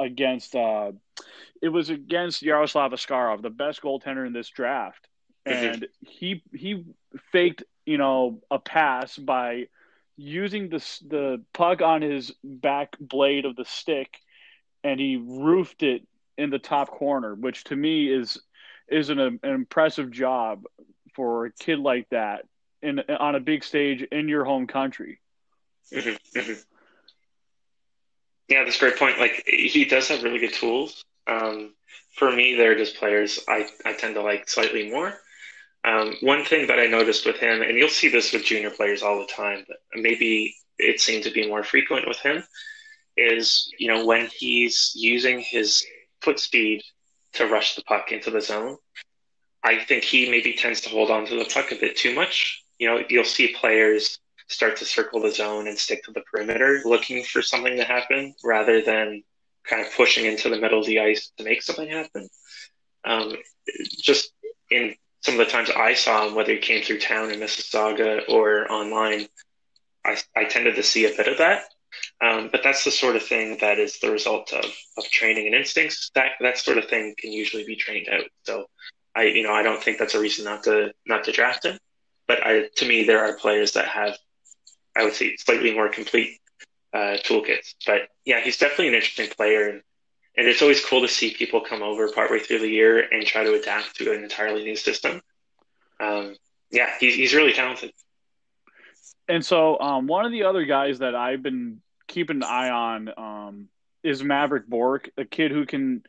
against. 0.00 0.56
Uh, 0.56 0.92
it 1.62 1.68
was 1.68 1.88
against 1.88 2.42
Yaroslav 2.42 2.92
Askarov, 2.92 3.42
the 3.42 3.50
best 3.50 3.80
goaltender 3.80 4.26
in 4.26 4.32
this 4.32 4.48
draft, 4.48 5.06
and 5.46 5.86
he 6.00 6.42
he 6.52 6.84
faked 7.30 7.62
you 7.86 7.98
know 7.98 8.40
a 8.50 8.58
pass 8.58 9.16
by 9.16 9.66
using 10.16 10.68
the 10.68 10.78
the 11.08 11.44
puck 11.52 11.80
on 11.80 12.02
his 12.02 12.32
back 12.42 12.96
blade 12.98 13.44
of 13.44 13.56
the 13.56 13.64
stick, 13.64 14.18
and 14.84 14.98
he 14.98 15.16
roofed 15.16 15.82
it 15.82 16.06
in 16.38 16.50
the 16.50 16.58
top 16.58 16.90
corner, 16.90 17.34
which 17.34 17.64
to 17.64 17.76
me 17.76 18.08
is 18.12 18.40
is 18.88 19.10
an, 19.10 19.18
an 19.18 19.40
impressive 19.42 20.10
job 20.10 20.64
for 21.14 21.46
a 21.46 21.52
kid 21.52 21.78
like 21.78 22.08
that 22.10 22.44
in 22.82 23.00
on 23.00 23.34
a 23.34 23.40
big 23.40 23.64
stage 23.64 24.02
in 24.02 24.28
your 24.28 24.44
home 24.44 24.66
country. 24.66 25.20
Mm-hmm, 25.92 26.38
mm-hmm. 26.38 26.60
Yeah, 28.48 28.64
that's 28.64 28.76
a 28.76 28.80
great 28.80 28.98
point. 28.98 29.18
Like 29.18 29.44
he 29.46 29.84
does 29.84 30.08
have 30.08 30.22
really 30.22 30.38
good 30.38 30.54
tools. 30.54 31.04
Um, 31.26 31.74
for 32.16 32.32
me, 32.32 32.54
they're 32.54 32.76
just 32.76 32.96
players 32.96 33.40
I, 33.48 33.68
I 33.84 33.92
tend 33.92 34.14
to 34.14 34.22
like 34.22 34.48
slightly 34.48 34.90
more. 34.90 35.14
Um, 35.84 36.14
one 36.20 36.44
thing 36.44 36.66
that 36.66 36.78
I 36.78 36.86
noticed 36.86 37.24
with 37.24 37.36
him, 37.36 37.62
and 37.62 37.78
you'll 37.78 37.88
see 37.88 38.08
this 38.08 38.32
with 38.32 38.44
junior 38.44 38.70
players 38.70 39.02
all 39.02 39.18
the 39.18 39.26
time, 39.26 39.64
but 39.66 39.78
maybe 39.94 40.54
it 40.78 41.00
seemed 41.00 41.24
to 41.24 41.30
be 41.30 41.48
more 41.48 41.62
frequent 41.62 42.06
with 42.06 42.18
him, 42.18 42.42
is 43.20 43.70
you 43.78 43.88
know 43.88 44.04
when 44.04 44.28
he's 44.36 44.92
using 44.94 45.40
his 45.40 45.84
foot 46.20 46.38
speed 46.38 46.82
to 47.34 47.46
rush 47.46 47.74
the 47.74 47.82
puck 47.82 48.12
into 48.12 48.30
the 48.30 48.40
zone. 48.40 48.76
I 49.62 49.78
think 49.78 50.04
he 50.04 50.30
maybe 50.30 50.54
tends 50.54 50.80
to 50.82 50.88
hold 50.88 51.10
on 51.10 51.26
to 51.26 51.36
the 51.36 51.44
puck 51.44 51.70
a 51.70 51.76
bit 51.76 51.96
too 51.96 52.14
much. 52.14 52.62
You 52.78 52.88
know, 52.88 53.02
you'll 53.08 53.24
see 53.24 53.48
players 53.48 54.18
start 54.48 54.76
to 54.78 54.84
circle 54.84 55.20
the 55.20 55.30
zone 55.30 55.68
and 55.68 55.78
stick 55.78 56.02
to 56.04 56.12
the 56.12 56.22
perimeter, 56.22 56.80
looking 56.84 57.22
for 57.22 57.42
something 57.42 57.76
to 57.76 57.84
happen 57.84 58.34
rather 58.42 58.80
than 58.80 59.22
kind 59.64 59.84
of 59.84 59.92
pushing 59.94 60.24
into 60.24 60.48
the 60.48 60.58
middle 60.58 60.80
of 60.80 60.86
the 60.86 60.98
ice 60.98 61.30
to 61.36 61.44
make 61.44 61.62
something 61.62 61.88
happen. 61.88 62.28
Um, 63.04 63.36
just 64.02 64.32
in 64.70 64.94
some 65.20 65.38
of 65.38 65.46
the 65.46 65.52
times 65.52 65.70
I 65.70 65.94
saw 65.94 66.26
him, 66.26 66.34
whether 66.34 66.52
he 66.52 66.58
came 66.58 66.82
through 66.82 67.00
town 67.00 67.30
in 67.30 67.40
Mississauga 67.40 68.22
or 68.28 68.70
online, 68.72 69.28
I, 70.04 70.16
I 70.34 70.44
tended 70.44 70.76
to 70.76 70.82
see 70.82 71.04
a 71.04 71.16
bit 71.16 71.28
of 71.28 71.38
that. 71.38 71.64
Um, 72.20 72.48
but 72.52 72.62
that's 72.62 72.84
the 72.84 72.90
sort 72.90 73.16
of 73.16 73.22
thing 73.22 73.58
that 73.60 73.78
is 73.78 73.98
the 73.98 74.10
result 74.10 74.52
of, 74.52 74.64
of 74.98 75.04
training 75.04 75.46
and 75.46 75.54
instincts. 75.54 76.10
That 76.14 76.32
that 76.40 76.58
sort 76.58 76.78
of 76.78 76.86
thing 76.86 77.14
can 77.18 77.32
usually 77.32 77.64
be 77.64 77.76
trained 77.76 78.08
out. 78.08 78.24
So 78.44 78.66
I 79.14 79.24
you 79.24 79.42
know 79.42 79.52
I 79.52 79.62
don't 79.62 79.82
think 79.82 79.98
that's 79.98 80.14
a 80.14 80.20
reason 80.20 80.44
not 80.44 80.64
to 80.64 80.92
not 81.06 81.24
to 81.24 81.32
draft 81.32 81.64
him. 81.64 81.78
But 82.26 82.46
I, 82.46 82.68
to 82.76 82.86
me, 82.86 83.02
there 83.02 83.24
are 83.24 83.36
players 83.36 83.72
that 83.72 83.88
have 83.88 84.16
I 84.96 85.04
would 85.04 85.14
say 85.14 85.36
slightly 85.36 85.74
more 85.74 85.88
complete 85.88 86.38
uh, 86.92 87.16
toolkits. 87.24 87.74
But 87.86 88.08
yeah, 88.24 88.40
he's 88.40 88.58
definitely 88.58 88.88
an 88.88 88.94
interesting 88.94 89.28
player, 89.28 89.68
and, 89.68 89.82
and 90.36 90.46
it's 90.46 90.62
always 90.62 90.84
cool 90.84 91.00
to 91.02 91.08
see 91.08 91.32
people 91.32 91.60
come 91.60 91.82
over 91.82 92.10
partway 92.12 92.40
through 92.40 92.60
the 92.60 92.68
year 92.68 93.00
and 93.00 93.24
try 93.26 93.44
to 93.44 93.54
adapt 93.54 93.96
to 93.96 94.12
an 94.12 94.22
entirely 94.22 94.64
new 94.64 94.76
system. 94.76 95.20
Um, 95.98 96.36
yeah, 96.70 96.90
he's 96.98 97.14
he's 97.14 97.34
really 97.34 97.52
talented. 97.52 97.92
And 99.28 99.44
so, 99.44 99.78
um, 99.78 100.06
one 100.06 100.24
of 100.24 100.32
the 100.32 100.44
other 100.44 100.64
guys 100.64 100.98
that 100.98 101.14
I've 101.14 101.42
been 101.42 101.80
keeping 102.10 102.36
an 102.36 102.42
eye 102.42 102.70
on 102.70 103.10
um, 103.16 103.68
is 104.02 104.22
Mavrik 104.22 104.66
Bourque, 104.66 105.10
a 105.16 105.24
kid 105.24 105.52
who 105.52 105.64
can 105.64 106.02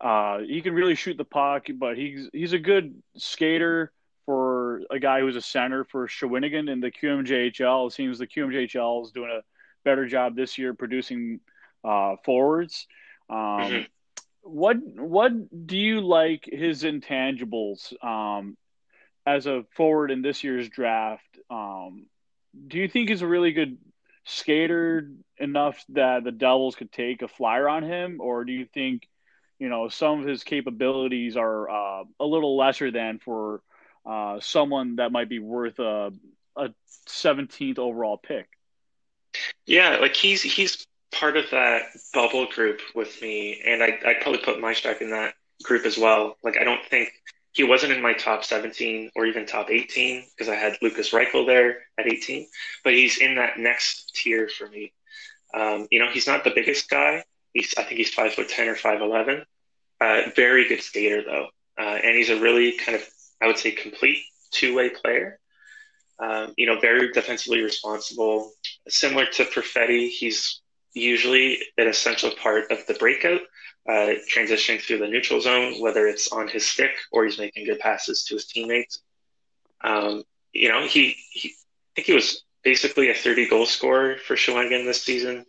uh, 0.00 0.38
he 0.38 0.62
can 0.62 0.74
really 0.74 0.94
shoot 0.94 1.16
the 1.16 1.24
puck, 1.24 1.66
but 1.74 1.98
he's 1.98 2.30
he's 2.32 2.52
a 2.52 2.58
good 2.58 3.02
skater 3.16 3.92
for 4.24 4.82
a 4.90 4.98
guy 4.98 5.20
who's 5.20 5.36
a 5.36 5.42
center 5.42 5.84
for 5.84 6.06
Shawinigan 6.06 6.70
in 6.70 6.80
the 6.80 6.90
QMJHL. 6.90 7.88
It 7.88 7.92
seems 7.92 8.18
the 8.18 8.26
QMJHL 8.26 9.04
is 9.04 9.10
doing 9.10 9.30
a 9.30 9.42
better 9.84 10.06
job 10.06 10.36
this 10.36 10.56
year 10.56 10.74
producing 10.74 11.40
uh, 11.84 12.16
forwards. 12.24 12.86
Um, 13.28 13.36
mm-hmm. 13.36 13.82
What 14.42 14.76
what 14.96 15.66
do 15.66 15.76
you 15.76 16.00
like 16.00 16.48
his 16.50 16.84
intangibles 16.84 17.92
um, 18.04 18.56
as 19.26 19.46
a 19.46 19.64
forward 19.74 20.10
in 20.10 20.22
this 20.22 20.44
year's 20.44 20.68
draft? 20.68 21.38
Um, 21.50 22.06
do 22.66 22.78
you 22.78 22.88
think 22.88 23.08
he's 23.08 23.22
a 23.22 23.26
really 23.26 23.52
good 23.52 23.78
skater 24.28 25.10
enough 25.38 25.82
that 25.90 26.22
the 26.22 26.32
Devils 26.32 26.76
could 26.76 26.92
take 26.92 27.22
a 27.22 27.28
flyer 27.28 27.68
on 27.68 27.82
him, 27.82 28.20
or 28.20 28.44
do 28.44 28.52
you 28.52 28.66
think, 28.66 29.08
you 29.58 29.68
know, 29.68 29.88
some 29.88 30.20
of 30.20 30.26
his 30.26 30.44
capabilities 30.44 31.36
are 31.36 31.68
uh, 31.68 32.04
a 32.20 32.24
little 32.24 32.56
lesser 32.56 32.90
than 32.90 33.18
for 33.18 33.62
uh, 34.04 34.38
someone 34.40 34.96
that 34.96 35.12
might 35.12 35.28
be 35.28 35.38
worth 35.38 35.78
a 35.78 36.12
a 36.56 36.70
17th 37.08 37.78
overall 37.78 38.18
pick? 38.18 38.48
Yeah, 39.66 39.98
like 40.00 40.14
he's 40.14 40.42
he's 40.42 40.86
part 41.12 41.36
of 41.36 41.50
that 41.50 41.82
bubble 42.12 42.46
group 42.46 42.80
with 42.94 43.20
me, 43.22 43.62
and 43.64 43.82
I 43.82 43.98
I'd 44.04 44.20
probably 44.20 44.40
put 44.40 44.60
my 44.60 44.72
Mysak 44.72 45.00
in 45.00 45.10
that 45.10 45.34
group 45.62 45.86
as 45.86 45.96
well. 45.96 46.36
Like 46.42 46.58
I 46.60 46.64
don't 46.64 46.84
think 46.84 47.10
he 47.58 47.64
wasn't 47.64 47.92
in 47.92 48.00
my 48.00 48.12
top 48.12 48.44
17 48.44 49.10
or 49.16 49.26
even 49.26 49.44
top 49.44 49.68
18 49.68 50.24
because 50.30 50.48
I 50.48 50.54
had 50.54 50.78
Lukas 50.80 51.10
Reichel 51.10 51.44
there 51.44 51.78
at 51.98 52.06
18, 52.06 52.46
but 52.84 52.94
he's 52.94 53.18
in 53.18 53.34
that 53.34 53.58
next 53.58 54.14
tier 54.14 54.48
for 54.48 54.68
me. 54.68 54.92
Um, 55.52 55.88
you 55.90 55.98
know, 55.98 56.08
he's 56.08 56.28
not 56.28 56.44
the 56.44 56.52
biggest 56.54 56.88
guy. 56.88 57.24
He's 57.52 57.74
I 57.76 57.82
think 57.82 57.96
he's 57.96 58.14
five 58.14 58.32
foot 58.34 58.48
ten 58.48 58.68
or 58.68 58.76
five 58.76 59.00
eleven. 59.00 59.44
Uh, 60.00 60.30
very 60.36 60.68
good 60.68 60.82
skater 60.82 61.24
though, 61.24 61.48
uh, 61.76 61.98
and 62.04 62.16
he's 62.16 62.30
a 62.30 62.38
really 62.38 62.78
kind 62.78 62.94
of 62.94 63.02
I 63.42 63.48
would 63.48 63.58
say 63.58 63.72
complete 63.72 64.22
two 64.52 64.76
way 64.76 64.90
player. 64.90 65.40
Um, 66.20 66.54
you 66.56 66.66
know, 66.66 66.78
very 66.78 67.10
defensively 67.10 67.62
responsible. 67.62 68.52
Similar 68.86 69.26
to 69.32 69.46
Perfetti, 69.46 70.10
he's 70.10 70.60
usually 70.94 71.58
an 71.76 71.88
essential 71.88 72.30
part 72.40 72.70
of 72.70 72.86
the 72.86 72.94
breakout 72.94 73.40
uh, 73.88 74.14
transitioning 74.30 74.80
through 74.80 74.98
the 74.98 75.08
neutral 75.08 75.40
zone, 75.40 75.80
whether 75.80 76.06
it's 76.06 76.30
on 76.30 76.48
his 76.48 76.66
stick 76.66 76.92
or 77.10 77.24
he's 77.24 77.38
making 77.38 77.64
good 77.64 77.78
passes 77.78 78.24
to 78.24 78.34
his 78.34 78.46
teammates. 78.46 79.00
Um, 79.82 80.22
you 80.52 80.68
know, 80.68 80.86
he, 80.86 81.16
he, 81.30 81.50
I 81.50 81.54
think 81.96 82.06
he 82.06 82.12
was 82.14 82.44
basically 82.62 83.10
a 83.10 83.14
30 83.14 83.48
goal 83.48 83.66
scorer 83.66 84.16
for 84.18 84.36
Shawinigan 84.36 84.84
this 84.84 85.02
season. 85.02 85.46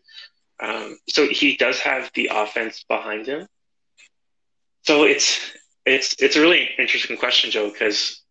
Um, 0.62 0.98
so 1.08 1.28
he 1.28 1.58
does 1.58 1.80
have 1.80 2.12
the 2.14 2.32
offense 2.34 2.84
behind 2.88 3.28
him. 3.28 3.48
So 4.84 5.04
it's 5.04 5.40
it's 5.86 6.16
it's 6.20 6.36
a 6.36 6.42
really 6.42 6.70
interesting 6.78 7.18
question, 7.18 7.52
Joe, 7.52 7.70
because 7.70 8.22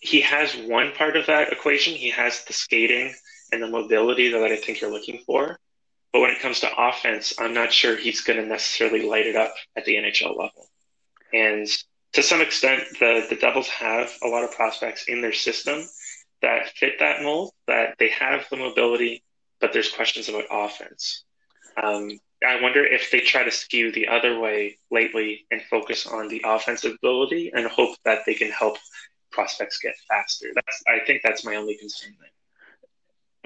he 0.00 0.20
has 0.20 0.54
one 0.54 0.92
part 0.92 1.16
of 1.16 1.26
that 1.26 1.52
equation. 1.52 1.94
He 1.94 2.10
has 2.10 2.44
the 2.44 2.52
skating 2.52 3.14
and 3.52 3.62
the 3.62 3.68
mobility 3.68 4.30
that 4.30 4.42
I 4.42 4.56
think 4.56 4.80
you're 4.80 4.90
looking 4.90 5.22
for. 5.26 5.58
But 6.14 6.20
when 6.20 6.30
it 6.30 6.38
comes 6.38 6.60
to 6.60 6.70
offense, 6.78 7.34
I'm 7.40 7.54
not 7.54 7.72
sure 7.72 7.96
he's 7.96 8.20
going 8.20 8.40
to 8.40 8.46
necessarily 8.46 9.02
light 9.02 9.26
it 9.26 9.34
up 9.34 9.52
at 9.74 9.84
the 9.84 9.96
NHL 9.96 10.28
level. 10.28 10.68
And 11.32 11.66
to 12.12 12.22
some 12.22 12.40
extent, 12.40 12.84
the, 13.00 13.26
the 13.28 13.34
Devils 13.34 13.66
have 13.66 14.12
a 14.22 14.28
lot 14.28 14.44
of 14.44 14.52
prospects 14.52 15.06
in 15.08 15.20
their 15.20 15.32
system 15.32 15.82
that 16.40 16.68
fit 16.76 17.00
that 17.00 17.24
mold, 17.24 17.50
that 17.66 17.96
they 17.98 18.10
have 18.10 18.46
the 18.48 18.56
mobility, 18.56 19.24
but 19.60 19.72
there's 19.72 19.90
questions 19.90 20.28
about 20.28 20.44
offense. 20.52 21.24
Um, 21.82 22.12
I 22.46 22.62
wonder 22.62 22.86
if 22.86 23.10
they 23.10 23.18
try 23.18 23.42
to 23.42 23.50
skew 23.50 23.90
the 23.90 24.06
other 24.06 24.38
way 24.38 24.78
lately 24.92 25.46
and 25.50 25.62
focus 25.62 26.06
on 26.06 26.28
the 26.28 26.42
offensive 26.46 26.94
ability 26.94 27.50
and 27.52 27.66
hope 27.66 27.96
that 28.04 28.20
they 28.24 28.34
can 28.34 28.52
help 28.52 28.76
prospects 29.32 29.80
get 29.82 29.96
faster. 30.08 30.46
That's 30.54 30.82
I 30.86 31.04
think 31.04 31.22
that's 31.24 31.44
my 31.44 31.56
only 31.56 31.76
concern 31.76 32.14
there. 32.20 32.30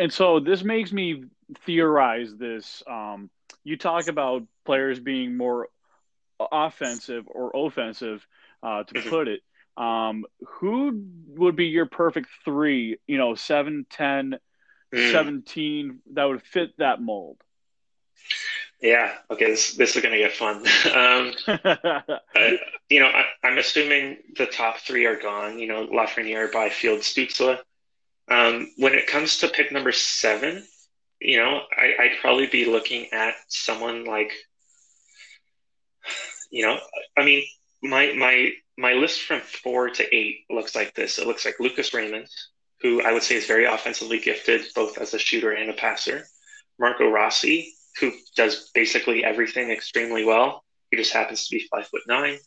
And 0.05 0.13
so 0.13 0.39
this 0.39 0.63
makes 0.63 0.93
me 0.93 1.25
theorize 1.65 2.35
this. 2.37 2.83
Um, 2.87 3.31
you 3.65 3.77
talk 3.77 4.09
about 4.09 4.45
players 4.65 5.01
being 5.01 5.37
more 5.37 5.69
offensive 6.53 7.25
or 7.27 7.53
offensive, 7.55 8.27
uh, 8.63 8.85
to 8.85 9.03
put 9.03 9.29
it. 9.29 9.43
Um, 9.77 10.25
who 10.47 11.05
would 11.29 11.55
be 11.55 11.67
your 11.67 11.87
perfect 11.87 12.29
three, 12.45 12.99
you 13.07 13.17
know, 13.17 13.35
7, 13.35 13.87
10, 13.89 14.39
mm. 14.95 15.13
17 15.13 16.01
that 16.15 16.25
would 16.25 16.43
fit 16.43 16.77
that 16.79 17.01
mold? 17.01 17.37
Yeah. 18.81 19.13
Okay. 19.31 19.47
This, 19.47 19.75
this 19.75 19.97
is 19.97 20.03
going 20.03 20.13
to 20.13 20.19
get 20.19 20.33
fun. 20.33 20.57
um, 20.95 21.33
uh, 21.65 22.51
you 22.89 23.01
know, 23.01 23.07
I, 23.07 23.25
am 23.45 23.59
assuming 23.59 24.19
the 24.37 24.47
top 24.47 24.79
three 24.79 25.07
are 25.07 25.19
gone. 25.19 25.59
You 25.59 25.69
know, 25.69 25.87
Lafreniere, 25.87 26.51
Byfield, 26.53 27.01
Stützle. 27.01 27.59
Um, 28.31 28.71
when 28.77 28.95
it 28.95 29.07
comes 29.07 29.39
to 29.39 29.49
pick 29.49 29.73
number 29.73 29.93
seven, 29.93 30.67
you 31.21 31.39
know, 31.39 31.61
I, 31.77 31.95
I'd 32.01 32.19
probably 32.21 32.47
be 32.47 32.65
looking 32.65 33.13
at 33.13 33.35
someone 33.49 34.05
like, 34.05 34.33
you 36.51 36.65
know, 36.65 36.79
I 37.17 37.25
mean, 37.25 37.45
my 37.83 38.13
my 38.15 38.51
my 38.77 38.93
list 38.95 39.23
from 39.23 39.41
four 39.41 39.91
to 39.91 40.15
eight 40.15 40.45
looks 40.51 40.75
like 40.75 40.95
this. 40.95 41.19
It 41.19 41.27
looks 41.27 41.45
like 41.45 41.61
Lucas 41.61 41.93
Raymond, 41.93 42.29
who 42.81 43.03
I 43.03 43.13
would 43.13 43.23
say 43.23 43.35
is 43.37 43.47
very 43.47 43.65
offensively 43.65 44.19
gifted, 44.19 44.63
both 44.75 44.99
as 44.99 45.15
a 45.15 45.19
shooter 45.19 45.53
and 45.53 45.71
a 45.71 45.75
passer. 45.75 46.25
Marco 46.79 47.09
Rossi, 47.09 47.73
who 48.01 48.13
does 48.37 48.71
basically 48.75 49.25
everything 49.25 49.71
extremely 49.71 50.25
well. 50.25 50.65
He 50.91 50.97
just 50.97 51.13
happens 51.13 51.47
to 51.47 51.57
be 51.57 51.67
five 51.71 51.87
foot 51.89 52.03
nine. 52.07 52.39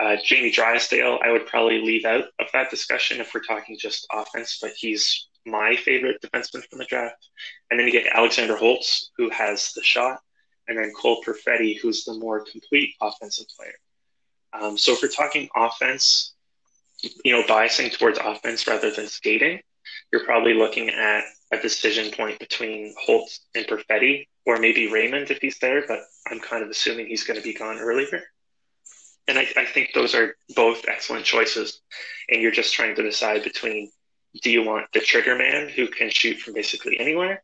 Uh, 0.00 0.16
Jamie 0.24 0.52
Drysdale, 0.52 1.18
I 1.24 1.32
would 1.32 1.46
probably 1.46 1.80
leave 1.80 2.04
out 2.04 2.24
of 2.38 2.46
that 2.52 2.70
discussion 2.70 3.20
if 3.20 3.32
we're 3.34 3.42
talking 3.42 3.76
just 3.80 4.06
offense, 4.12 4.58
but 4.62 4.72
he's 4.76 5.28
my 5.50 5.76
favorite 5.76 6.20
defenseman 6.22 6.64
from 6.68 6.78
the 6.78 6.84
draft. 6.84 7.28
And 7.70 7.78
then 7.78 7.86
you 7.86 7.92
get 7.92 8.06
Alexander 8.12 8.56
Holtz, 8.56 9.10
who 9.16 9.30
has 9.30 9.72
the 9.74 9.82
shot, 9.82 10.20
and 10.66 10.78
then 10.78 10.92
Cole 10.92 11.22
Perfetti, 11.22 11.78
who's 11.80 12.04
the 12.04 12.14
more 12.14 12.44
complete 12.44 12.94
offensive 13.00 13.46
player. 13.56 13.74
Um, 14.52 14.78
so 14.78 14.92
if 14.92 15.02
we're 15.02 15.08
talking 15.08 15.48
offense, 15.54 16.34
you 17.24 17.32
know, 17.32 17.42
biasing 17.44 17.96
towards 17.96 18.18
offense 18.18 18.66
rather 18.66 18.90
than 18.90 19.06
skating, 19.06 19.60
you're 20.12 20.24
probably 20.24 20.54
looking 20.54 20.90
at 20.90 21.24
a 21.52 21.58
decision 21.58 22.12
point 22.12 22.38
between 22.38 22.94
Holtz 23.00 23.40
and 23.54 23.66
Perfetti, 23.66 24.26
or 24.46 24.58
maybe 24.58 24.90
Raymond 24.90 25.30
if 25.30 25.38
he's 25.38 25.58
there, 25.58 25.84
but 25.86 26.00
I'm 26.30 26.40
kind 26.40 26.62
of 26.62 26.70
assuming 26.70 27.06
he's 27.06 27.24
going 27.24 27.38
to 27.38 27.42
be 27.42 27.54
gone 27.54 27.78
earlier. 27.78 28.22
And 29.28 29.38
I, 29.38 29.46
I 29.56 29.64
think 29.66 29.92
those 29.92 30.14
are 30.14 30.36
both 30.56 30.88
excellent 30.88 31.24
choices. 31.24 31.80
And 32.30 32.40
you're 32.40 32.50
just 32.50 32.72
trying 32.72 32.96
to 32.96 33.02
decide 33.02 33.44
between 33.44 33.90
do 34.42 34.50
you 34.50 34.62
want 34.62 34.86
the 34.92 35.00
trigger 35.00 35.36
man 35.36 35.68
who 35.68 35.88
can 35.88 36.10
shoot 36.10 36.38
from 36.38 36.54
basically 36.54 36.98
anywhere, 36.98 37.42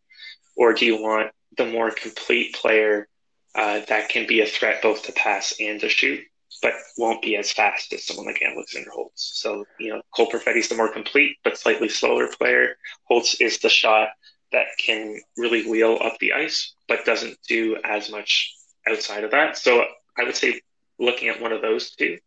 or 0.57 0.73
do 0.73 0.87
you 0.87 1.01
want 1.01 1.31
the 1.57 1.67
more 1.67 1.91
complete 1.91 2.55
player 2.55 3.09
uh, 3.55 3.81
that 3.89 4.09
can 4.09 4.27
be 4.27 4.41
a 4.41 4.47
threat 4.47 4.83
both 4.83 5.05
to 5.05 5.13
pass 5.13 5.55
and 5.61 5.81
to 5.81 5.89
shoot, 5.89 6.21
but 6.63 6.73
won't 6.99 7.23
be 7.23 7.37
as 7.37 7.53
fast 7.53 7.93
as 7.93 8.05
someone 8.05 8.27
like 8.27 8.43
Alexander 8.43 8.91
Holtz? 8.91 9.33
So, 9.35 9.65
you 9.79 9.95
know, 9.95 10.03
Cole 10.15 10.31
Perfetti's 10.31 10.69
the 10.69 10.75
more 10.75 10.93
complete 10.93 11.37
but 11.45 11.59
slightly 11.59 11.89
slower 11.89 12.29
player. 12.29 12.77
Holtz 13.05 13.41
is 13.41 13.59
the 13.59 13.69
shot 13.69 14.09
that 14.53 14.67
can 14.85 15.21
really 15.37 15.69
wheel 15.69 15.99
up 16.01 16.19
the 16.19 16.33
ice, 16.33 16.75
but 16.89 17.05
doesn't 17.05 17.39
do 17.49 17.77
as 17.85 18.11
much 18.11 18.55
outside 18.89 19.25
of 19.25 19.31
that. 19.33 19.57
So 19.57 19.85
I 20.17 20.25
would 20.25 20.37
say 20.37 20.61
looking 20.99 21.29
at 21.29 21.41
one 21.41 21.53
of 21.53 21.63
those 21.63 21.91
two. 21.91 22.19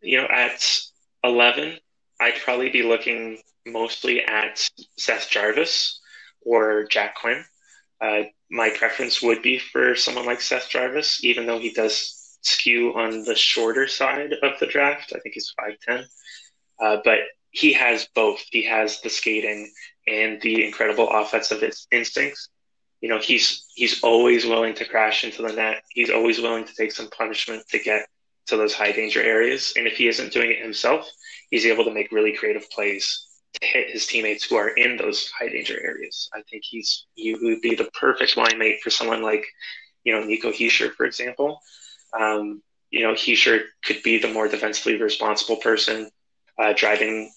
You 0.00 0.18
know, 0.18 0.26
at 0.26 0.80
11, 1.22 1.78
I'd 2.20 2.34
probably 2.44 2.68
be 2.68 2.82
looking 2.82 3.38
mostly 3.66 4.22
at 4.22 4.68
Seth 4.98 5.28
Jarvis 5.30 6.00
or 6.42 6.84
Jack 6.84 7.16
Quinn. 7.16 7.44
Uh, 8.00 8.22
my 8.50 8.70
preference 8.70 9.22
would 9.22 9.42
be 9.42 9.58
for 9.58 9.94
someone 9.94 10.26
like 10.26 10.40
Seth 10.40 10.68
Jarvis, 10.68 11.24
even 11.24 11.46
though 11.46 11.58
he 11.58 11.72
does 11.72 12.38
skew 12.42 12.94
on 12.94 13.24
the 13.24 13.34
shorter 13.34 13.88
side 13.88 14.32
of 14.42 14.58
the 14.60 14.66
draft. 14.66 15.12
I 15.14 15.18
think 15.20 15.34
he's 15.34 15.54
5'10. 15.88 16.04
Uh, 16.80 16.98
but 17.04 17.18
he 17.50 17.72
has 17.72 18.08
both. 18.14 18.42
He 18.50 18.64
has 18.64 19.00
the 19.00 19.10
skating 19.10 19.72
and 20.06 20.40
the 20.42 20.64
incredible 20.64 21.08
offensive 21.08 21.62
instincts. 21.90 22.48
You 23.00 23.08
know, 23.08 23.18
he's 23.18 23.66
he's 23.74 24.02
always 24.02 24.44
willing 24.44 24.74
to 24.74 24.84
crash 24.84 25.24
into 25.24 25.42
the 25.42 25.52
net. 25.52 25.82
He's 25.90 26.10
always 26.10 26.40
willing 26.40 26.64
to 26.64 26.74
take 26.74 26.92
some 26.92 27.08
punishment 27.10 27.64
to 27.68 27.78
get 27.78 28.06
to 28.46 28.56
those 28.56 28.74
high 28.74 28.92
danger 28.92 29.22
areas. 29.22 29.72
And 29.76 29.86
if 29.86 29.96
he 29.96 30.08
isn't 30.08 30.32
doing 30.32 30.50
it 30.50 30.62
himself, 30.62 31.08
he's 31.50 31.66
able 31.66 31.84
to 31.84 31.94
make 31.94 32.12
really 32.12 32.36
creative 32.36 32.68
plays 32.70 33.26
to 33.54 33.66
hit 33.66 33.90
his 33.90 34.06
teammates 34.06 34.44
who 34.44 34.56
are 34.56 34.68
in 34.68 34.96
those 34.96 35.30
high 35.30 35.48
danger 35.48 35.78
areas. 35.82 36.28
I 36.34 36.42
think 36.50 36.64
he's 36.64 37.06
he 37.14 37.34
would 37.34 37.60
be 37.60 37.74
the 37.74 37.90
perfect 37.98 38.36
line 38.36 38.58
mate 38.58 38.80
for 38.82 38.90
someone 38.90 39.22
like, 39.22 39.44
you 40.04 40.14
know, 40.14 40.24
Nico 40.24 40.50
Hischier, 40.50 40.92
for 40.92 41.06
example. 41.06 41.60
Um, 42.18 42.62
you 42.90 43.02
know, 43.02 43.12
Hischier 43.12 43.62
could 43.84 44.02
be 44.02 44.18
the 44.18 44.32
more 44.32 44.48
defensively 44.48 45.00
responsible 45.00 45.56
person 45.56 46.10
uh, 46.58 46.72
driving 46.76 47.32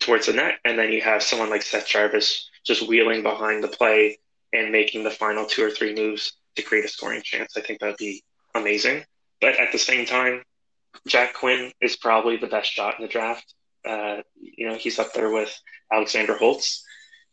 towards 0.00 0.26
the 0.26 0.32
net, 0.32 0.54
and 0.64 0.78
then 0.78 0.92
you 0.92 1.00
have 1.02 1.22
someone 1.22 1.50
like 1.50 1.62
Seth 1.62 1.86
Jarvis 1.86 2.48
just 2.64 2.88
wheeling 2.88 3.22
behind 3.22 3.62
the 3.62 3.68
play 3.68 4.18
and 4.52 4.72
making 4.72 5.04
the 5.04 5.10
final 5.10 5.44
two 5.44 5.64
or 5.64 5.70
three 5.70 5.94
moves 5.94 6.32
to 6.56 6.62
create 6.62 6.84
a 6.84 6.88
scoring 6.88 7.22
chance. 7.22 7.56
I 7.56 7.60
think 7.60 7.80
that'd 7.80 7.96
be 7.96 8.22
amazing. 8.54 9.04
But 9.40 9.56
at 9.56 9.72
the 9.72 9.78
same 9.78 10.06
time, 10.06 10.42
Jack 11.06 11.34
Quinn 11.34 11.72
is 11.80 11.96
probably 11.96 12.36
the 12.36 12.46
best 12.46 12.70
shot 12.70 12.94
in 12.98 13.02
the 13.04 13.12
draft. 13.12 13.54
Uh, 13.84 14.22
you 14.40 14.68
know, 14.68 14.76
he's 14.76 14.98
up 14.98 15.12
there 15.12 15.30
with 15.30 15.54
Alexander 15.92 16.36
Holtz. 16.36 16.84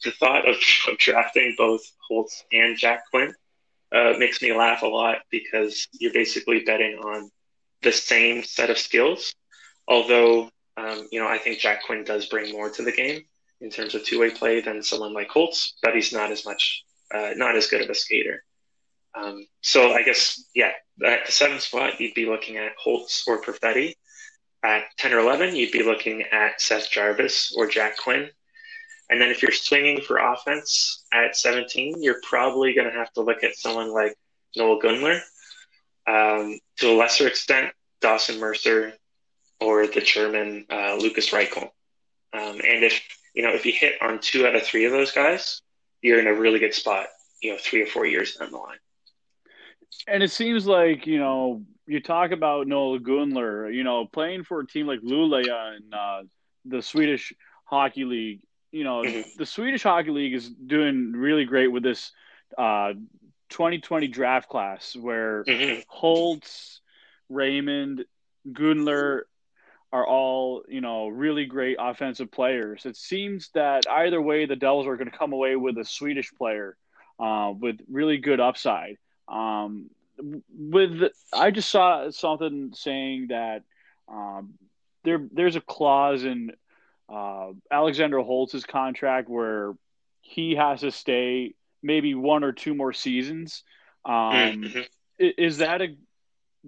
The 0.03 0.11
thought 0.11 0.47
of, 0.47 0.55
of 0.89 0.97
drafting 0.97 1.55
both 1.57 1.81
Holtz 2.07 2.43
and 2.51 2.77
Jack 2.77 3.03
Quinn 3.09 3.33
uh, 3.91 4.13
makes 4.17 4.41
me 4.41 4.53
laugh 4.53 4.81
a 4.81 4.87
lot 4.87 5.17
because 5.29 5.87
you're 5.93 6.13
basically 6.13 6.61
betting 6.61 6.97
on 6.97 7.29
the 7.81 7.91
same 7.91 8.43
set 8.43 8.69
of 8.69 8.77
skills. 8.77 9.33
Although, 9.87 10.49
um, 10.77 11.07
you 11.11 11.19
know, 11.19 11.27
I 11.27 11.37
think 11.37 11.59
Jack 11.59 11.83
Quinn 11.85 12.03
does 12.03 12.27
bring 12.27 12.51
more 12.51 12.69
to 12.69 12.83
the 12.83 12.91
game 12.91 13.23
in 13.59 13.69
terms 13.69 13.93
of 13.93 14.03
two-way 14.03 14.31
play 14.31 14.61
than 14.61 14.81
someone 14.81 15.13
like 15.13 15.29
Holtz, 15.29 15.77
but 15.83 15.95
he's 15.95 16.13
not 16.13 16.31
as 16.31 16.45
much, 16.45 16.83
uh, 17.13 17.31
not 17.35 17.55
as 17.55 17.67
good 17.67 17.81
of 17.81 17.89
a 17.89 17.95
skater. 17.95 18.43
Um, 19.13 19.45
so 19.61 19.91
I 19.91 20.03
guess, 20.03 20.45
yeah, 20.55 20.71
at 21.05 21.25
the 21.25 21.31
seventh 21.31 21.61
spot, 21.61 21.99
you'd 21.99 22.13
be 22.13 22.25
looking 22.25 22.57
at 22.57 22.71
Holtz 22.81 23.25
or 23.27 23.41
Perfetti. 23.41 23.95
At 24.63 24.83
10 24.97 25.13
or 25.13 25.19
11, 25.19 25.55
you'd 25.55 25.71
be 25.71 25.83
looking 25.83 26.23
at 26.31 26.61
Seth 26.61 26.89
Jarvis 26.89 27.53
or 27.57 27.67
Jack 27.67 27.97
Quinn. 27.97 28.29
And 29.09 29.19
then 29.19 29.29
if 29.29 29.41
you're 29.41 29.51
swinging 29.51 30.01
for 30.01 30.17
offense 30.17 31.03
at 31.11 31.35
17, 31.35 32.01
you're 32.01 32.21
probably 32.23 32.73
going 32.73 32.89
to 32.89 32.97
have 32.97 33.11
to 33.13 33.21
look 33.21 33.43
at 33.43 33.55
someone 33.55 33.91
like 33.91 34.15
Noel 34.55 34.79
Gunler. 34.79 35.19
Um, 36.07 36.59
to 36.77 36.91
a 36.91 36.95
lesser 36.95 37.27
extent, 37.27 37.73
Dawson 38.01 38.39
Mercer 38.39 38.93
or 39.59 39.85
the 39.87 40.01
German 40.01 40.65
uh, 40.69 40.95
Lukas 40.95 41.29
Reichel. 41.29 41.69
Um, 42.33 42.61
and 42.65 42.83
if 42.83 43.01
you 43.33 43.43
know 43.43 43.53
if 43.53 43.65
you 43.65 43.71
hit 43.71 44.01
on 44.01 44.19
two 44.19 44.47
out 44.47 44.55
of 44.55 44.63
three 44.63 44.85
of 44.85 44.91
those 44.91 45.11
guys, 45.11 45.61
you're 46.01 46.19
in 46.19 46.27
a 46.27 46.33
really 46.33 46.59
good 46.59 46.73
spot. 46.73 47.07
You 47.41 47.51
know, 47.51 47.57
three 47.59 47.81
or 47.81 47.87
four 47.87 48.05
years 48.05 48.35
down 48.35 48.51
the 48.51 48.57
line. 48.57 48.77
And 50.07 50.23
it 50.23 50.31
seems 50.31 50.65
like 50.65 51.05
you 51.05 51.19
know 51.19 51.63
you 51.87 51.99
talk 51.99 52.31
about 52.31 52.67
Noel 52.67 52.99
Gunler, 52.99 53.73
you 53.73 53.83
know, 53.83 54.05
playing 54.05 54.43
for 54.43 54.61
a 54.61 54.67
team 54.67 54.87
like 54.87 55.01
Luleå 55.01 55.77
in 55.77 55.93
uh, 55.93 56.21
the 56.65 56.81
Swedish 56.81 57.33
Hockey 57.65 58.05
League. 58.05 58.39
You 58.71 58.83
know, 58.83 59.01
mm-hmm. 59.01 59.29
the 59.37 59.45
Swedish 59.45 59.83
Hockey 59.83 60.11
League 60.11 60.33
is 60.33 60.49
doing 60.49 61.11
really 61.11 61.45
great 61.45 61.67
with 61.67 61.83
this 61.83 62.11
uh, 62.57 62.93
2020 63.49 64.07
draft 64.07 64.47
class 64.47 64.95
where 64.95 65.43
mm-hmm. 65.43 65.81
Holtz, 65.87 66.79
Raymond, 67.29 68.05
Gunler 68.49 69.21
are 69.93 70.07
all, 70.07 70.63
you 70.69 70.79
know, 70.79 71.09
really 71.09 71.45
great 71.45 71.75
offensive 71.79 72.31
players. 72.31 72.85
It 72.85 72.95
seems 72.95 73.49
that 73.53 73.83
either 73.89 74.21
way, 74.21 74.45
the 74.45 74.55
Devils 74.55 74.87
are 74.87 74.95
going 74.95 75.11
to 75.11 75.17
come 75.17 75.33
away 75.33 75.57
with 75.57 75.77
a 75.77 75.83
Swedish 75.83 76.31
player 76.33 76.77
uh, 77.19 77.51
with 77.57 77.77
really 77.89 78.17
good 78.17 78.39
upside. 78.39 78.97
Um, 79.31 79.89
with 80.55 81.11
I 81.33 81.51
just 81.51 81.69
saw 81.69 82.11
something 82.11 82.73
saying 82.75 83.27
that 83.29 83.63
um, 84.07 84.53
there 85.03 85.25
there's 85.31 85.55
a 85.55 85.61
clause 85.61 86.23
in 86.23 86.51
uh, 87.09 87.51
Alexander 87.71 88.19
Holtz's 88.19 88.65
contract 88.65 89.29
where 89.29 89.73
he 90.21 90.55
has 90.55 90.81
to 90.81 90.91
stay 90.91 91.55
maybe 91.81 92.13
one 92.13 92.43
or 92.43 92.51
two 92.51 92.75
more 92.75 92.93
seasons. 92.93 93.63
Um, 94.05 94.13
mm-hmm. 94.13 94.81
Is 95.17 95.57
that 95.57 95.81
a 95.81 95.95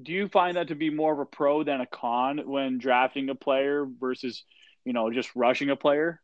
do 0.01 0.11
you 0.11 0.27
find 0.27 0.57
that 0.57 0.69
to 0.69 0.75
be 0.75 0.89
more 0.89 1.13
of 1.13 1.19
a 1.19 1.25
pro 1.25 1.63
than 1.63 1.81
a 1.81 1.85
con 1.85 2.41
when 2.45 2.79
drafting 2.79 3.29
a 3.29 3.35
player 3.35 3.85
versus 3.85 4.43
you 4.85 4.93
know 4.93 5.11
just 5.11 5.29
rushing 5.35 5.69
a 5.69 5.75
player? 5.75 6.19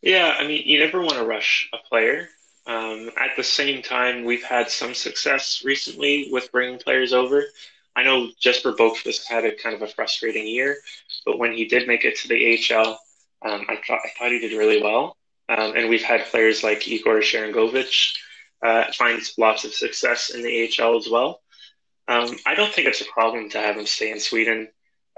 Yeah, 0.00 0.34
I 0.38 0.46
mean, 0.46 0.62
you 0.64 0.78
never 0.78 1.00
want 1.00 1.14
to 1.14 1.24
rush 1.24 1.68
a 1.72 1.78
player. 1.88 2.28
Um, 2.68 3.10
at 3.16 3.34
the 3.34 3.42
same 3.42 3.82
time, 3.82 4.24
we've 4.24 4.44
had 4.44 4.70
some 4.70 4.92
success 4.92 5.62
recently 5.64 6.28
with 6.30 6.52
bringing 6.52 6.78
players 6.78 7.14
over. 7.14 7.42
I 7.96 8.04
know 8.04 8.28
Jesper 8.38 8.74
Boqvist 8.74 9.26
had 9.26 9.46
a 9.46 9.56
kind 9.56 9.74
of 9.74 9.80
a 9.80 9.88
frustrating 9.88 10.46
year, 10.46 10.76
but 11.24 11.38
when 11.38 11.54
he 11.54 11.64
did 11.64 11.88
make 11.88 12.04
it 12.04 12.18
to 12.18 12.28
the 12.28 12.58
AHL, 12.70 13.00
um, 13.42 13.64
I 13.68 13.76
thought 13.86 14.00
I 14.04 14.10
thought 14.18 14.32
he 14.32 14.38
did 14.38 14.56
really 14.56 14.82
well. 14.82 15.16
Um, 15.48 15.76
and 15.76 15.88
we've 15.88 16.02
had 16.02 16.26
players 16.26 16.62
like 16.62 16.86
Yegor 16.86 17.20
Sharangovich 17.20 18.14
uh, 18.62 18.92
find 18.92 19.22
lots 19.38 19.64
of 19.64 19.72
success 19.72 20.28
in 20.28 20.42
the 20.42 20.70
AHL 20.78 20.98
as 20.98 21.08
well. 21.08 21.40
Um, 22.06 22.36
I 22.46 22.54
don't 22.54 22.72
think 22.72 22.86
it's 22.86 23.00
a 23.00 23.06
problem 23.06 23.48
to 23.50 23.58
have 23.58 23.76
him 23.76 23.86
stay 23.86 24.10
in 24.10 24.20
Sweden 24.20 24.68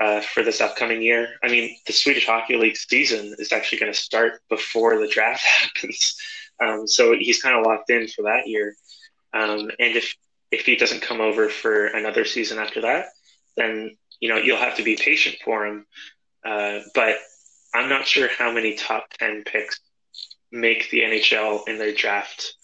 uh, 0.01 0.21
for 0.21 0.45
this 0.45 0.61
upcoming 0.61 1.03
year. 1.03 1.35
I 1.43 1.49
mean, 1.49 1.77
the 1.87 1.93
Swedish 1.93 2.27
Hockey 2.27 2.57
League 2.57 2.77
season 2.77 3.35
is 3.39 3.53
actually 3.53 3.79
going 3.79 3.93
to 3.93 3.99
start 3.99 4.41
before 4.49 4.99
the 4.99 5.09
draft 5.09 5.43
happens. 5.45 6.17
Um, 6.61 6.87
so 6.87 7.15
he's 7.19 7.41
kind 7.43 7.57
of 7.57 7.65
locked 7.65 7.91
in 7.91 8.09
for 8.09 8.23
that 8.23 8.47
year. 8.47 8.75
Um, 9.33 9.71
and 9.79 9.97
if 9.97 10.15
if 10.51 10.67
he 10.67 10.77
doesn't 10.77 11.03
come 11.03 11.21
over 11.21 11.49
for 11.49 11.87
another 11.87 12.25
season 12.25 12.59
after 12.59 12.81
that, 12.83 13.07
then 13.57 13.97
you 14.21 14.29
know 14.29 14.37
you'll 14.37 14.59
have 14.59 14.77
to 14.77 14.83
be 14.83 14.97
patient 14.97 15.37
for 15.45 15.67
him. 15.67 15.87
Uh, 16.45 16.81
but 16.95 17.17
I'm 17.75 17.89
not 17.89 18.07
sure 18.07 18.29
how 18.37 18.53
many 18.53 18.75
top 18.75 19.07
ten 19.19 19.45
picks 19.45 19.81
make 20.53 20.91
the 20.91 21.01
NHL 21.01 21.69
in 21.69 21.79
their 21.79 21.95
draft 21.95 22.55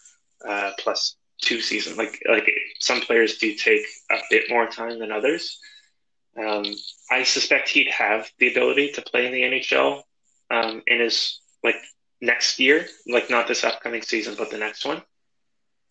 uh, 0.46 0.72
plus 0.78 1.16
two 1.40 1.60
season. 1.60 1.96
Like 1.96 2.20
like 2.28 2.50
some 2.80 3.00
players 3.00 3.38
do 3.38 3.54
take 3.54 3.84
a 4.10 4.18
bit 4.30 4.50
more 4.50 4.66
time 4.66 4.98
than 4.98 5.12
others. 5.12 5.58
Um, 6.38 6.64
I 7.10 7.22
suspect 7.22 7.68
he'd 7.68 7.90
have 7.90 8.30
the 8.38 8.50
ability 8.50 8.92
to 8.92 9.02
play 9.02 9.26
in 9.26 9.32
the 9.32 9.42
NHL 9.42 10.02
um, 10.50 10.82
in 10.86 11.00
his 11.00 11.40
like 11.64 11.76
next 12.20 12.58
year, 12.58 12.86
like 13.06 13.30
not 13.30 13.48
this 13.48 13.64
upcoming 13.64 14.02
season, 14.02 14.34
but 14.36 14.50
the 14.50 14.58
next 14.58 14.84
one. 14.84 15.02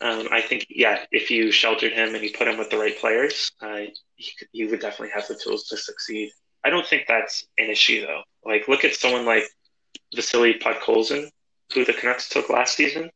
Um, 0.00 0.28
I 0.30 0.42
think, 0.42 0.66
yeah, 0.68 1.04
if 1.10 1.30
you 1.30 1.50
sheltered 1.50 1.92
him 1.92 2.14
and 2.14 2.22
you 2.22 2.30
put 2.36 2.48
him 2.48 2.58
with 2.58 2.68
the 2.68 2.78
right 2.78 2.98
players, 2.98 3.50
uh, 3.62 3.84
he, 4.16 4.32
could, 4.38 4.48
he 4.52 4.66
would 4.66 4.80
definitely 4.80 5.12
have 5.14 5.26
the 5.26 5.40
tools 5.42 5.64
to 5.68 5.76
succeed. 5.76 6.30
I 6.64 6.70
don't 6.70 6.86
think 6.86 7.04
that's 7.08 7.46
an 7.56 7.70
issue, 7.70 8.04
though. 8.04 8.22
Like, 8.44 8.68
look 8.68 8.84
at 8.84 8.94
someone 8.94 9.24
like 9.24 9.44
Vasily 10.14 10.54
Podkolzin, 10.54 11.30
who 11.72 11.84
the 11.84 11.94
Canucks 11.94 12.28
took 12.28 12.50
last 12.50 12.76
season. 12.76 13.10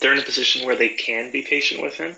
They're 0.00 0.12
in 0.12 0.18
a 0.18 0.22
position 0.22 0.66
where 0.66 0.76
they 0.76 0.88
can 0.90 1.30
be 1.30 1.42
patient 1.42 1.82
with 1.82 1.94
him, 1.94 2.16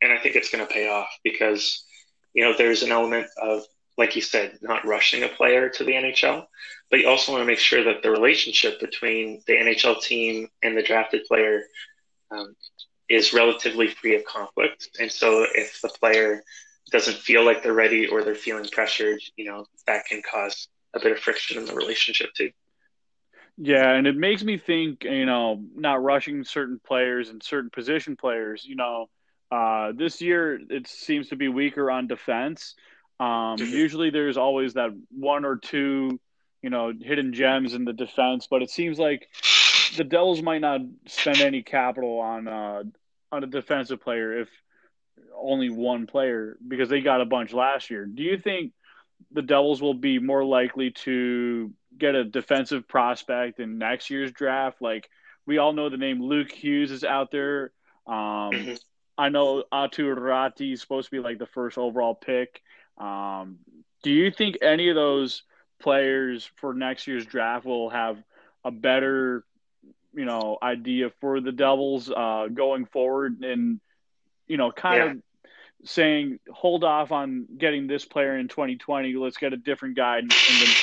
and 0.00 0.12
I 0.12 0.18
think 0.18 0.34
it's 0.34 0.50
going 0.50 0.66
to 0.66 0.72
pay 0.72 0.88
off 0.88 1.08
because, 1.22 1.84
you 2.32 2.42
know, 2.44 2.54
there's 2.56 2.82
an 2.82 2.90
element 2.90 3.26
of, 3.40 3.64
like 3.96 4.16
you 4.16 4.22
said, 4.22 4.58
not 4.62 4.86
rushing 4.86 5.22
a 5.22 5.28
player 5.28 5.68
to 5.68 5.84
the 5.84 5.92
NHL 5.92 6.46
but 6.90 6.98
you 6.98 7.08
also 7.08 7.32
want 7.32 7.42
to 7.42 7.46
make 7.46 7.58
sure 7.58 7.84
that 7.84 8.02
the 8.02 8.10
relationship 8.10 8.80
between 8.80 9.42
the 9.46 9.54
NHL 9.54 10.02
team 10.02 10.48
and 10.62 10.76
the 10.76 10.82
drafted 10.82 11.24
player 11.26 11.62
um, 12.32 12.56
is 13.08 13.32
relatively 13.32 13.88
free 13.88 14.16
of 14.16 14.24
conflict. 14.24 14.88
And 14.98 15.10
so 15.10 15.46
if 15.54 15.80
the 15.80 15.88
player 15.88 16.42
doesn't 16.90 17.16
feel 17.16 17.44
like 17.44 17.62
they're 17.62 17.72
ready 17.72 18.08
or 18.08 18.24
they're 18.24 18.34
feeling 18.34 18.66
pressured, 18.70 19.20
you 19.36 19.44
know, 19.44 19.66
that 19.86 20.04
can 20.06 20.20
cause 20.28 20.68
a 20.94 20.98
bit 20.98 21.12
of 21.12 21.20
friction 21.20 21.58
in 21.58 21.64
the 21.64 21.74
relationship 21.74 22.30
too. 22.36 22.50
Yeah, 23.56 23.92
and 23.92 24.06
it 24.06 24.16
makes 24.16 24.42
me 24.42 24.58
think, 24.58 25.04
you 25.04 25.26
know, 25.26 25.62
not 25.76 26.02
rushing 26.02 26.42
certain 26.42 26.80
players 26.84 27.28
and 27.28 27.42
certain 27.42 27.70
position 27.70 28.16
players, 28.16 28.64
you 28.64 28.74
know, 28.74 29.08
uh, 29.52 29.92
this 29.94 30.20
year 30.20 30.60
it 30.70 30.86
seems 30.86 31.28
to 31.28 31.36
be 31.36 31.48
weaker 31.48 31.90
on 31.90 32.06
defense. 32.06 32.74
Um, 33.20 33.58
mm-hmm. 33.58 33.64
usually 33.64 34.10
there's 34.10 34.36
always 34.36 34.74
that 34.74 34.90
one 35.10 35.44
or 35.44 35.56
two 35.56 36.18
you 36.62 36.70
know, 36.70 36.92
hidden 36.98 37.32
gems 37.32 37.74
in 37.74 37.84
the 37.84 37.92
defense, 37.92 38.46
but 38.50 38.62
it 38.62 38.70
seems 38.70 38.98
like 38.98 39.28
the 39.96 40.04
Devils 40.04 40.42
might 40.42 40.60
not 40.60 40.80
spend 41.06 41.40
any 41.40 41.62
capital 41.62 42.18
on 42.18 42.48
uh, 42.48 42.82
on 43.32 43.44
a 43.44 43.46
defensive 43.46 44.00
player 44.00 44.40
if 44.40 44.48
only 45.34 45.70
one 45.70 46.06
player 46.06 46.56
because 46.66 46.88
they 46.88 47.00
got 47.00 47.20
a 47.20 47.26
bunch 47.26 47.52
last 47.52 47.90
year. 47.90 48.04
Do 48.04 48.22
you 48.22 48.38
think 48.38 48.72
the 49.32 49.42
Devils 49.42 49.80
will 49.80 49.94
be 49.94 50.18
more 50.18 50.44
likely 50.44 50.90
to 50.90 51.72
get 51.96 52.14
a 52.14 52.24
defensive 52.24 52.86
prospect 52.86 53.58
in 53.58 53.78
next 53.78 54.10
year's 54.10 54.32
draft? 54.32 54.82
Like 54.82 55.08
we 55.46 55.58
all 55.58 55.72
know 55.72 55.88
the 55.88 55.96
name 55.96 56.22
Luke 56.22 56.52
Hughes 56.52 56.90
is 56.90 57.04
out 57.04 57.30
there. 57.30 57.72
Um, 58.06 58.52
Mhm. 58.52 58.80
I 59.16 59.28
know 59.28 59.64
Aatu 59.70 60.16
Raty 60.16 60.72
is 60.72 60.80
supposed 60.80 61.06
to 61.06 61.10
be 61.10 61.20
like 61.20 61.38
the 61.38 61.46
first 61.46 61.76
overall 61.76 62.14
pick. 62.14 62.62
Um, 63.00 63.58
do 64.02 64.10
you 64.12 64.30
think 64.30 64.58
any 64.62 64.88
of 64.90 64.96
those 64.96 65.42
players 65.80 66.50
for 66.56 66.74
next 66.74 67.06
year's 67.08 67.26
draft 67.26 67.66
will 67.66 67.90
have 67.90 68.22
a 68.64 68.70
better, 68.70 69.44
you 70.14 70.24
know, 70.26 70.58
idea 70.62 71.10
for 71.20 71.40
the 71.40 71.52
Devils 71.52 72.10
uh, 72.10 72.48
going 72.52 72.86
forward, 72.86 73.42
and 73.42 73.80
you 74.46 74.56
know, 74.58 74.70
kind 74.72 74.98
Yeah. 74.98 75.10
of 75.12 75.22
saying 75.84 76.38
hold 76.52 76.84
off 76.84 77.10
on 77.12 77.46
getting 77.58 77.86
this 77.86 78.04
player 78.04 78.36
in 78.36 78.48
2020. 78.48 79.14
Let's 79.14 79.38
get 79.38 79.52
a 79.54 79.56
different 79.56 79.96
guy 79.96 80.18
in, 80.18 80.24
in 80.24 80.28
the 80.28 80.76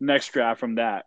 next 0.00 0.32
draft 0.32 0.60
from 0.60 0.76
that. 0.76 1.06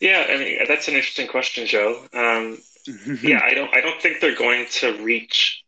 Yeah, 0.00 0.26
I 0.28 0.36
mean 0.38 0.58
that's 0.68 0.88
an 0.88 0.94
interesting 0.94 1.28
question, 1.28 1.66
Joe. 1.66 2.06
Um, 2.12 2.58
yeah, 3.22 3.40
I 3.42 3.54
don't 3.54 3.74
I 3.74 3.80
don't 3.80 4.00
think 4.00 4.20
they're 4.20 4.36
going 4.36 4.66
to 4.72 5.02
reach 5.02 5.64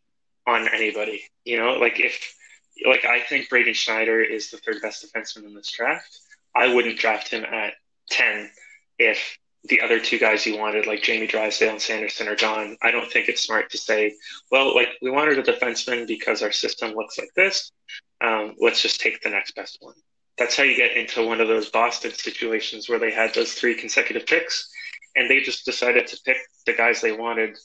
on 0.47 0.69
anybody. 0.69 1.23
You 1.45 1.59
know, 1.59 1.75
like 1.75 1.99
if 2.01 2.36
like 2.85 3.05
I 3.05 3.21
think 3.21 3.49
Braden 3.49 3.75
Schneider 3.75 4.23
is 4.23 4.51
the 4.51 4.59
third 4.59 4.83
best 4.83 5.05
defenseman 5.05 5.45
in 5.47 5.55
this 5.55 5.71
draft. 5.71 6.21
I 6.55 6.73
wouldn't 6.73 6.99
draft 6.99 7.29
him 7.29 7.45
at 7.45 7.75
ten 8.11 8.51
if 8.99 9.39
the 9.69 9.81
other 9.81 9.99
two 9.99 10.19
guys 10.19 10.47
you 10.47 10.59
wanted, 10.59 10.87
like 10.87 11.03
Jamie 11.03 11.27
Drysdale 11.27 11.71
and 11.71 11.83
Sanderson, 11.83 12.29
are 12.29 12.37
gone. 12.37 12.77
I 12.83 12.91
don't 12.91 13.11
think 13.11 13.29
it's 13.29 13.43
smart 13.43 13.71
to 13.71 13.79
say, 13.79 14.15
well, 14.51 14.75
like 14.75 14.89
we 15.03 15.11
wanted 15.11 15.39
a 15.39 15.43
defenseman 15.43 16.07
because 16.07 16.43
our 16.43 16.53
system 16.53 16.93
looks 16.93 17.19
like 17.19 17.33
this. 17.35 17.73
Um, 18.21 18.55
let's 18.61 18.83
just 18.83 19.01
take 19.01 19.21
the 19.23 19.31
next 19.31 19.55
best 19.55 19.79
one. 19.81 19.95
That's 20.39 20.57
how 20.57 20.63
you 20.63 20.77
get 20.77 20.97
into 20.97 21.27
one 21.27 21.41
of 21.41 21.49
those 21.49 21.71
Boston 21.71 22.13
situations 22.13 22.89
where 22.89 22.99
they 22.99 23.11
had 23.11 23.35
those 23.35 23.53
three 23.53 23.75
consecutive 23.75 24.27
picks 24.27 24.71
and 25.17 25.29
they 25.31 25.41
just 25.41 25.65
decided 25.65 26.07
to 26.09 26.21
pick 26.25 26.37
the 26.67 26.75
guys 26.75 27.01
they 27.01 27.13
wanted, 27.13 27.57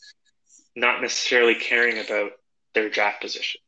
not 0.75 1.01
necessarily 1.01 1.55
caring 1.55 1.99
about 1.99 2.31
their 2.73 2.89
draft 2.89 3.21
position. 3.21 3.59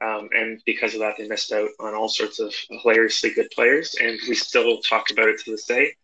Um, 0.00 0.28
and 0.32 0.60
because 0.66 0.94
of 0.94 1.00
that, 1.00 1.14
they 1.16 1.28
missed 1.28 1.52
out 1.52 1.68
on 1.80 1.94
all 1.94 2.08
sorts 2.08 2.40
of 2.40 2.52
hilariously 2.68 3.30
good 3.30 3.50
players, 3.54 3.94
and 4.00 4.18
we 4.28 4.34
still 4.34 4.78
talk 4.78 5.10
about 5.10 5.28
it 5.28 5.38
to 5.40 5.50
this 5.50 5.66
day. 5.66 5.94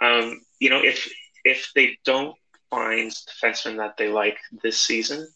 Um, 0.00 0.40
you 0.60 0.70
know, 0.70 0.80
if 0.82 1.12
if 1.44 1.70
they 1.74 1.98
don't 2.04 2.36
find 2.70 3.10
defensemen 3.10 3.76
that 3.78 3.96
they 3.96 4.08
like 4.08 4.38
this 4.62 4.78
season, 4.78 5.28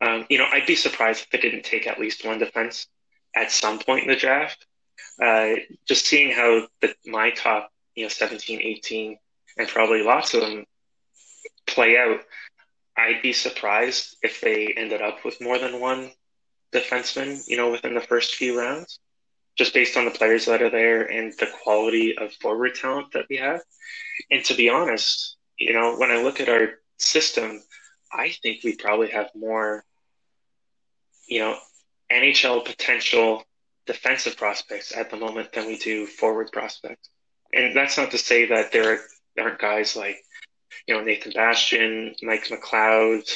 um, 0.00 0.26
you 0.28 0.38
know, 0.38 0.46
I'd 0.50 0.66
be 0.66 0.74
surprised 0.74 1.22
if 1.22 1.30
they 1.30 1.38
didn't 1.38 1.64
take 1.64 1.86
at 1.86 2.00
least 2.00 2.24
one 2.24 2.38
defense 2.38 2.86
at 3.34 3.50
some 3.50 3.78
point 3.78 4.02
in 4.02 4.08
the 4.08 4.16
draft. 4.16 4.66
Uh, 5.22 5.54
just 5.86 6.06
seeing 6.06 6.32
how 6.32 6.66
the, 6.80 6.94
my 7.06 7.30
top, 7.30 7.70
you 7.94 8.04
know, 8.04 8.08
17, 8.08 8.60
18, 8.60 9.18
and 9.58 9.68
probably 9.68 10.02
lots 10.02 10.34
of 10.34 10.40
them 10.40 10.64
play 11.66 11.96
out, 11.96 12.20
I'd 12.96 13.22
be 13.22 13.32
surprised 13.32 14.16
if 14.22 14.40
they 14.40 14.74
ended 14.76 15.02
up 15.02 15.24
with 15.24 15.40
more 15.40 15.58
than 15.58 15.80
one 15.80 16.10
defenseman, 16.74 17.42
you 17.46 17.56
know, 17.56 17.70
within 17.70 17.94
the 17.94 18.00
first 18.00 18.34
few 18.34 18.58
rounds, 18.58 18.98
just 19.56 19.72
based 19.72 19.96
on 19.96 20.04
the 20.04 20.10
players 20.10 20.46
that 20.46 20.62
are 20.62 20.70
there 20.70 21.10
and 21.10 21.32
the 21.38 21.48
quality 21.62 22.16
of 22.18 22.32
forward 22.34 22.74
talent 22.74 23.12
that 23.12 23.26
we 23.30 23.36
have. 23.36 23.60
And 24.30 24.44
to 24.46 24.54
be 24.54 24.68
honest, 24.68 25.36
you 25.58 25.72
know, 25.72 25.96
when 25.96 26.10
I 26.10 26.22
look 26.22 26.40
at 26.40 26.48
our 26.48 26.80
system, 26.98 27.62
I 28.12 28.30
think 28.42 28.62
we 28.64 28.76
probably 28.76 29.08
have 29.10 29.30
more, 29.34 29.84
you 31.28 31.40
know, 31.40 31.56
NHL 32.10 32.64
potential 32.64 33.44
defensive 33.86 34.36
prospects 34.36 34.96
at 34.96 35.10
the 35.10 35.16
moment 35.16 35.52
than 35.52 35.66
we 35.66 35.78
do 35.78 36.06
forward 36.06 36.50
prospects. 36.52 37.08
And 37.52 37.76
that's 37.76 37.96
not 37.96 38.10
to 38.10 38.18
say 38.18 38.46
that 38.46 38.72
there 38.72 39.00
aren't 39.38 39.58
guys 39.58 39.96
like, 39.96 40.16
you 40.86 40.94
know, 40.94 41.02
Nathan 41.02 41.32
Bastian, 41.34 42.14
Mike 42.22 42.48
McLeod, 42.48 43.28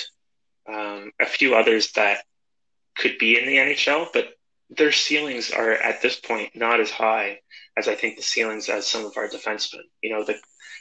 um, 0.68 1.12
a 1.20 1.26
few 1.26 1.54
others 1.54 1.92
that 1.92 2.24
could 2.98 3.18
be 3.18 3.38
in 3.38 3.46
the 3.46 3.56
NHL, 3.56 4.08
but 4.12 4.28
their 4.70 4.92
ceilings 4.92 5.50
are 5.50 5.72
at 5.72 6.02
this 6.02 6.16
point 6.20 6.54
not 6.54 6.80
as 6.80 6.90
high 6.90 7.40
as 7.76 7.88
I 7.88 7.94
think 7.94 8.16
the 8.16 8.22
ceilings 8.22 8.68
as 8.68 8.86
some 8.86 9.06
of 9.06 9.16
our 9.16 9.28
defensemen. 9.28 9.82
You 10.02 10.10
know, 10.10 10.24
the 10.24 10.36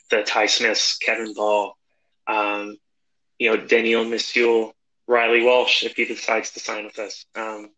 the 0.09 0.23
Ty 0.23 0.47
Smiths, 0.47 0.97
Kevin 0.97 1.33
Bahl, 1.33 1.77
um, 2.27 2.77
you 3.37 3.49
know, 3.49 3.57
Daniil 3.57 4.05
Misyul, 4.05 4.71
Reilly 5.05 5.43
Walsh, 5.43 5.83
if 5.83 5.95
he 5.95 6.05
decides 6.05 6.51
to 6.51 6.59
sign 6.59 6.85
with 6.85 6.99
us. 6.99 7.25
Um, 7.35 7.71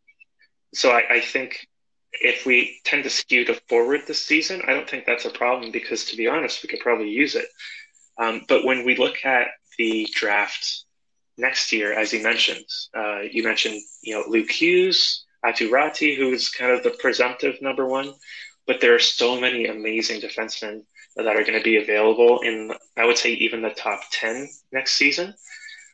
so 0.73 0.91
I, 0.91 1.15
I 1.15 1.19
think 1.19 1.67
if 2.11 2.45
we 2.45 2.79
tend 2.85 3.03
to 3.03 3.09
skew 3.09 3.45
to 3.45 3.55
forward 3.67 4.01
this 4.07 4.25
season, 4.25 4.61
I 4.67 4.73
don't 4.73 4.89
think 4.89 5.05
that's 5.05 5.25
a 5.25 5.31
problem 5.31 5.71
because, 5.71 6.05
to 6.05 6.17
be 6.17 6.27
honest, 6.27 6.63
we 6.63 6.69
could 6.69 6.79
probably 6.79 7.09
use 7.09 7.35
it. 7.35 7.47
Um, 8.17 8.43
but 8.47 8.65
when 8.65 8.85
we 8.85 8.95
look 8.95 9.25
at 9.25 9.47
the 9.77 10.07
draft 10.13 10.85
next 11.39 11.71
year, 11.71 11.93
as 11.93 12.13
you 12.13 12.21
mentioned, 12.21 12.65
uh, 12.95 13.21
you 13.21 13.43
mentioned 13.43 13.81
you 14.01 14.13
know 14.13 14.23
Luke 14.27 14.51
Hughes, 14.51 15.25
Aatu 15.45 15.69
Raty, 15.69 16.15
who's 16.15 16.49
kind 16.49 16.71
of 16.71 16.83
the 16.83 16.91
presumptive 16.91 17.61
number 17.61 17.85
one, 17.85 18.13
but 18.67 18.81
there 18.81 18.93
are 18.93 18.99
so 18.99 19.39
many 19.39 19.65
amazing 19.65 20.21
defensemen 20.21 20.83
that 21.15 21.27
are 21.27 21.43
going 21.43 21.57
to 21.57 21.63
be 21.63 21.77
available 21.77 22.39
in, 22.41 22.71
I 22.97 23.05
would 23.05 23.17
say, 23.17 23.33
even 23.33 23.61
the 23.61 23.71
top 23.71 24.01
ten 24.11 24.47
next 24.71 24.93
season. 24.93 25.33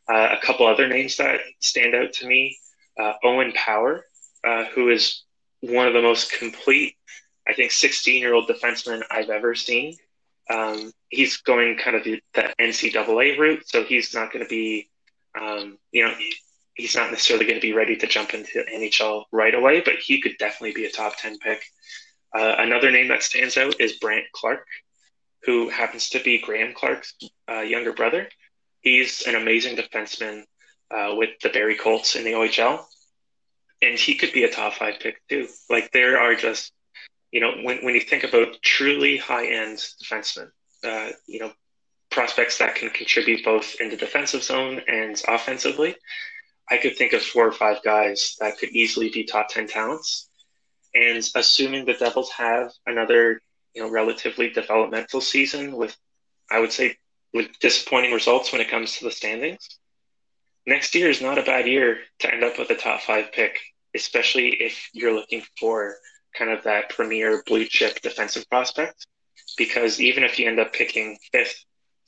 Uh, 0.07 0.35
a 0.37 0.45
couple 0.45 0.67
other 0.67 0.87
names 0.87 1.17
that 1.17 1.39
stand 1.59 1.95
out 1.95 2.13
to 2.13 2.27
me: 2.27 2.57
uh, 2.99 3.13
Owen 3.23 3.53
Power, 3.53 4.05
uh, 4.43 4.65
who 4.65 4.89
is 4.89 5.23
one 5.61 5.87
of 5.87 5.93
the 5.93 6.01
most 6.01 6.31
complete, 6.31 6.95
I 7.47 7.53
think, 7.53 7.71
16 7.71 8.19
year 8.19 8.33
old 8.33 8.47
defensemen 8.47 9.03
I've 9.09 9.29
ever 9.29 9.55
seen. 9.55 9.95
Um, 10.49 10.91
he's 11.09 11.37
going 11.37 11.77
kind 11.77 11.95
of 11.95 12.03
the, 12.03 12.21
the, 12.33 12.53
NCAA 12.59 13.37
route, 13.37 13.67
so 13.67 13.83
he's 13.83 14.13
not 14.13 14.31
going 14.31 14.45
to 14.45 14.49
be, 14.49 14.89
um, 15.39 15.77
you 15.91 16.05
know, 16.05 16.13
he's 16.73 16.95
not 16.95 17.11
necessarily 17.11 17.45
going 17.45 17.59
to 17.59 17.67
be 17.67 17.73
ready 17.73 17.95
to 17.97 18.07
jump 18.07 18.33
into 18.33 18.63
NHL 18.73 19.23
right 19.31 19.53
away, 19.53 19.81
but 19.81 19.95
he 19.95 20.21
could 20.21 20.37
definitely 20.37 20.73
be 20.73 20.85
a 20.85 20.91
top 20.91 21.17
10 21.17 21.39
pick. 21.39 21.63
Uh, 22.33 22.55
another 22.59 22.91
name 22.91 23.07
that 23.07 23.23
stands 23.23 23.57
out 23.57 23.79
is 23.79 23.93
Brandt 23.93 24.25
Clarke, 24.33 24.67
who 25.43 25.69
happens 25.69 26.09
to 26.09 26.19
be 26.19 26.39
Graeme 26.39 26.73
Clarke's 26.73 27.15
uh, 27.49 27.61
younger 27.61 27.93
brother. 27.93 28.27
He's 28.81 29.25
an 29.25 29.35
amazing 29.35 29.77
defenseman 29.77 30.43
uh, 30.91 31.15
with 31.15 31.31
the 31.41 31.49
Barrie 31.49 31.77
Colts 31.77 32.15
in 32.15 32.23
the 32.23 32.33
OHL 32.33 32.85
and 33.81 33.99
he 33.99 34.15
could 34.15 34.31
be 34.33 34.43
a 34.43 34.51
top 34.51 34.73
five 34.73 34.99
pick 34.99 35.21
too. 35.27 35.47
Like 35.69 35.91
there 35.91 36.19
are 36.19 36.35
just, 36.35 36.71
you 37.31 37.39
know, 37.39 37.53
when 37.63 37.83
when 37.83 37.95
you 37.95 38.01
think 38.01 38.23
about 38.23 38.61
truly 38.61 39.17
high 39.17 39.47
end 39.47 39.77
defensemen, 39.77 40.49
uh, 40.83 41.09
you 41.27 41.39
know, 41.39 41.51
prospects 42.15 42.57
that 42.57 42.75
can 42.75 42.89
contribute 42.89 43.43
both 43.43 43.75
in 43.79 43.89
the 43.89 43.97
defensive 43.97 44.41
zone 44.41 44.81
and 44.87 45.21
offensively, 45.27 45.95
I 46.67 46.77
could 46.77 46.97
think 46.97 47.13
of 47.13 47.21
four 47.21 47.45
or 47.45 47.51
five 47.51 47.83
guys 47.83 48.37
that 48.39 48.57
could 48.57 48.69
easily 48.69 49.09
be 49.09 49.25
top 49.25 49.49
ten 49.49 49.67
talents. 49.67 50.29
And 50.95 51.21
assuming 51.35 51.85
the 51.85 51.93
Devils 51.93 52.31
have 52.31 52.71
another, 52.87 53.41
you 53.75 53.83
know, 53.83 53.91
relatively 53.91 54.49
developmental 54.49 55.21
season 55.21 55.75
with, 55.75 55.95
I 56.49 56.59
would 56.61 56.71
say, 56.71 56.97
with 57.33 57.47
disappointing 57.59 58.13
results 58.13 58.51
when 58.51 58.61
it 58.61 58.69
comes 58.69 58.97
to 58.97 59.03
the 59.03 59.11
standings, 59.11 59.67
next 60.65 60.95
year 60.95 61.09
is 61.09 61.21
not 61.21 61.37
a 61.37 61.43
bad 61.43 61.67
year 61.67 61.99
to 62.19 62.33
end 62.33 62.43
up 62.45 62.57
with 62.57 62.69
a 62.69 62.75
top 62.75 63.01
five 63.01 63.33
pick, 63.33 63.59
especially 63.93 64.49
if 64.51 64.89
you're 64.93 65.13
looking 65.13 65.43
for 65.59 65.97
kind 66.33 66.49
of 66.49 66.63
that 66.63 66.89
premier 66.89 67.43
blue 67.45 67.65
chip 67.65 68.01
defensive 68.01 68.49
prospect. 68.49 69.05
Because 69.57 69.99
even 69.99 70.23
if 70.23 70.39
you 70.39 70.47
end 70.47 70.59
up 70.59 70.73
picking 70.73 71.17
fifth, 71.31 71.65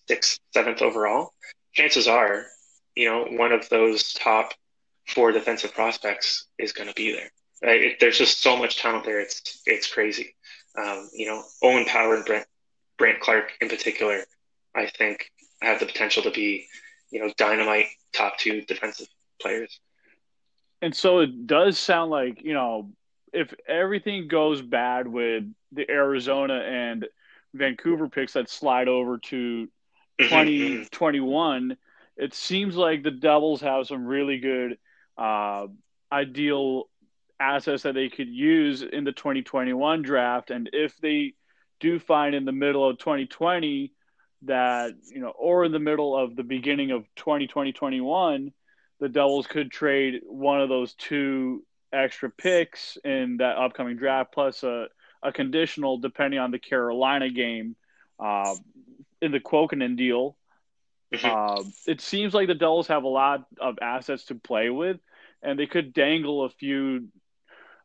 sixth, 0.08 0.39
seventh 0.53 0.82
overall, 0.82 1.34
chances 1.74 2.08
are, 2.08 2.45
you 2.95 3.10
know, 3.10 3.26
one 3.38 3.51
of 3.51 3.68
those 3.70 4.14
top 4.14 4.53
four 5.08 5.32
defensive 5.32 5.74
prospects 5.74 6.47
is 6.58 6.74
going 6.74 6.89
to 6.89 6.95
be 6.95 7.14
there. 7.14 7.32
Right? 7.64 7.82
It, 7.82 7.99
there's 7.99 8.18
just 8.18 8.41
so 8.41 8.58
much 8.58 8.78
talent 8.78 9.05
there. 9.05 9.20
It's 9.20 9.62
it's 9.66 9.91
crazy. 9.91 10.36
Um, 10.78 11.10
you 11.14 11.26
know, 11.26 11.43
Owen 11.64 11.86
Power 11.86 12.16
and 12.16 12.26
Brent 12.26 12.45
Brandt 12.97 13.20
Clarke 13.20 13.51
in 13.62 13.70
particular, 13.70 14.24
I 14.76 14.88
think 14.88 15.32
have 15.62 15.80
the 15.80 15.86
potential 15.88 16.24
to 16.24 16.32
be, 16.32 16.68
you 17.10 17.20
know, 17.20 17.32
dynamite 17.38 17.88
top 18.14 18.38
two 18.38 18.62
defensive 18.62 19.08
players. 19.41 19.80
And 20.84 20.95
so 20.95 21.20
it 21.20 21.47
does 21.47 21.80
sound 21.80 22.12
like, 22.12 22.43
you 22.43 22.53
know, 22.53 22.91
if 23.34 23.51
everything 23.68 24.28
goes 24.28 24.62
bad 24.62 25.08
with 25.08 25.43
the 25.72 25.89
Arizona 25.89 26.60
and 26.60 27.08
Vancouver 27.53 28.08
picks 28.08 28.34
that 28.34 28.49
slide 28.49 28.88
over 28.88 29.18
to 29.18 29.68
Mm-hmm, 30.20 30.84
2021, 30.84 31.78
it 32.18 32.34
seems 32.34 32.76
like 32.76 33.03
the 33.03 33.11
Devils 33.11 33.61
have 33.61 33.88
some 33.88 34.05
really 34.05 34.39
good 34.39 34.78
uh, 35.18 35.68
ideal 36.11 36.89
assets 37.39 37.84
that 37.84 37.93
they 37.93 38.09
could 38.09 38.28
use 38.28 38.82
in 38.82 39.03
the 39.03 39.11
2021 39.11 40.01
draft. 40.01 40.49
And 40.49 40.70
if 40.74 40.97
they 40.97 41.34
do 41.80 41.99
find 41.99 42.34
in 42.34 42.45
the 42.45 42.51
middle 42.51 42.89
of 42.89 42.97
2020 42.97 43.93
that, 44.43 44.93
you 45.13 45.20
know, 45.20 45.30
or 45.38 45.65
in 45.65 45.72
the 45.72 45.80
middle 45.80 46.18
of 46.18 46.36
the 46.36 46.43
beginning 46.43 46.91
of 46.91 47.03
2020, 47.15 47.74
21, 47.74 48.51
the 48.99 49.09
Devils 49.09 49.45
could 49.45 49.70
trade 49.70 50.22
one 50.26 50.59
of 50.59 50.70
those 50.70 50.93
two 50.93 51.63
extra 51.93 52.30
picks 52.30 52.97
in 53.05 53.38
that 53.38 53.57
upcoming 53.57 53.95
draft 53.95 54.34
plus 54.34 54.63
a, 54.63 54.88
a 55.24 55.32
conditional 55.32 55.97
depending 55.97 56.39
on 56.39 56.51
the 56.51 56.59
Carolina 56.59 57.30
game 57.30 57.76
uh, 58.20 58.55
in 59.22 59.32
the 59.32 59.39
Kuokkanen 59.39 59.97
deal. 59.97 60.38
mm-hmm. 61.13 61.26
uh, 61.26 61.63
it 61.86 62.01
seems 62.01 62.34
like 62.34 62.47
the 62.47 62.55
Devils 62.55 62.88
have 62.88 63.03
a 63.03 63.09
lot 63.09 63.45
of 63.59 63.78
assets 63.82 64.26
to 64.26 64.36
play 64.36 64.70
with, 64.70 64.97
and 65.41 65.57
they 65.57 65.68
could 65.68 65.93
dangle 65.93 66.43
a 66.43 66.49
few 66.49 67.07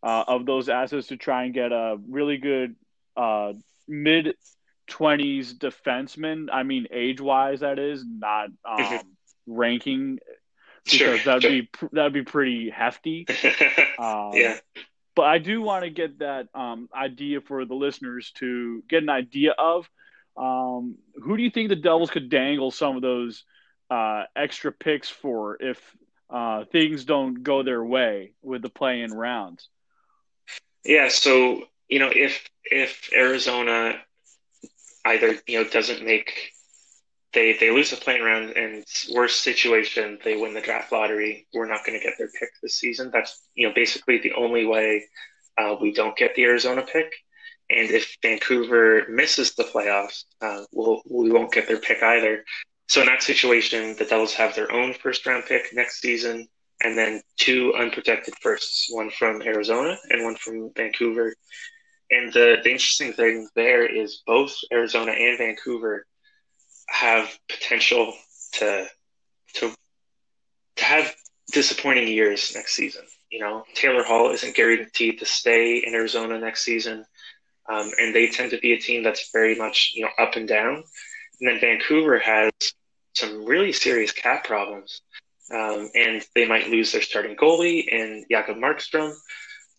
uh, 0.03 0.25
of 0.27 0.47
those 0.47 0.69
assets 0.69 1.09
to 1.09 1.17
try 1.17 1.45
and 1.45 1.55
get 1.55 1.73
a 1.73 1.97
really 2.09 2.39
good 2.39 2.77
uh, 3.17 3.53
mid 3.87 4.35
twenties 4.87 5.55
defenseman. 5.55 6.49
I 6.53 6.63
mean, 6.65 6.89
age 6.91 7.21
wise, 7.21 7.61
that 7.61 7.79
is 7.79 8.05
not 8.05 8.49
um, 8.65 9.01
ranking 9.47 10.19
because 10.85 10.99
sure, 10.99 11.19
that'd 11.19 11.43
sure. 11.43 11.51
be 11.51 11.69
that'd 11.93 12.13
be 12.13 12.23
pretty 12.23 12.71
hefty. 12.71 13.27
Um, 13.99 14.33
yeah. 14.35 14.59
But 15.15 15.27
I 15.27 15.39
do 15.39 15.63
want 15.63 15.85
to 15.85 15.91
get 15.91 16.21
that 16.21 16.49
um, 16.55 16.89
idea 16.93 17.41
for 17.41 17.65
the 17.65 17.75
listeners 17.75 18.33
to 18.37 18.83
get 18.89 19.03
an 19.03 19.11
idea 19.11 19.53
of 19.53 19.89
um, 20.37 20.97
who 21.23 21.37
do 21.37 21.43
you 21.43 21.51
think 21.51 21.69
the 21.69 21.77
Devils 21.77 22.11
could 22.11 22.29
dangle 22.29 22.71
some 22.71 22.97
of 22.97 23.03
those 23.03 23.45
uh, 23.91 24.25
extra 24.35 24.73
picks 24.73 25.09
for 25.09 25.57
if 25.61 25.79
uh, 26.31 26.65
things 26.73 27.05
don't 27.05 27.43
go 27.43 27.63
their 27.63 27.85
way 27.85 28.33
with 28.43 28.63
the 28.63 28.71
play-in 28.71 29.13
rounds? 29.13 29.69
Yeah, 30.85 31.09
so 31.09 31.65
you 31.89 31.99
know 31.99 32.11
if 32.15 32.49
if 32.65 33.11
Arizona 33.15 34.01
either 35.05 35.39
you 35.47 35.63
know 35.63 35.69
doesn't 35.69 36.05
make 36.05 36.53
they 37.33 37.57
they 37.59 37.71
lose 37.71 37.91
the 37.91 37.97
play-in 37.97 38.23
round 38.23 38.51
and 38.51 38.85
worst 39.15 39.43
situation 39.43 40.19
they 40.25 40.37
win 40.37 40.55
the 40.55 40.61
draft 40.61 40.93
lottery 40.93 41.47
we're 41.53 41.69
not 41.69 41.85
going 41.85 41.99
to 41.99 42.05
get 42.05 42.17
their 42.19 42.29
pick 42.29 42.51
this 42.63 42.77
season 42.77 43.11
that's 43.13 43.43
you 43.55 43.67
know 43.67 43.75
basically 43.75 44.19
the 44.19 44.33
only 44.33 44.65
way 44.65 45.05
uh, 45.59 45.75
we 45.81 45.93
don't 45.93 46.17
get 46.17 46.35
the 46.35 46.45
arizona 46.45 46.83
pick 46.83 47.13
and 47.73 47.91
if 47.91 48.17
vancouver 48.23 49.07
misses 49.09 49.55
the 49.55 49.65
playoffs 49.65 50.25
uh, 50.41 50.65
we'll, 50.73 51.03
we 51.09 51.31
won't 51.31 51.53
get 51.53 51.67
their 51.67 51.79
pick 51.79 52.03
either. 52.03 52.45
So 52.89 53.01
in 53.01 53.07
that 53.07 53.23
situation 53.23 53.97
the 53.99 54.05
devils 54.05 54.35
have 54.35 54.55
their 54.55 54.71
own 54.73 54.95
first 54.95 55.27
round 55.27 55.45
pick 55.47 55.73
next 55.73 56.01
season 56.01 56.49
and 56.83 56.99
then 56.99 57.23
two 57.37 57.73
unprotected 57.75 58.35
firsts 58.41 58.89
one 58.91 59.11
from 59.11 59.43
arizona 59.43 59.97
and 60.11 60.25
one 60.25 60.37
from 60.37 60.71
vancouver. 60.77 61.35
And 62.11 62.33
the, 62.33 62.57
the 62.63 62.71
interesting 62.71 63.13
thing 63.15 63.49
there 63.55 63.87
is 63.87 64.23
both 64.27 64.55
arizona 64.73 65.13
and 65.13 65.39
vancouver 65.39 66.07
have 66.89 67.39
potential 67.49 68.13
to 68.55 68.87
to 69.55 69.75
to 70.77 70.85
have 70.85 71.15
disappointing 71.53 72.09
years 72.09 72.53
next 72.55 72.75
season. 72.75 73.03
You 73.31 73.41
know, 73.41 73.65
Taylor 73.75 74.03
Hall 74.03 74.31
isn't 74.31 74.55
guaranteed 74.55 75.19
to 75.19 75.25
stay 75.25 75.79
in 75.79 75.95
Arizona 75.95 76.39
next 76.39 76.65
season, 76.65 77.05
um, 77.73 77.91
and 77.99 78.15
they 78.15 78.29
tend 78.29 78.51
to 78.51 78.59
be 78.59 78.73
a 78.73 78.79
team 78.79 79.03
that's 79.03 79.31
very 79.33 79.55
much 79.55 79.93
you 79.95 80.03
know 80.03 80.11
up 80.19 80.37
and 80.37 80.47
down. 80.49 80.85
And 81.41 81.49
then 81.49 81.61
Vancouver 81.61 82.19
has 82.19 82.53
some 83.15 83.45
really 83.45 83.73
serious 83.73 84.13
cap 84.13 84.45
problems, 84.45 85.01
um, 85.53 85.91
and 85.95 86.23
they 86.35 86.47
might 86.47 86.69
lose 86.69 86.93
their 86.93 87.03
starting 87.03 87.37
goalie 87.37 87.93
and 87.93 88.25
Jacob 88.31 88.57
Markstrom, 88.57 89.13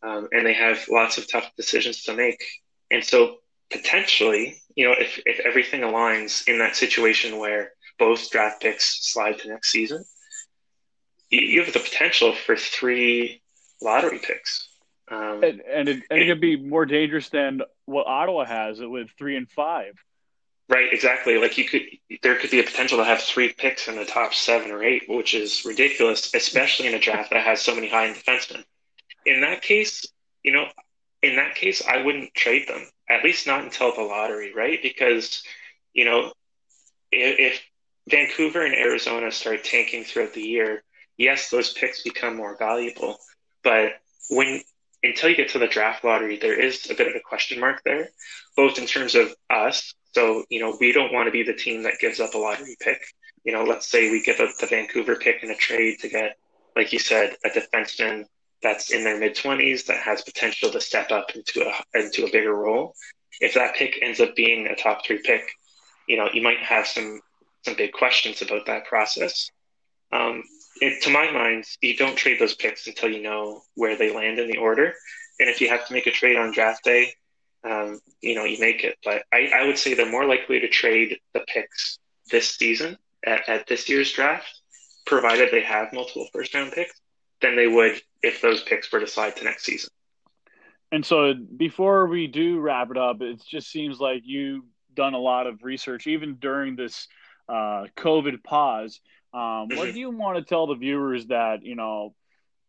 um, 0.02 0.28
and 0.32 0.46
they 0.46 0.54
have 0.54 0.86
lots 0.90 1.18
of 1.18 1.30
tough 1.30 1.50
decisions 1.56 2.04
to 2.04 2.16
make. 2.16 2.44
And 2.92 3.04
so 3.04 3.38
potentially, 3.72 4.58
you 4.76 4.88
know, 4.88 4.96
if, 4.98 5.20
if 5.26 5.40
everything 5.46 5.82
aligns 5.82 6.48
in 6.48 6.60
that 6.60 6.76
situation 6.76 7.38
where 7.38 7.72
both 7.98 8.30
draft 8.30 8.62
picks 8.62 9.12
slide 9.12 9.40
to 9.40 9.48
next 9.48 9.72
season, 9.72 10.04
you, 11.30 11.42
you 11.42 11.64
have 11.64 11.74
the 11.74 11.80
potential 11.80 12.34
for 12.34 12.56
three 12.56 13.42
lottery 13.82 14.20
picks. 14.20 14.70
Um, 15.10 15.44
and 15.44 15.62
and 15.62 15.90
it, 15.90 16.04
and 16.10 16.20
it 16.20 16.28
could 16.28 16.42
be 16.42 16.56
more 16.56 16.86
dangerous 16.86 17.30
than 17.30 17.62
what 17.86 18.08
Ottawa 18.08 18.46
has 18.46 18.80
it 18.80 18.90
with 18.90 19.10
three 19.18 19.36
and 19.36 19.50
five. 19.50 19.94
Right, 20.70 20.92
exactly. 20.92 21.38
Like 21.38 21.58
you 21.58 21.66
could, 21.66 21.82
there 22.22 22.36
could 22.36 22.50
be 22.50 22.60
a 22.60 22.64
potential 22.64 22.98
to 22.98 23.04
have 23.04 23.22
three 23.22 23.52
picks 23.52 23.88
in 23.88 23.96
the 23.96 24.06
top 24.06 24.34
seven 24.34 24.72
or 24.72 24.84
eight, 24.84 25.04
which 25.08 25.34
is 25.34 25.66
ridiculous, 25.66 26.34
especially 26.34 26.88
in 26.88 26.96
a 26.96 27.00
draft 27.00 27.32
that 27.32 27.44
has 27.44 27.62
so 27.62 27.76
many 27.76 27.90
high 27.90 28.08
end 28.08 28.16
defensemen. 28.16 28.64
In 29.26 29.42
that 29.42 29.62
case, 29.62 30.06
you 30.42 30.54
know, 30.54 30.66
in 31.22 31.36
that 31.36 31.56
case, 31.56 31.84
I 31.86 32.02
wouldn't 32.02 32.34
trade 32.34 32.68
them 32.68 32.82
at 33.10 33.24
least 33.24 33.46
not 33.46 33.64
until 33.64 33.94
the 33.94 34.02
lottery, 34.02 34.54
right? 34.54 34.80
Because, 34.82 35.44
you 35.94 36.06
know, 36.06 36.32
if, 37.12 37.40
if 37.40 37.62
Vancouver 38.10 38.66
and 38.66 38.74
Arizona 38.74 39.32
start 39.32 39.64
tanking 39.64 40.04
throughout 40.04 40.34
the 40.34 40.42
year, 40.42 40.84
yes, 41.18 41.50
those 41.50 41.74
picks 41.74 42.04
become 42.04 42.36
more 42.38 42.58
valuable. 42.58 43.18
But 43.64 43.94
when 44.30 44.62
until 45.04 45.30
you 45.30 45.36
get 45.36 45.50
to 45.50 45.60
the 45.60 45.68
draft 45.68 46.04
lottery, 46.04 46.38
there 46.38 46.60
is 46.60 46.90
a 46.90 46.96
bit 46.96 47.08
of 47.08 47.16
a 47.16 47.20
question 47.20 47.60
mark 47.60 47.82
there, 47.84 48.10
both 48.56 48.78
in 48.78 48.86
terms 48.86 49.16
of 49.16 49.34
us. 49.50 49.94
So, 50.14 50.46
you 50.50 50.60
know, 50.60 50.78
we 50.80 50.92
don't 50.92 51.14
want 51.14 51.28
to 51.28 51.32
be 51.32 51.44
the 51.44 51.54
team 51.54 51.84
that 51.84 52.00
gives 52.00 52.20
up 52.20 52.34
a 52.34 52.38
lottery 52.38 52.76
pick. 52.80 53.02
You 53.44 53.52
know, 53.52 53.64
let's 53.64 53.88
say 53.88 54.10
we 54.10 54.24
give 54.24 54.40
up 54.40 54.50
the 54.60 54.68
Vancouver 54.68 55.16
pick 55.16 55.44
in 55.44 55.52
a 55.52 55.56
trade 55.56 56.00
to 56.00 56.10
get, 56.10 56.38
like 56.76 56.94
you 56.94 57.00
said, 57.00 57.36
a 57.44 57.50
defenseman 57.50 58.26
that's 58.62 58.92
in 58.92 59.04
their 59.04 59.20
mid 59.20 59.36
20s 59.36 59.86
that 59.86 59.98
has 59.98 60.22
potential 60.22 60.72
to 60.72 60.80
step 60.80 61.12
up 61.12 61.32
into 61.36 61.68
a 61.68 62.00
into 62.00 62.26
a 62.26 62.32
bigger 62.32 62.56
role. 62.56 62.96
If 63.42 63.56
that 63.56 63.76
pick 63.76 64.00
ends 64.02 64.22
up 64.22 64.36
being 64.36 64.68
a 64.68 64.76
top 64.76 65.06
three 65.06 65.22
pick, 65.22 65.44
you 66.08 66.18
know 66.18 66.30
you 66.34 66.42
might 66.42 66.60
have 66.60 66.88
some 66.88 67.20
some 67.64 67.76
big 67.76 67.92
questions 67.92 68.42
about 68.42 68.66
that 68.68 68.86
process. 68.86 69.52
Um, 70.12 70.44
it, 70.82 71.04
to 71.04 71.10
my 71.10 71.32
mind, 71.32 71.66
you 71.82 71.96
don't 71.96 72.16
trade 72.16 72.40
those 72.40 72.56
picks 72.56 72.88
until 72.88 73.10
you 73.10 73.22
know 73.22 73.62
where 73.76 73.96
they 73.96 74.14
land 74.14 74.40
in 74.40 74.48
the 74.48 74.58
order. 74.58 74.94
And 75.40 75.50
if 75.50 75.62
you 75.62 75.70
have 75.70 75.88
to 75.88 75.94
make 75.94 76.08
a 76.08 76.12
trade 76.12 76.38
on 76.38 76.52
draft 76.52 76.84
day, 76.84 77.14
um, 77.64 78.00
you 78.22 78.36
know 78.36 78.44
you 78.44 78.60
make 78.60 78.84
it. 78.84 78.98
But 79.04 79.24
I, 79.32 79.52
I 79.54 79.66
would 79.66 79.78
say 79.78 79.94
they're 79.94 80.10
more 80.10 80.26
likely 80.26 80.60
to 80.60 80.68
trade 80.68 81.18
the 81.34 81.42
picks 81.48 82.00
this 82.32 82.50
season 82.50 82.98
at, 83.26 83.48
at 83.48 83.68
this 83.68 83.90
year's 83.90 84.12
draft, 84.12 84.62
provided 85.06 85.50
they 85.52 85.62
have 85.62 85.94
multiple 85.94 86.28
first 86.34 86.54
round 86.54 86.72
picks, 86.74 87.00
than 87.42 87.56
they 87.56 87.68
would 87.68 88.02
if 88.24 88.42
those 88.42 88.64
picks 88.64 88.92
were 88.92 89.00
to 89.00 89.08
slide 89.08 89.36
to 89.36 89.44
next 89.44 89.66
season. 89.66 89.90
And 90.92 91.06
so, 91.06 91.34
before 91.34 92.08
we 92.08 92.28
do 92.28 92.60
wrap 92.60 92.92
it 92.92 92.98
up, 92.98 93.22
it 93.22 93.44
just 93.48 93.72
seems 93.72 94.00
like 94.00 94.22
you've 94.26 94.64
done 94.96 95.14
a 95.14 95.20
lot 95.20 95.48
of 95.48 95.64
research, 95.64 96.08
even 96.08 96.36
during 96.36 96.76
this 96.76 97.08
uh, 97.50 97.86
COVID 97.98 98.44
pause. 98.44 99.02
Um. 99.34 99.70
What 99.70 99.92
do 99.94 100.00
you 100.00 100.12
want 100.12 100.38
to 100.38 100.44
tell 100.44 100.68
the 100.68 100.76
viewers 100.76 101.28
that 101.28 101.66
you 101.66 101.76
know 101.76 102.14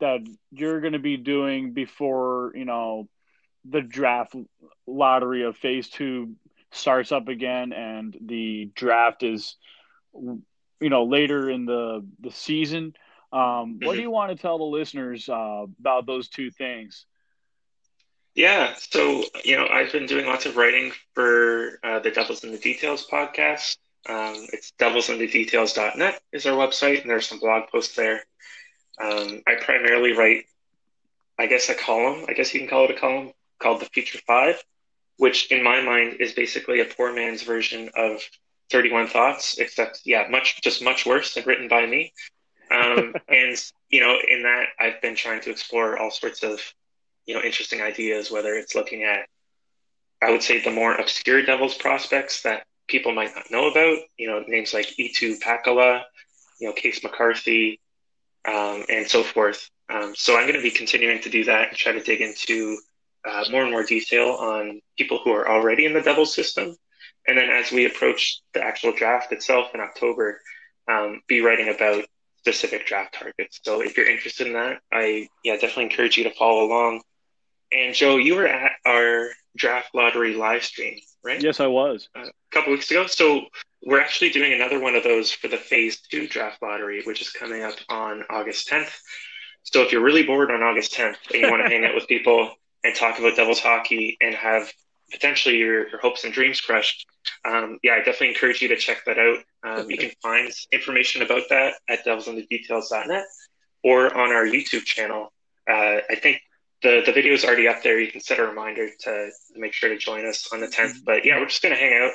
that 0.00 0.20
you're 0.50 0.80
going 0.80 0.94
to 0.94 0.98
be 0.98 1.16
doing 1.16 1.72
before 1.72 2.52
you 2.54 2.64
know 2.64 3.08
the 3.64 3.80
draft 3.80 4.34
lottery 4.86 5.44
of 5.44 5.56
Phase 5.56 5.88
Two 5.88 6.36
starts 6.72 7.12
up 7.12 7.28
again, 7.28 7.72
and 7.72 8.16
the 8.20 8.70
draft 8.74 9.22
is 9.22 9.56
you 10.14 10.90
know 10.90 11.04
later 11.04 11.50
in 11.50 11.64
the 11.66 12.06
the 12.20 12.30
season? 12.30 12.94
Um, 13.32 13.80
what 13.82 13.96
do 13.96 14.00
you 14.00 14.10
want 14.10 14.30
to 14.30 14.40
tell 14.40 14.58
the 14.58 14.64
listeners 14.64 15.28
uh, 15.28 15.66
about 15.80 16.06
those 16.06 16.28
two 16.28 16.50
things? 16.50 17.04
Yeah, 18.34 18.74
so 18.76 19.24
you 19.44 19.56
know, 19.56 19.66
I've 19.68 19.92
been 19.92 20.06
doing 20.06 20.26
lots 20.26 20.46
of 20.46 20.56
writing 20.56 20.92
for 21.14 21.78
uh, 21.82 22.00
the 22.00 22.10
Devils 22.10 22.44
in 22.44 22.52
the 22.52 22.58
Details 22.58 23.06
podcast. 23.10 23.76
Um, 24.06 24.46
it's 24.52 24.72
devilsinthedetails.net 24.78 26.20
is 26.32 26.46
our 26.46 26.56
website, 26.56 27.00
and 27.02 27.10
there's 27.10 27.26
some 27.26 27.38
blog 27.38 27.68
posts 27.70 27.96
there. 27.96 28.24
Um, 28.98 29.42
I 29.46 29.54
primarily 29.60 30.12
write, 30.12 30.44
I 31.38 31.46
guess, 31.46 31.68
a 31.68 31.74
column. 31.74 32.26
I 32.28 32.34
guess 32.34 32.52
you 32.52 32.60
can 32.60 32.68
call 32.68 32.84
it 32.84 32.90
a 32.90 32.98
column 32.98 33.32
called 33.58 33.80
the 33.80 33.86
Future 33.86 34.18
Five, 34.26 34.62
which, 35.16 35.50
in 35.50 35.62
my 35.62 35.80
mind, 35.80 36.18
is 36.20 36.32
basically 36.32 36.80
a 36.80 36.84
poor 36.84 37.14
man's 37.14 37.42
version 37.42 37.90
of 37.96 38.20
31 38.70 39.08
Thoughts, 39.08 39.58
except 39.58 40.02
yeah, 40.04 40.26
much 40.30 40.60
just 40.60 40.82
much 40.82 41.06
worse 41.06 41.36
and 41.36 41.46
written 41.46 41.68
by 41.68 41.86
me. 41.86 42.12
Um, 42.70 43.14
and 43.28 43.56
you 43.88 44.00
know, 44.00 44.18
in 44.28 44.42
that, 44.42 44.66
I've 44.78 45.00
been 45.00 45.14
trying 45.14 45.40
to 45.42 45.50
explore 45.50 45.98
all 45.98 46.10
sorts 46.10 46.42
of 46.42 46.60
you 47.26 47.34
know 47.34 47.40
interesting 47.40 47.80
ideas. 47.80 48.30
Whether 48.30 48.54
it's 48.54 48.74
looking 48.74 49.04
at, 49.04 49.26
I 50.20 50.30
would 50.30 50.42
say, 50.42 50.60
the 50.60 50.70
more 50.70 50.94
obscure 50.94 51.42
Devils 51.42 51.74
prospects 51.74 52.42
that 52.42 52.66
people 52.88 53.12
might 53.12 53.34
not 53.34 53.50
know 53.50 53.70
about. 53.70 53.98
You 54.18 54.28
know, 54.28 54.44
names 54.46 54.74
like 54.74 54.86
Eetu 54.98 55.40
Pakkila, 55.40 56.02
you 56.60 56.68
know, 56.68 56.72
Case 56.74 57.02
McCarthy, 57.02 57.80
um, 58.46 58.84
and 58.88 59.06
so 59.06 59.22
forth. 59.22 59.70
Um, 59.88 60.14
so 60.16 60.36
I'm 60.36 60.44
going 60.44 60.54
to 60.54 60.62
be 60.62 60.70
continuing 60.70 61.20
to 61.22 61.30
do 61.30 61.44
that 61.44 61.68
and 61.68 61.76
try 61.76 61.92
to 61.92 62.02
dig 62.02 62.20
into 62.20 62.78
uh, 63.24 63.44
more 63.50 63.62
and 63.62 63.70
more 63.70 63.84
detail 63.84 64.30
on 64.30 64.80
people 64.98 65.20
who 65.22 65.30
are 65.32 65.48
already 65.48 65.86
in 65.86 65.94
the 65.94 66.00
Devils 66.00 66.34
system. 66.34 66.76
And 67.26 67.38
then 67.38 67.50
as 67.50 67.72
we 67.72 67.86
approach 67.86 68.40
the 68.52 68.62
actual 68.62 68.92
draft 68.92 69.32
itself 69.32 69.68
in 69.74 69.80
October, 69.80 70.40
um, 70.88 71.22
be 71.26 71.40
writing 71.40 71.74
about 71.74 72.04
specific 72.38 72.86
draft 72.86 73.14
targets. 73.14 73.60
So 73.62 73.80
if 73.80 73.96
you're 73.96 74.08
interested 74.08 74.46
in 74.46 74.52
that, 74.52 74.80
I 74.92 75.28
yeah 75.42 75.54
definitely 75.54 75.84
encourage 75.84 76.18
you 76.18 76.24
to 76.24 76.34
follow 76.34 76.64
along. 76.64 77.00
And 77.74 77.94
Joe, 77.94 78.16
you 78.16 78.36
were 78.36 78.46
at 78.46 78.72
our 78.86 79.30
draft 79.56 79.94
lottery 79.94 80.34
live 80.34 80.62
stream, 80.64 80.98
right? 81.24 81.42
Yes, 81.42 81.58
I 81.58 81.66
was 81.66 82.08
a 82.28 82.30
couple 82.52 82.72
weeks 82.72 82.90
ago. 82.90 83.06
So 83.06 83.46
we're 83.84 84.00
actually 84.00 84.30
doing 84.30 84.52
another 84.52 84.78
one 84.78 84.94
of 84.94 85.02
those 85.02 85.32
for 85.32 85.48
the 85.48 85.56
Phase 85.56 86.00
Two 86.00 86.28
draft 86.28 86.62
lottery, 86.62 87.02
which 87.04 87.20
is 87.20 87.30
coming 87.30 87.62
up 87.62 87.74
on 87.88 88.22
August 88.30 88.68
10th. 88.68 88.92
So 89.64 89.82
if 89.82 89.90
you're 89.90 90.02
really 90.02 90.22
bored 90.22 90.50
on 90.50 90.62
August 90.62 90.94
10th 90.94 91.16
and 91.32 91.42
you 91.42 91.50
want 91.50 91.64
to 91.64 91.68
hang 91.74 91.84
out 91.84 91.94
with 91.94 92.06
people 92.06 92.52
and 92.84 92.94
talk 92.94 93.18
about 93.18 93.34
Devils 93.34 93.60
hockey 93.60 94.16
and 94.20 94.34
have 94.34 94.72
potentially 95.10 95.56
your, 95.56 95.88
your 95.88 95.98
hopes 95.98 96.24
and 96.24 96.32
dreams 96.32 96.60
crushed, 96.60 97.06
um, 97.44 97.78
yeah, 97.82 97.94
I 97.94 97.98
definitely 97.98 98.28
encourage 98.28 98.62
you 98.62 98.68
to 98.68 98.76
check 98.76 99.04
that 99.06 99.18
out. 99.18 99.38
Um, 99.64 99.90
you 99.90 99.98
can 99.98 100.10
find 100.22 100.52
information 100.70 101.22
about 101.22 101.42
that 101.50 101.74
at 101.88 102.04
devilsinthedetails.net 102.04 103.24
or 103.82 104.16
on 104.16 104.30
our 104.30 104.44
YouTube 104.44 104.84
channel. 104.84 105.32
Uh, 105.68 106.00
I 106.08 106.16
think 106.20 106.40
the, 106.84 107.02
the 107.04 107.12
video 107.12 107.32
is 107.32 107.44
already 107.44 107.66
up 107.66 107.82
there. 107.82 107.98
You 107.98 108.12
can 108.12 108.20
set 108.20 108.38
a 108.38 108.44
reminder 108.44 108.90
to 109.00 109.30
make 109.56 109.72
sure 109.72 109.88
to 109.88 109.96
join 109.96 110.26
us 110.26 110.52
on 110.52 110.60
the 110.60 110.68
10th. 110.68 110.98
But 111.04 111.24
yeah, 111.24 111.40
we're 111.40 111.46
just 111.46 111.62
going 111.62 111.74
to 111.74 111.80
hang 111.80 112.10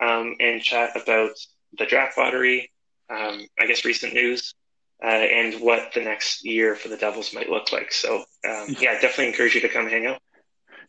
out 0.00 0.06
um, 0.06 0.34
and 0.40 0.60
chat 0.60 1.00
about 1.00 1.30
the 1.78 1.86
draft 1.86 2.18
lottery, 2.18 2.72
um, 3.08 3.46
I 3.58 3.66
guess 3.66 3.84
recent 3.84 4.14
news, 4.14 4.54
uh, 5.02 5.06
and 5.06 5.60
what 5.60 5.92
the 5.94 6.00
next 6.00 6.44
year 6.44 6.74
for 6.74 6.88
the 6.88 6.96
Devils 6.96 7.32
might 7.32 7.48
look 7.48 7.72
like. 7.72 7.92
So 7.92 8.24
um, 8.44 8.76
yeah, 8.80 8.94
definitely 8.94 9.28
encourage 9.28 9.54
you 9.54 9.60
to 9.60 9.68
come 9.68 9.88
hang 9.88 10.06
out. 10.06 10.20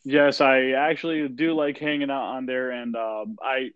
Yes, 0.03 0.41
I 0.41 0.71
actually 0.71 1.27
do 1.27 1.53
like 1.53 1.77
hanging 1.77 2.09
out 2.09 2.36
on 2.36 2.47
there, 2.47 2.71
and 2.71 2.95
um, 2.95 3.38
I, 3.43 3.71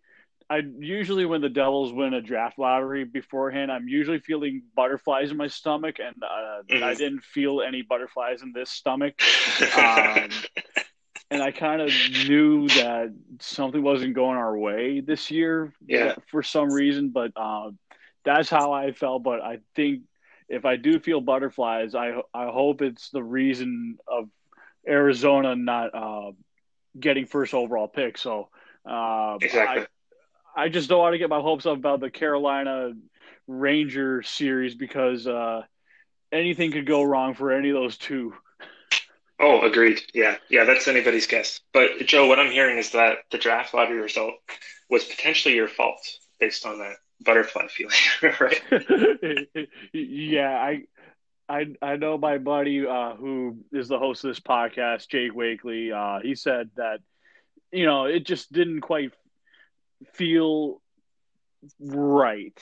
I 0.49 0.61
usually 0.79 1.25
when 1.25 1.41
the 1.41 1.49
Devils 1.49 1.93
win 1.93 2.13
a 2.13 2.21
draft 2.21 2.59
lottery 2.59 3.03
beforehand, 3.03 3.71
I'm 3.71 3.87
usually 3.87 4.19
feeling 4.19 4.63
butterflies 4.75 5.31
in 5.31 5.37
my 5.37 5.47
stomach, 5.47 5.97
and 5.99 6.15
uh, 6.23 6.61
mm-hmm. 6.69 6.83
I 6.83 6.93
didn't 6.93 7.23
feel 7.23 7.61
any 7.61 7.81
butterflies 7.81 8.41
in 8.41 8.53
this 8.53 8.69
stomach, 8.69 9.15
um, 9.77 10.29
and 11.31 11.41
I 11.41 11.51
kind 11.51 11.81
of 11.81 11.89
knew 12.27 12.67
that 12.69 13.13
something 13.39 13.81
wasn't 13.81 14.15
going 14.15 14.37
our 14.37 14.57
way 14.57 14.99
this 14.99 15.31
year, 15.31 15.73
yeah. 15.85 16.15
for 16.29 16.43
some 16.43 16.71
reason. 16.71 17.09
But 17.09 17.31
uh, 17.35 17.71
that's 18.23 18.49
how 18.49 18.71
I 18.71 18.91
felt. 18.91 19.23
But 19.23 19.41
I 19.41 19.59
think 19.75 20.03
if 20.49 20.65
I 20.65 20.75
do 20.75 20.99
feel 20.99 21.21
butterflies, 21.21 21.95
I 21.95 22.21
I 22.33 22.45
hope 22.45 22.81
it's 22.81 23.09
the 23.09 23.23
reason 23.23 23.97
of 24.07 24.29
Arizona 24.87 25.55
not 25.55 25.93
uh, 25.93 26.31
getting 26.99 27.25
first 27.25 27.53
overall 27.53 27.87
pick. 27.87 28.17
So 28.17 28.49
uh, 28.85 29.37
exactly. 29.41 29.83
I, 29.83 29.87
I 30.55 30.69
just 30.69 30.89
don't 30.89 30.99
want 30.99 31.13
to 31.13 31.17
get 31.17 31.29
my 31.29 31.39
hopes 31.39 31.65
up 31.65 31.77
about 31.77 31.99
the 31.99 32.09
Carolina 32.09 32.93
Ranger 33.47 34.21
series 34.21 34.75
because 34.75 35.27
uh, 35.27 35.63
anything 36.31 36.71
could 36.71 36.85
go 36.85 37.03
wrong 37.03 37.33
for 37.33 37.51
any 37.51 37.69
of 37.69 37.75
those 37.75 37.97
two. 37.97 38.33
Oh, 39.39 39.61
agreed. 39.61 40.01
Yeah, 40.13 40.37
yeah, 40.49 40.63
that's 40.63 40.87
anybody's 40.87 41.27
guess. 41.27 41.59
But 41.73 41.99
Joe, 42.05 42.27
what 42.27 42.39
I'm 42.39 42.51
hearing 42.51 42.77
is 42.77 42.91
that 42.91 43.17
the 43.31 43.37
draft 43.37 43.73
lottery 43.73 43.99
result 43.99 44.35
was 44.89 45.03
potentially 45.03 45.55
your 45.55 45.67
fault 45.67 45.99
based 46.39 46.65
on 46.65 46.79
that 46.79 46.95
butterfly 47.21 47.67
feeling, 47.67 47.97
right? 48.39 48.61
yeah, 49.93 50.49
I 50.49 50.83
I 51.49 51.75
I 51.81 51.95
know 51.97 52.17
my 52.17 52.37
buddy 52.37 52.85
uh, 52.85 53.15
who 53.15 53.57
is 53.71 53.87
the 53.87 53.99
host 53.99 54.23
of 54.23 54.29
this 54.29 54.39
podcast, 54.39 55.09
Jake 55.09 55.35
Wakely. 55.35 55.91
Uh, 55.91 56.19
he 56.21 56.35
said 56.35 56.69
that 56.75 56.99
you 57.71 57.85
know 57.85 58.05
it 58.05 58.25
just 58.25 58.51
didn't 58.51 58.81
quite 58.81 59.11
feel 60.13 60.81
right. 61.79 62.57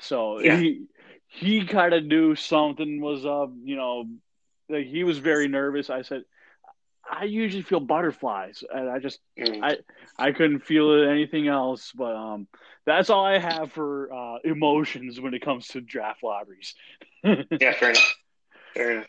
So 0.00 0.40
yeah. 0.40 0.56
he 0.56 0.86
he 1.28 1.66
kind 1.66 1.94
of 1.94 2.04
knew 2.04 2.34
something 2.34 3.00
was 3.00 3.24
up. 3.26 3.52
You 3.62 3.76
know, 3.76 4.04
like 4.68 4.86
he 4.86 5.04
was 5.04 5.18
very 5.18 5.48
nervous. 5.48 5.90
I 5.90 6.02
said. 6.02 6.22
I 7.06 7.24
usually 7.24 7.62
feel 7.62 7.80
butterflies, 7.80 8.64
and 8.74 8.88
I 8.88 8.98
just 8.98 9.20
mm. 9.38 9.60
I 9.62 9.76
I 10.18 10.32
couldn't 10.32 10.60
feel 10.60 11.06
anything 11.06 11.48
else. 11.48 11.92
But 11.94 12.16
um, 12.16 12.48
that's 12.86 13.10
all 13.10 13.26
I 13.26 13.38
have 13.38 13.72
for 13.72 14.10
uh, 14.10 14.38
emotions 14.42 15.20
when 15.20 15.34
it 15.34 15.42
comes 15.42 15.68
to 15.68 15.82
draft 15.82 16.22
lotteries. 16.22 16.74
yeah, 17.22 17.72
fair 17.74 17.90
enough. 17.90 18.14
Fair 18.74 18.90
enough. 18.92 19.06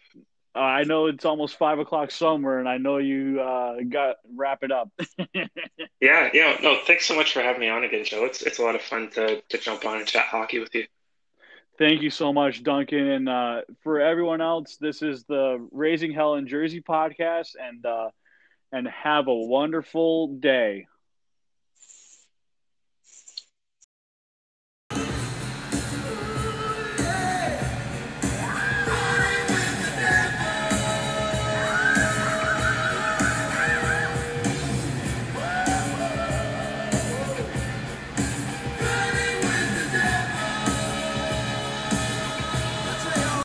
Uh, 0.55 0.59
I 0.59 0.83
know 0.83 1.07
it's 1.07 1.25
almost 1.25 1.57
five 1.57 1.79
o'clock 1.79 2.11
somewhere, 2.11 2.59
and 2.59 2.69
I 2.69 2.77
know 2.77 2.97
you 2.97 3.41
uh, 3.41 3.75
got 3.89 4.17
wrap 4.35 4.63
it 4.63 4.71
up. 4.71 4.89
yeah, 5.99 6.29
yeah. 6.33 6.57
No, 6.63 6.79
thanks 6.85 7.05
so 7.05 7.15
much 7.15 7.33
for 7.33 7.41
having 7.41 7.59
me 7.59 7.67
on 7.67 7.83
again, 7.83 8.05
Joe. 8.05 8.23
It's 8.23 8.41
it's 8.41 8.59
a 8.59 8.61
lot 8.61 8.75
of 8.75 8.81
fun 8.81 9.09
to 9.11 9.41
to 9.41 9.57
jump 9.57 9.85
on 9.85 9.97
and 9.97 10.07
chat 10.07 10.25
hockey 10.25 10.59
with 10.59 10.73
you. 10.73 10.85
Thank 11.77 12.01
you 12.01 12.09
so 12.09 12.31
much, 12.31 12.63
Duncan. 12.63 13.05
And 13.05 13.27
uh, 13.27 13.61
for 13.83 13.99
everyone 13.99 14.39
else, 14.39 14.77
this 14.77 15.01
is 15.01 15.25
the 15.25 15.67
Raising 15.71 16.13
Hell 16.13 16.35
in 16.35 16.47
Jersey 16.47 16.81
podcast, 16.81 17.55
and 17.61 17.85
uh, 17.85 18.11
and 18.71 18.87
have 18.87 19.27
a 19.27 19.35
wonderful 19.35 20.27
day. 20.37 20.87